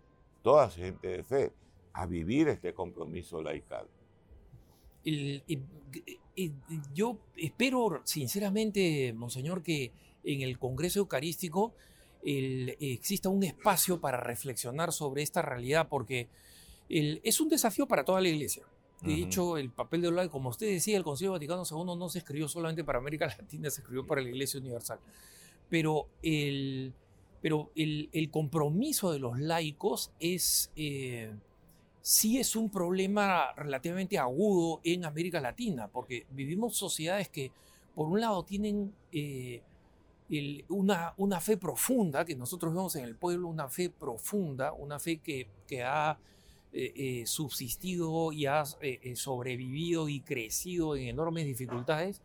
toda 0.43 0.69
gente 0.69 1.07
de 1.07 1.23
fe, 1.23 1.51
a 1.93 2.05
vivir 2.05 2.47
este 2.49 2.75
compromiso 2.75 3.41
laical. 3.41 3.87
yo 6.93 7.17
espero 7.37 8.03
sinceramente, 8.03 9.13
Monseñor, 9.13 9.63
que 9.63 9.91
en 10.23 10.41
el 10.41 10.59
Congreso 10.59 10.99
Eucarístico 10.99 11.73
exista 12.23 13.29
un 13.29 13.45
espacio 13.45 13.99
para 13.99 14.19
reflexionar 14.19 14.93
sobre 14.93 15.23
esta 15.23 15.41
realidad, 15.41 15.87
porque 15.89 16.27
es 16.87 17.41
un 17.41 17.49
desafío 17.49 17.87
para 17.87 18.05
toda 18.05 18.21
la 18.21 18.29
Iglesia. 18.29 18.63
De 19.01 19.13
hecho, 19.13 19.57
el 19.57 19.69
papel 19.69 20.01
de 20.01 20.07
Olay, 20.07 20.27
como 20.27 20.49
usted 20.49 20.67
decía, 20.67 20.97
el 20.97 21.03
Concilio 21.03 21.33
Vaticano 21.33 21.63
II 21.69 21.95
no 21.97 22.09
se 22.09 22.19
escribió 22.19 22.47
solamente 22.47 22.83
para 22.83 22.97
América 22.97 23.27
Latina, 23.39 23.69
se 23.69 23.81
escribió 23.81 24.05
para 24.05 24.21
la 24.21 24.29
Iglesia 24.29 24.59
Universal. 24.59 24.99
Pero 25.69 26.07
el, 26.23 26.93
pero 27.41 27.71
el, 27.75 28.29
compromiso 28.31 29.11
de 29.11 29.19
los 29.19 29.39
laicos 29.39 30.11
es, 30.19 30.71
eh, 30.75 31.31
sí 32.01 32.39
es 32.39 32.55
un 32.55 32.69
problema 32.69 33.53
relativamente 33.55 34.17
agudo 34.17 34.81
en 34.83 35.05
América 35.05 35.39
Latina, 35.41 35.87
porque 35.87 36.25
vivimos 36.31 36.75
sociedades 36.75 37.29
que, 37.29 37.51
por 37.93 38.07
un 38.07 38.19
lado, 38.19 38.43
tienen 38.43 38.93
eh, 39.11 39.61
una, 40.69 41.13
una 41.17 41.39
fe 41.39 41.57
profunda, 41.57 42.25
que 42.25 42.35
nosotros 42.35 42.73
vemos 42.73 42.95
en 42.95 43.03
el 43.03 43.15
pueblo, 43.15 43.47
una 43.47 43.69
fe 43.69 43.91
profunda, 43.91 44.73
una 44.73 44.99
fe 44.99 45.17
que, 45.17 45.47
que 45.67 45.83
ha 45.83 46.17
eh, 46.73 47.23
subsistido 47.25 48.31
y 48.31 48.45
ha 48.45 48.63
sobrevivido 49.15 50.09
y 50.09 50.19
crecido 50.21 50.95
en 50.95 51.07
enormes 51.07 51.45
dificultades 51.45 52.21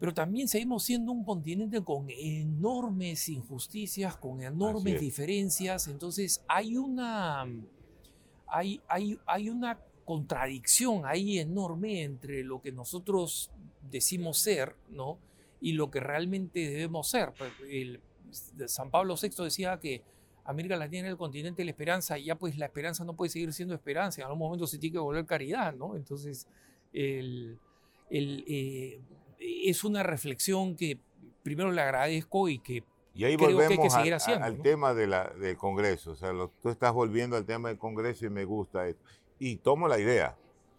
pero 0.00 0.14
también 0.14 0.48
seguimos 0.48 0.82
siendo 0.82 1.12
un 1.12 1.22
continente 1.24 1.82
con 1.84 2.06
enormes 2.08 3.28
injusticias, 3.28 4.16
con 4.16 4.42
enormes 4.42 4.98
diferencias. 4.98 5.88
Entonces 5.88 6.42
hay 6.48 6.78
una, 6.78 7.46
hay, 8.46 8.80
hay, 8.88 9.18
hay 9.26 9.50
una 9.50 9.78
contradicción 10.06 11.02
ahí 11.04 11.38
enorme 11.38 12.02
entre 12.02 12.42
lo 12.42 12.62
que 12.62 12.72
nosotros 12.72 13.50
decimos 13.90 14.38
ser 14.38 14.74
¿no? 14.88 15.18
y 15.60 15.72
lo 15.72 15.90
que 15.90 16.00
realmente 16.00 16.60
debemos 16.60 17.10
ser. 17.10 17.34
Pues, 17.36 17.52
el, 17.68 18.00
San 18.68 18.90
Pablo 18.90 19.16
VI 19.20 19.44
decía 19.44 19.78
que 19.80 20.02
América 20.50 20.76
Latina 20.76 21.02
era 21.02 21.10
el 21.10 21.16
continente 21.16 21.62
de 21.62 21.64
la 21.66 21.70
esperanza 21.70 22.18
y 22.18 22.24
ya 22.24 22.34
pues 22.34 22.58
la 22.58 22.66
esperanza 22.66 23.04
no 23.04 23.14
puede 23.14 23.30
seguir 23.30 23.52
siendo 23.52 23.74
esperanza, 23.74 24.20
en 24.20 24.26
algún 24.26 24.40
momento 24.40 24.66
se 24.66 24.78
tiene 24.78 24.94
que 24.94 24.98
volver 24.98 25.24
caridad, 25.24 25.74
¿no? 25.74 25.96
Entonces, 25.96 26.46
el, 26.92 27.58
el, 28.10 28.44
eh, 28.46 29.00
es 29.38 29.84
una 29.84 30.02
reflexión 30.02 30.76
que 30.76 30.98
primero 31.42 31.70
le 31.70 31.80
agradezco 31.80 32.48
y 32.48 32.58
que 32.58 32.82
y 33.14 33.24
ahí 33.24 33.36
creo 33.36 33.50
volvemos 33.50 33.68
que 33.68 33.74
hay 33.74 33.88
que 33.88 33.90
seguir 33.90 34.14
haciendo. 34.14 34.44
al 34.44 34.62
tema 34.62 34.94
de 34.94 35.06
la, 35.06 35.30
del 35.30 35.56
Congreso. 35.56 36.12
O 36.12 36.14
sea, 36.16 36.32
tú 36.62 36.68
estás 36.68 36.92
volviendo 36.92 37.36
al 37.36 37.44
tema 37.44 37.68
del 37.68 37.78
Congreso 37.78 38.26
y 38.26 38.30
me 38.30 38.44
gusta 38.44 38.86
esto. 38.86 39.02
Y 39.38 39.56
tomo 39.56 39.88
la 39.88 39.98
idea, 39.98 40.36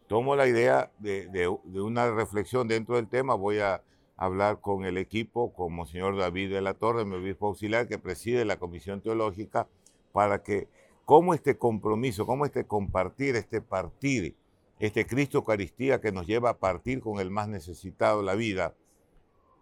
tomo 0.07 0.35
la 0.35 0.47
idea 0.47 0.91
de, 0.99 1.27
de, 1.27 1.47
una 1.47 2.11
reflexión 2.11 2.67
dentro 2.67 2.95
del 2.95 3.07
tema. 3.07 3.35
Voy 3.35 3.59
a 3.59 3.81
hablar 4.21 4.61
con 4.61 4.85
el 4.85 4.99
equipo, 4.99 5.51
como 5.51 5.87
señor 5.87 6.15
David 6.15 6.53
de 6.53 6.61
la 6.61 6.75
Torre, 6.75 7.05
mi 7.05 7.15
obispo 7.15 7.47
auxiliar, 7.47 7.87
que 7.87 7.97
preside 7.97 8.45
la 8.45 8.59
Comisión 8.59 9.01
Teológica, 9.01 9.67
para 10.11 10.43
que, 10.43 10.67
cómo 11.05 11.33
este 11.33 11.57
compromiso, 11.57 12.27
cómo 12.27 12.45
este 12.45 12.65
compartir, 12.65 13.35
este 13.35 13.61
partir 13.61 14.35
este 14.79 15.05
Cristo 15.05 15.39
Eucaristía 15.39 16.01
que 16.01 16.11
nos 16.11 16.25
lleva 16.25 16.51
a 16.51 16.57
partir 16.57 17.01
con 17.01 17.19
el 17.19 17.29
más 17.29 17.47
necesitado 17.47 18.23
la 18.23 18.33
vida, 18.35 18.75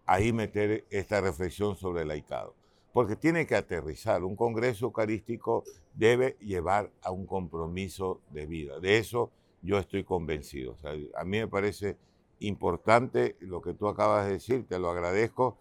ahí 0.05 0.32
meter 0.32 0.86
esta 0.89 1.20
reflexión 1.22 1.76
sobre 1.76 2.03
el 2.03 2.10
laicado. 2.10 2.53
Porque 2.93 3.16
tiene 3.16 3.45
que 3.45 3.55
aterrizar. 3.55 4.24
Un 4.24 4.38
Congreso 4.38 4.86
Eucarístico 4.86 5.64
debe 5.93 6.38
llevar 6.39 6.91
a 7.01 7.12
un 7.12 7.26
compromiso 7.26 8.22
de 8.32 8.45
vida. 8.45 8.80
De 8.80 8.97
eso 8.97 9.30
yo 9.62 9.78
estoy 9.78 10.05
convencido. 10.05 10.78
a 11.16 11.24
mí 11.26 11.38
me 11.38 11.47
parece 11.47 11.97
importante 12.40 13.36
lo 13.40 13.62
que 13.62 13.74
tú 13.74 13.88
acabas 13.88 14.26
de 14.26 14.34
decir, 14.34 14.68
te 14.68 14.80
lo 14.80 14.90
agradezco. 14.90 15.58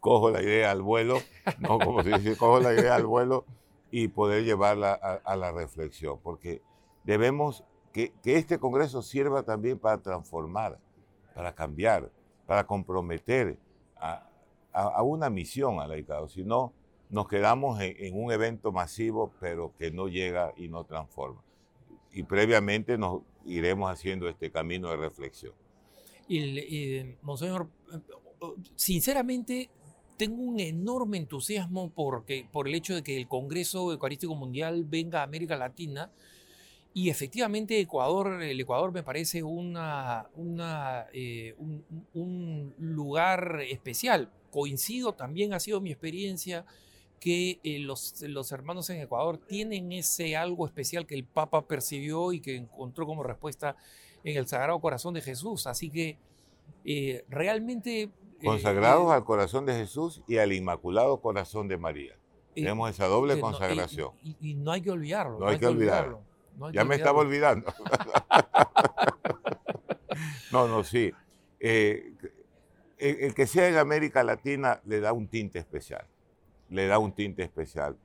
Cojo 0.00 0.30
la 0.30 0.42
idea 0.42 0.70
al 0.72 0.82
vuelo, 0.82 1.18
no 1.60 1.78
como 1.78 2.02
si 2.02 2.10
dice, 2.10 2.36
cojo 2.36 2.58
la 2.58 2.72
idea 2.72 2.96
al 2.96 3.06
vuelo 3.06 3.44
y 3.92 4.08
poder 4.08 4.42
llevarla 4.42 4.94
a, 4.94 5.36
la 5.36 5.52
reflexión, 5.52 6.18
porque 6.22 6.62
debemos 7.04 7.62
que, 7.92 8.12
este 8.24 8.58
Congreso 8.58 9.02
sirva 9.02 9.42
también 9.42 9.78
para 9.78 9.98
transformar, 9.98 10.78
para 11.34 11.54
cambiar, 11.54 12.10
para 12.46 12.66
comprometer 12.66 13.58
a, 13.96 15.02
una 15.02 15.28
misión 15.28 15.78
al 15.78 15.90
laicado. 15.90 16.26
Si 16.28 16.42
no, 16.42 16.72
nos 17.10 17.28
quedamos 17.28 17.78
en, 17.82 18.18
un 18.18 18.32
evento 18.32 18.72
masivo, 18.72 19.30
pero 19.38 19.74
que 19.78 19.90
no 19.90 20.08
llega 20.08 20.54
y 20.56 20.68
no 20.68 20.84
transforma. 20.84 21.42
Y 22.10 22.22
previamente 22.22 22.96
nos 22.96 23.20
iremos 23.44 23.90
haciendo 23.90 24.26
este 24.28 24.50
camino 24.50 24.88
de 24.88 24.96
reflexión. 24.96 25.52
Monseñor, 27.22 27.68
sinceramente, 28.74 29.70
tengo 30.16 30.42
un 30.42 30.60
enorme 30.60 31.18
entusiasmo 31.18 31.90
por 31.90 32.24
el 32.28 32.74
hecho 32.74 32.94
de 32.94 33.02
que 33.02 33.16
el 33.16 33.28
Congreso 33.28 33.92
Eucarístico 33.92 34.34
Mundial 34.34 34.84
venga 34.84 35.20
a 35.20 35.24
América 35.24 35.56
Latina 35.56 36.10
y 36.94 37.08
efectivamente 37.08 37.80
Ecuador, 37.80 38.42
el 38.42 38.60
Ecuador 38.60 38.92
me 38.92 39.02
parece 39.02 39.38
eh, 39.38 39.42
un, 42.14 42.74
lugar 42.78 43.60
especial. 43.62 44.30
Coincido, 44.50 45.14
también 45.14 45.54
ha 45.54 45.60
sido 45.60 45.80
mi 45.80 45.90
experiencia 45.90 46.66
que 47.18 47.60
eh, 47.62 47.78
los, 47.78 48.20
los, 48.22 48.52
hermanos 48.52 48.90
en 48.90 49.00
Ecuador 49.00 49.38
tienen 49.38 49.92
ese 49.92 50.36
algo 50.36 50.66
especial 50.66 51.06
que 51.06 51.14
el 51.14 51.24
Papa 51.24 51.66
percibió 51.66 52.32
y 52.32 52.40
que 52.40 52.56
encontró 52.56 53.06
como 53.06 53.22
respuesta 53.22 53.76
en 54.24 54.36
el 54.36 54.46
Sagrado 54.46 54.80
Corazón 54.80 55.14
de 55.14 55.20
Jesús. 55.20 55.66
Así 55.66 55.90
que 55.90 56.18
eh, 56.84 57.24
realmente... 57.28 58.10
Consagrados 58.44 59.12
al 59.12 59.24
Corazón 59.24 59.66
de 59.66 59.74
Jesús 59.74 60.22
y 60.26 60.38
al 60.38 60.52
Inmaculado 60.52 61.20
Corazón 61.20 61.68
de 61.68 61.78
María. 61.78 62.14
Tenemos 62.54 62.90
esa 62.90 63.06
doble 63.06 63.38
consagración. 63.38 64.10
y, 64.40 64.54
no 64.54 64.72
hay 64.72 64.82
que 64.82 64.90
olvidarlo. 64.90 65.38
No, 65.38 65.46
hay, 65.46 65.58
que, 65.58 65.66
olvidarlo 65.66 66.20
ya 66.72 66.84
me 66.84 66.96
estaba 66.96 67.20
olvidando. 67.20 67.72
no, 70.52 70.68
no, 70.68 70.84
sí. 70.84 71.12
Eh, 71.60 72.12
el, 72.98 73.34
que 73.34 73.46
sea 73.46 73.68
en 73.68 73.76
América 73.76 74.22
Latina 74.22 74.80
le 74.84 75.00
da 75.00 75.12
un 75.12 75.28
tinte 75.28 75.58
especial. 75.58 76.06
Le 76.68 76.86
da 76.86 76.98
un 76.98 77.12
tinte 77.12 77.42
especial. 77.42 77.96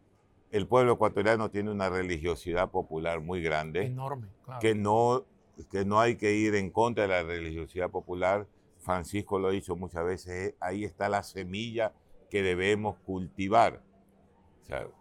El 0.52 0.68
pueblo 0.68 0.94
ecuatoriano 0.94 1.52
tiene 1.52 1.72
una 1.72 1.90
religiosidad 1.90 2.72
popular 2.72 3.20
muy 3.20 3.42
grande. 3.42 3.86
Enorme, 3.86 4.28
Que 4.60 4.76
no, 4.76 5.26
que 5.66 5.86
no 5.86 6.00
hay 6.00 6.16
que 6.16 6.34
ir 6.34 6.56
en 6.56 6.70
contra 6.70 7.04
de 7.04 7.10
la 7.10 7.24
religiosidad 7.24 7.90
popular. 7.90 8.48
Francisco 8.80 9.40
lo 9.40 9.50
ha 9.50 9.52
dicho 9.52 9.76
muchas 9.76 10.06
veces, 10.06 10.52
eh, 10.52 10.56
ahí 10.60 10.84
está 10.84 11.10
la 11.10 11.24
semilla 11.24 11.94
que 12.30 12.44
debemos 12.44 12.98
cultivar. 13.00 13.84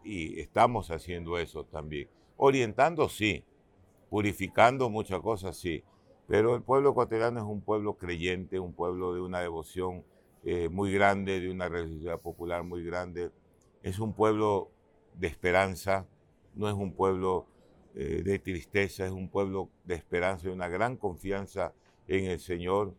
y 0.04 0.38
estamos 0.40 0.92
haciendo 0.92 1.38
eso 1.38 1.64
también. 1.64 2.08
Orientando, 2.36 3.08
sí. 3.08 3.44
Purificando 4.08 4.88
muchas 4.88 5.20
cosas, 5.20 5.56
sí. 5.56 5.82
Pero 6.28 6.54
el 6.54 6.62
pueblo 6.62 6.90
ecuatoriano 6.90 7.40
es 7.40 7.46
un 7.46 7.60
pueblo 7.60 7.94
creyente, 7.94 8.60
un 8.60 8.72
pueblo 8.72 9.12
de 9.14 9.20
una 9.20 9.40
devoción 9.40 10.04
eh, 10.44 10.68
muy 10.68 10.92
grande, 10.92 11.40
de 11.40 11.50
una 11.50 11.68
religiosidad 11.68 12.20
popular 12.20 12.62
muy 12.62 12.84
grande. 12.84 13.32
Es 13.82 13.98
un 13.98 14.12
pueblo 14.12 14.70
de 15.14 15.26
esperanza, 15.26 16.06
no 16.54 16.68
es 16.68 16.74
un 16.74 16.92
pueblo 16.92 17.46
eh, 17.96 18.22
de 18.22 18.38
tristeza, 18.38 19.06
es 19.06 19.10
un 19.10 19.28
pueblo 19.28 19.70
de 19.84 19.94
esperanza 19.94 20.46
y 20.46 20.50
una 20.50 20.68
gran 20.68 20.96
confianza 20.96 21.72
en 22.06 22.26
el 22.26 22.38
Señor. 22.38 22.94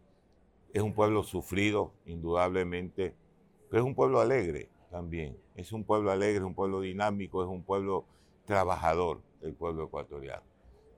Es 0.74 0.82
un 0.82 0.94
pueblo 0.94 1.24
sufrido, 1.24 1.94
indudablemente, 2.06 3.14
pero 3.70 3.84
es 3.84 3.88
un 3.88 3.96
pueblo 3.96 4.20
alegre 4.20 4.70
también. 4.90 5.38
Es 5.56 5.72
un 5.72 5.84
pueblo 5.84 6.12
alegre, 6.12 6.38
es 6.38 6.44
un 6.44 6.56
pueblo 6.56 6.82
dinámico, 6.82 7.44
es 7.44 7.50
un 7.50 7.64
pueblo 7.64 8.06
trabajador 8.46 9.22
el 9.42 9.54
pueblo 9.54 9.86
ecuatoriano. 9.86 10.44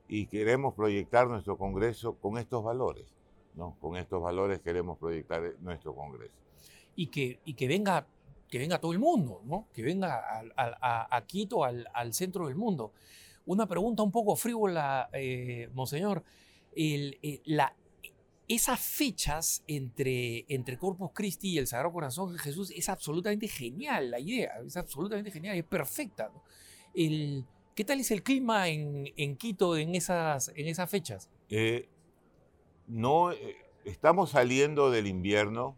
Y 0.08 0.28
queremos 0.28 0.74
proyectar 0.74 1.28
nuestro 1.28 1.58
Congreso 1.58 2.16
con 2.16 2.38
estos 2.38 2.64
valores, 2.64 3.14
¿no? 3.54 3.76
Con 3.80 3.97
estos 3.97 4.22
valores 4.22 4.62
queremos 4.62 4.97
proyectar 4.97 5.56
nuestro 5.60 5.93
Congreso. 5.93 6.34
Y 6.95 7.08
que, 7.08 7.39
y 7.45 7.54
que 7.54 7.68
venga 7.68 8.08
que 8.50 8.58
venga 8.58 8.80
todo 8.80 8.91
el 8.91 9.00
mundo, 9.00 9.41
¿no? 9.45 9.68
que 9.74 9.84
venga 9.84 10.24
a, 10.58 11.26
Quito, 11.28 11.64
al, 11.64 12.14
centro 12.14 12.47
del 12.47 12.56
mundo. 12.56 12.93
Una 13.50 13.66
pregunta 13.66 14.04
un 14.04 14.12
poco 14.12 14.36
frívola, 14.36 15.10
eh, 15.12 15.70
Monseñor. 15.74 16.24
El, 16.76 17.18
eh, 17.24 17.41
la, 17.45 17.76
esas 18.47 18.80
fechas 18.80 19.64
entre, 19.66 20.45
entre 20.50 20.78
Corpus 20.78 21.10
Christi 21.16 21.54
y 21.54 21.58
el 21.58 21.66
Sagrado 21.66 21.91
Corazón 21.91 22.32
de 22.32 22.38
Jesús 22.38 22.72
es 22.76 22.89
absolutamente 22.89 23.47
genial 23.47 24.12
la 24.12 24.20
idea, 24.20 24.60
es 24.64 24.78
absolutamente 24.78 25.32
genial, 25.32 25.58
es 25.58 25.64
perfecta. 25.64 26.32
El, 26.93 27.43
¿Qué 27.74 27.84
tal 27.84 28.00
es 28.00 28.12
el 28.12 28.22
clima 28.22 28.68
en, 28.68 29.12
en 29.18 29.36
Quito 29.36 29.76
en 29.78 29.95
esas, 29.95 30.50
en 30.50 30.68
esas 30.68 30.88
fechas? 30.88 31.28
Eh, 31.50 31.89
no, 32.86 33.32
eh, 33.32 33.56
estamos 33.84 34.30
saliendo 34.30 34.91
del 34.91 35.08
invierno. 35.08 35.76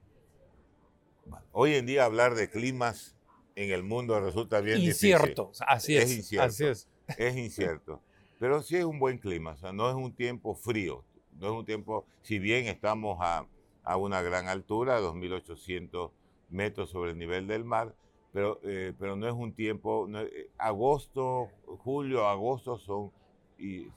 Hoy 1.54 1.76
en 1.76 1.86
día 1.86 2.04
hablar 2.04 2.36
de 2.36 2.50
climas 2.50 3.16
en 3.56 3.72
el 3.72 3.84
mundo 3.84 4.20
resulta 4.20 4.60
bien 4.60 4.82
incierto, 4.82 5.46
difícil. 5.54 5.66
Así 5.70 5.96
es, 5.96 6.04
es 6.04 6.18
incierto. 6.18 6.48
Así 6.48 6.66
es. 6.66 6.91
Es 7.18 7.36
incierto. 7.36 8.02
Pero 8.40 8.62
sí 8.62 8.78
es 8.78 8.86
un 8.86 9.00
buen 9.00 9.18
clima, 9.18 9.52
o 9.52 9.58
sea, 9.58 9.72
no 9.72 9.90
es 9.90 9.96
un 9.96 10.14
tiempo 10.14 10.56
frío, 10.56 11.04
no 11.40 11.48
es 11.48 11.54
un 11.54 11.66
tiempo, 11.66 12.06
si 12.24 12.40
bien 12.40 12.66
estamos 12.66 13.18
a, 13.22 13.46
a 13.84 13.98
una 13.98 14.22
gran 14.22 14.48
altura, 14.48 15.00
2.800 15.00 16.12
metros 16.50 16.90
sobre 16.90 17.12
el 17.12 17.20
nivel 17.20 17.48
del 17.48 17.64
mar, 17.64 17.96
pero, 18.34 18.60
eh, 18.64 18.94
pero 18.98 19.16
no 19.16 19.28
es 19.28 19.34
un 19.34 19.54
tiempo, 19.54 20.08
eh, 20.16 20.50
agosto, 20.58 21.50
julio, 21.66 22.28
agosto 22.28 22.78
son 22.78 23.12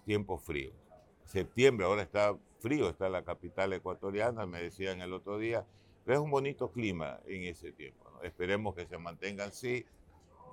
tiempos 0.05 0.43
fríos. 0.43 0.75
Septiembre 1.25 1.87
ahora 1.87 2.03
está 2.03 2.37
frío, 2.59 2.89
está 2.89 3.09
la 3.09 3.25
capital 3.25 3.73
ecuatoriana, 3.73 4.47
me 4.47 4.61
decían 4.61 5.01
el 5.01 5.13
otro 5.13 5.39
día, 5.39 5.65
pero 6.05 6.19
es 6.19 6.25
un 6.25 6.31
bonito 6.31 6.71
clima 6.71 7.21
en 7.27 7.45
ese 7.45 7.73
tiempo. 7.73 8.05
Esperemos 8.23 8.75
que 8.75 8.87
se 8.87 8.99
mantengan 8.99 9.49
así. 9.49 9.87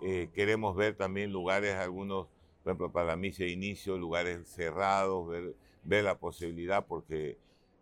Eh, 0.02 0.30
queremos 0.34 0.76
ver 0.76 0.96
también 0.96 1.32
lugares, 1.32 1.76
algunos, 1.76 2.28
por 2.64 2.72
ejemplo, 2.72 2.92
para 2.92 3.16
mí 3.16 3.32
se 3.32 3.48
inicio, 3.48 3.98
lugares 3.98 4.48
cerrados, 4.48 5.28
ver, 5.28 5.56
ver 5.84 6.04
la 6.04 6.18
posibilidad, 6.18 6.86
porque 6.86 7.38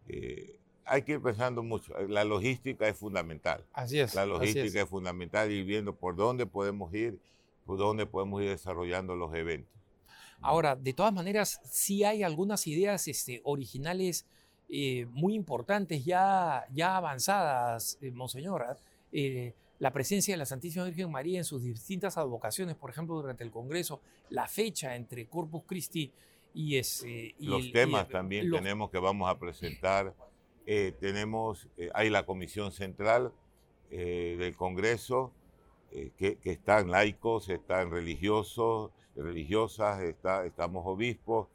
eh, 0.07 0.57
hay 0.85 1.03
que 1.03 1.13
ir 1.13 1.21
pensando 1.21 1.63
mucho. 1.63 1.93
La 2.07 2.23
logística 2.23 2.87
es 2.87 2.97
fundamental. 2.97 3.63
Así 3.73 3.99
es. 3.99 4.15
La 4.15 4.25
logística 4.25 4.65
es. 4.65 4.75
es. 4.75 4.89
fundamental, 4.89 5.51
ir 5.51 5.65
viendo 5.65 5.95
por 5.95 6.15
dónde 6.15 6.45
podemos 6.45 6.93
ir, 6.93 7.19
por 7.65 7.77
dónde 7.77 8.05
podemos 8.05 8.41
ir 8.41 8.49
desarrollando 8.49 9.15
los 9.15 9.33
eventos. 9.35 9.79
Ahora, 10.41 10.75
de 10.75 10.93
todas 10.93 11.13
maneras, 11.13 11.59
sí 11.65 12.03
hay 12.03 12.23
algunas 12.23 12.65
ideas 12.65 13.07
este, 13.07 13.41
originales 13.43 14.25
eh, 14.69 15.05
muy 15.11 15.33
importantes, 15.33 16.05
ya, 16.05 16.65
ya 16.71 16.95
avanzadas, 16.95 17.97
eh, 18.01 18.11
Monseñor. 18.11 18.63
¿ah? 18.63 18.77
Eh, 19.11 19.53
la 19.79 19.91
presencia 19.91 20.33
de 20.33 20.37
la 20.37 20.45
Santísima 20.45 20.85
Virgen 20.85 21.09
María 21.09 21.37
en 21.37 21.45
sus 21.45 21.63
distintas 21.63 22.17
advocaciones, 22.17 22.75
por 22.75 22.89
ejemplo, 22.89 23.15
durante 23.15 23.43
el 23.43 23.51
Congreso, 23.51 24.01
la 24.29 24.47
fecha 24.47 24.95
entre 24.95 25.27
Corpus 25.27 25.63
Christi 25.65 26.11
y, 26.53 26.77
ese, 26.77 27.35
y 27.37 27.45
los 27.45 27.65
el, 27.65 27.71
temas 27.71 28.03
y 28.03 28.05
el, 28.07 28.11
también 28.11 28.49
los, 28.49 28.59
tenemos 28.59 28.91
que 28.91 28.99
vamos 28.99 29.29
a 29.29 29.39
presentar. 29.39 30.13
Eh, 30.65 30.93
tenemos, 30.99 31.67
eh, 31.77 31.89
hay 31.93 32.09
la 32.09 32.25
Comisión 32.25 32.71
Central 32.71 33.31
eh, 33.89 34.35
del 34.37 34.55
Congreso, 34.55 35.33
que, 35.89 36.37
que, 36.37 36.51
están 36.51 36.91
laicos, 36.91 37.49
están 37.49 37.89
religiosos, 37.89 38.91
religiosas, 39.15 40.03
está, 40.03 40.45
estamos 40.45 40.83
obispos, 40.85 41.47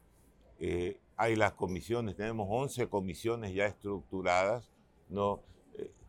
hay 1.15 1.35
las 1.37 1.53
comisiones, 1.53 2.17
tenemos 2.17 2.45
11 2.49 2.89
comisiones 2.89 3.53
ya 3.53 3.65
estructuradas, 3.65 4.69
¿no? 5.07 5.41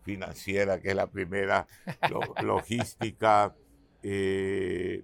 Financiera, 0.07 0.80
que 0.80 0.88
es 0.88 0.96
la 0.96 1.09
primera, 1.09 1.66
lo, 2.09 2.20
logística, 2.42 3.54
de 4.02 5.02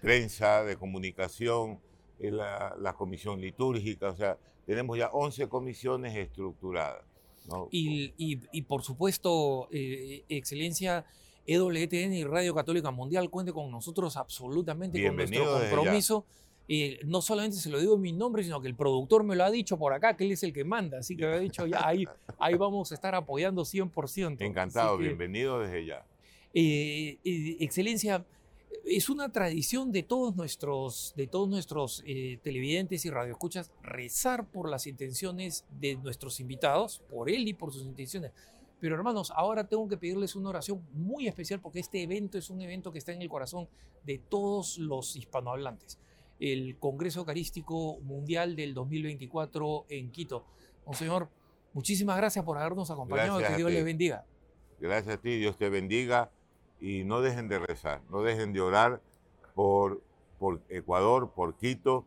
prensa, 0.00 0.64
de 0.64 0.76
comunicación, 0.76 1.78
la, 2.18 2.74
la, 2.80 2.94
comisión 2.94 3.40
litúrgica, 3.40 4.08
o 4.10 4.16
sea, 4.16 4.38
tenemos 4.66 4.96
ya 4.98 5.08
11 5.08 5.48
comisiones 5.48 6.16
estructuradas. 6.16 7.04
¿no? 7.48 7.68
Y, 7.70 8.14
y, 8.16 8.40
y, 8.52 8.62
por 8.62 8.82
supuesto, 8.82 9.68
eh, 9.70 10.24
Excelencia, 10.28 11.04
EWTN 11.46 12.14
y 12.14 12.24
Radio 12.24 12.54
Católica 12.54 12.90
Mundial 12.90 13.28
cuente 13.28 13.52
con 13.52 13.70
nosotros 13.70 14.16
absolutamente 14.16 14.98
Bienvenido 14.98 15.44
con 15.44 15.58
nuestro 15.58 15.76
compromiso. 15.76 16.24
Eh, 16.66 17.00
no 17.04 17.20
solamente 17.20 17.58
se 17.58 17.68
lo 17.68 17.78
digo 17.78 17.94
en 17.94 18.00
mi 18.00 18.12
nombre, 18.12 18.42
sino 18.42 18.60
que 18.60 18.68
el 18.68 18.74
productor 18.74 19.22
me 19.22 19.36
lo 19.36 19.44
ha 19.44 19.50
dicho 19.50 19.78
por 19.78 19.92
acá, 19.92 20.16
que 20.16 20.24
él 20.24 20.32
es 20.32 20.42
el 20.42 20.52
que 20.52 20.64
manda, 20.64 20.98
así 20.98 21.16
que 21.16 21.26
me 21.26 21.34
ha 21.34 21.38
dicho, 21.38 21.66
ya 21.66 21.86
ahí, 21.86 22.06
ahí 22.38 22.54
vamos 22.54 22.90
a 22.90 22.94
estar 22.94 23.14
apoyando 23.14 23.62
100%. 23.62 24.40
Encantado, 24.40 24.96
que, 24.96 25.04
bienvenido 25.04 25.60
desde 25.60 25.84
ya. 25.84 26.06
Eh, 26.54 27.18
excelencia, 27.60 28.24
es 28.86 29.08
una 29.08 29.30
tradición 29.30 29.92
de 29.92 30.02
todos 30.02 30.36
nuestros, 30.36 31.12
de 31.16 31.26
todos 31.26 31.48
nuestros 31.48 32.02
eh, 32.06 32.38
televidentes 32.42 33.04
y 33.04 33.10
radioescuchas 33.10 33.70
rezar 33.82 34.46
por 34.46 34.68
las 34.68 34.86
intenciones 34.86 35.64
de 35.80 35.96
nuestros 35.96 36.40
invitados, 36.40 37.02
por 37.10 37.30
él 37.30 37.46
y 37.48 37.54
por 37.54 37.72
sus 37.72 37.84
intenciones. 37.84 38.32
Pero 38.80 38.96
hermanos, 38.96 39.32
ahora 39.34 39.66
tengo 39.66 39.88
que 39.88 39.96
pedirles 39.96 40.36
una 40.36 40.50
oración 40.50 40.82
muy 40.92 41.26
especial 41.26 41.60
porque 41.60 41.80
este 41.80 42.02
evento 42.02 42.36
es 42.36 42.50
un 42.50 42.60
evento 42.60 42.92
que 42.92 42.98
está 42.98 43.12
en 43.12 43.22
el 43.22 43.28
corazón 43.28 43.68
de 44.04 44.18
todos 44.18 44.78
los 44.78 45.16
hispanohablantes. 45.16 45.98
El 46.40 46.78
Congreso 46.78 47.20
Eucarístico 47.20 48.00
Mundial 48.00 48.56
del 48.56 48.74
2024 48.74 49.86
en 49.88 50.10
Quito. 50.10 50.44
Monseñor, 50.86 51.28
muchísimas 51.72 52.16
gracias 52.16 52.44
por 52.44 52.58
habernos 52.58 52.90
acompañado. 52.90 53.38
Gracias 53.38 53.52
que 53.52 53.56
Dios 53.56 53.72
les 53.72 53.84
bendiga. 53.84 54.24
Gracias 54.80 55.16
a 55.16 55.20
ti, 55.20 55.38
Dios 55.38 55.56
te 55.56 55.68
bendiga 55.68 56.30
y 56.80 57.04
no 57.04 57.20
dejen 57.20 57.48
de 57.48 57.58
rezar, 57.58 58.02
no 58.10 58.22
dejen 58.22 58.52
de 58.52 58.60
orar 58.60 59.00
por, 59.54 60.02
por 60.38 60.60
Ecuador, 60.68 61.32
por 61.34 61.56
Quito, 61.56 62.06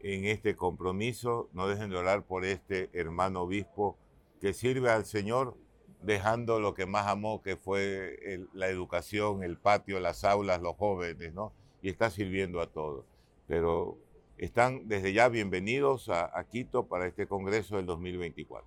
en 0.00 0.26
este 0.26 0.54
compromiso, 0.54 1.48
no 1.52 1.66
dejen 1.66 1.90
de 1.90 1.96
orar 1.96 2.24
por 2.24 2.44
este 2.44 2.90
hermano 2.92 3.42
obispo 3.42 3.96
que 4.40 4.52
sirve 4.52 4.90
al 4.90 5.06
Señor 5.06 5.56
dejando 6.02 6.60
lo 6.60 6.74
que 6.74 6.86
más 6.86 7.06
amó, 7.06 7.40
que 7.40 7.56
fue 7.56 8.18
el, 8.22 8.48
la 8.52 8.68
educación, 8.68 9.42
el 9.42 9.56
patio, 9.56 10.00
las 10.00 10.24
aulas, 10.24 10.60
los 10.60 10.76
jóvenes, 10.76 11.32
¿no? 11.32 11.52
Y 11.80 11.88
está 11.88 12.10
sirviendo 12.10 12.60
a 12.60 12.66
todos. 12.66 13.06
Pero 13.46 13.98
están 14.38 14.88
desde 14.88 15.12
ya 15.12 15.28
bienvenidos 15.28 16.08
a, 16.08 16.44
Quito 16.50 16.86
para 16.86 17.06
este 17.06 17.26
Congreso 17.26 17.76
del 17.76 17.86
2024. 17.86 18.66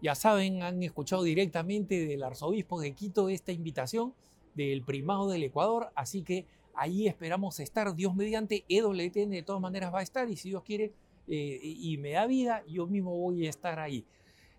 Ya 0.00 0.14
saben, 0.14 0.62
han 0.62 0.82
escuchado 0.82 1.22
directamente 1.22 2.06
del 2.06 2.22
arzobispo 2.22 2.80
de 2.80 2.92
Quito 2.92 3.28
esta 3.28 3.52
invitación 3.52 4.14
del 4.54 4.82
primado 4.82 5.28
del 5.28 5.42
Ecuador, 5.42 5.90
así 5.94 6.22
que 6.22 6.46
ahí 6.74 7.08
esperamos 7.08 7.58
estar, 7.60 7.94
Dios 7.94 8.14
mediante, 8.14 8.64
EWTN 8.68 9.30
de 9.30 9.42
todas 9.42 9.60
maneras 9.60 9.92
va 9.92 10.00
a 10.00 10.02
estar 10.02 10.28
y 10.28 10.36
si 10.36 10.50
Dios 10.50 10.62
quiere 10.62 10.92
eh, 11.26 11.60
y 11.62 11.96
me 11.98 12.12
da 12.12 12.26
vida, 12.26 12.62
yo 12.68 12.86
mismo 12.86 13.16
voy 13.16 13.46
a 13.46 13.50
estar 13.50 13.78
ahí. 13.78 14.04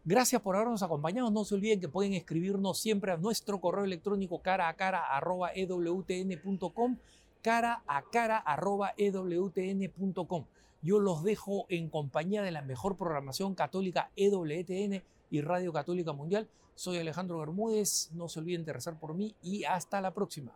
Gracias 0.04 0.40
por 0.42 0.56
habernos 0.56 0.84
acompañado, 0.84 1.32
no 1.32 1.46
se 1.46 1.56
olviden 1.56 1.80
que 1.80 1.90
pueden 1.90 2.14
escribirnos 2.14 2.78
siempre 2.78 3.12
a 3.12 3.18
nuestro 3.18 3.60
correo 3.60 3.86
electrónico 3.86 4.40
cara 4.40 4.70
a 4.70 4.76
cara 4.76 5.04
arroba 5.04 5.52
ewtn.com, 5.56 6.98
cara 7.46 7.84
a 7.86 8.02
cara 8.02 8.38
arroba 8.40 8.96
ewtn.com. 8.98 10.46
Yo 10.82 11.00
los 11.00 11.24
dejo 11.24 11.68
en 11.70 11.90
compañía 11.90 12.42
de 12.42 12.50
la 12.50 12.64
mejor 12.64 12.98
programación 12.98 13.54
católica 13.54 14.10
EWTN 14.16 15.04
y 15.30 15.42
Radio 15.42 15.72
Católica 15.72 16.12
Mundial. 16.12 16.50
Soy 16.74 16.98
Alejandro 16.98 17.38
Bermúdez, 17.38 18.10
no 18.14 18.30
se 18.30 18.40
olviden 18.40 18.66
de 18.66 18.74
rezar 18.74 19.00
por 19.00 19.14
mí 19.14 19.36
y 19.44 19.64
hasta 19.66 20.02
la 20.02 20.12
próxima. 20.12 20.54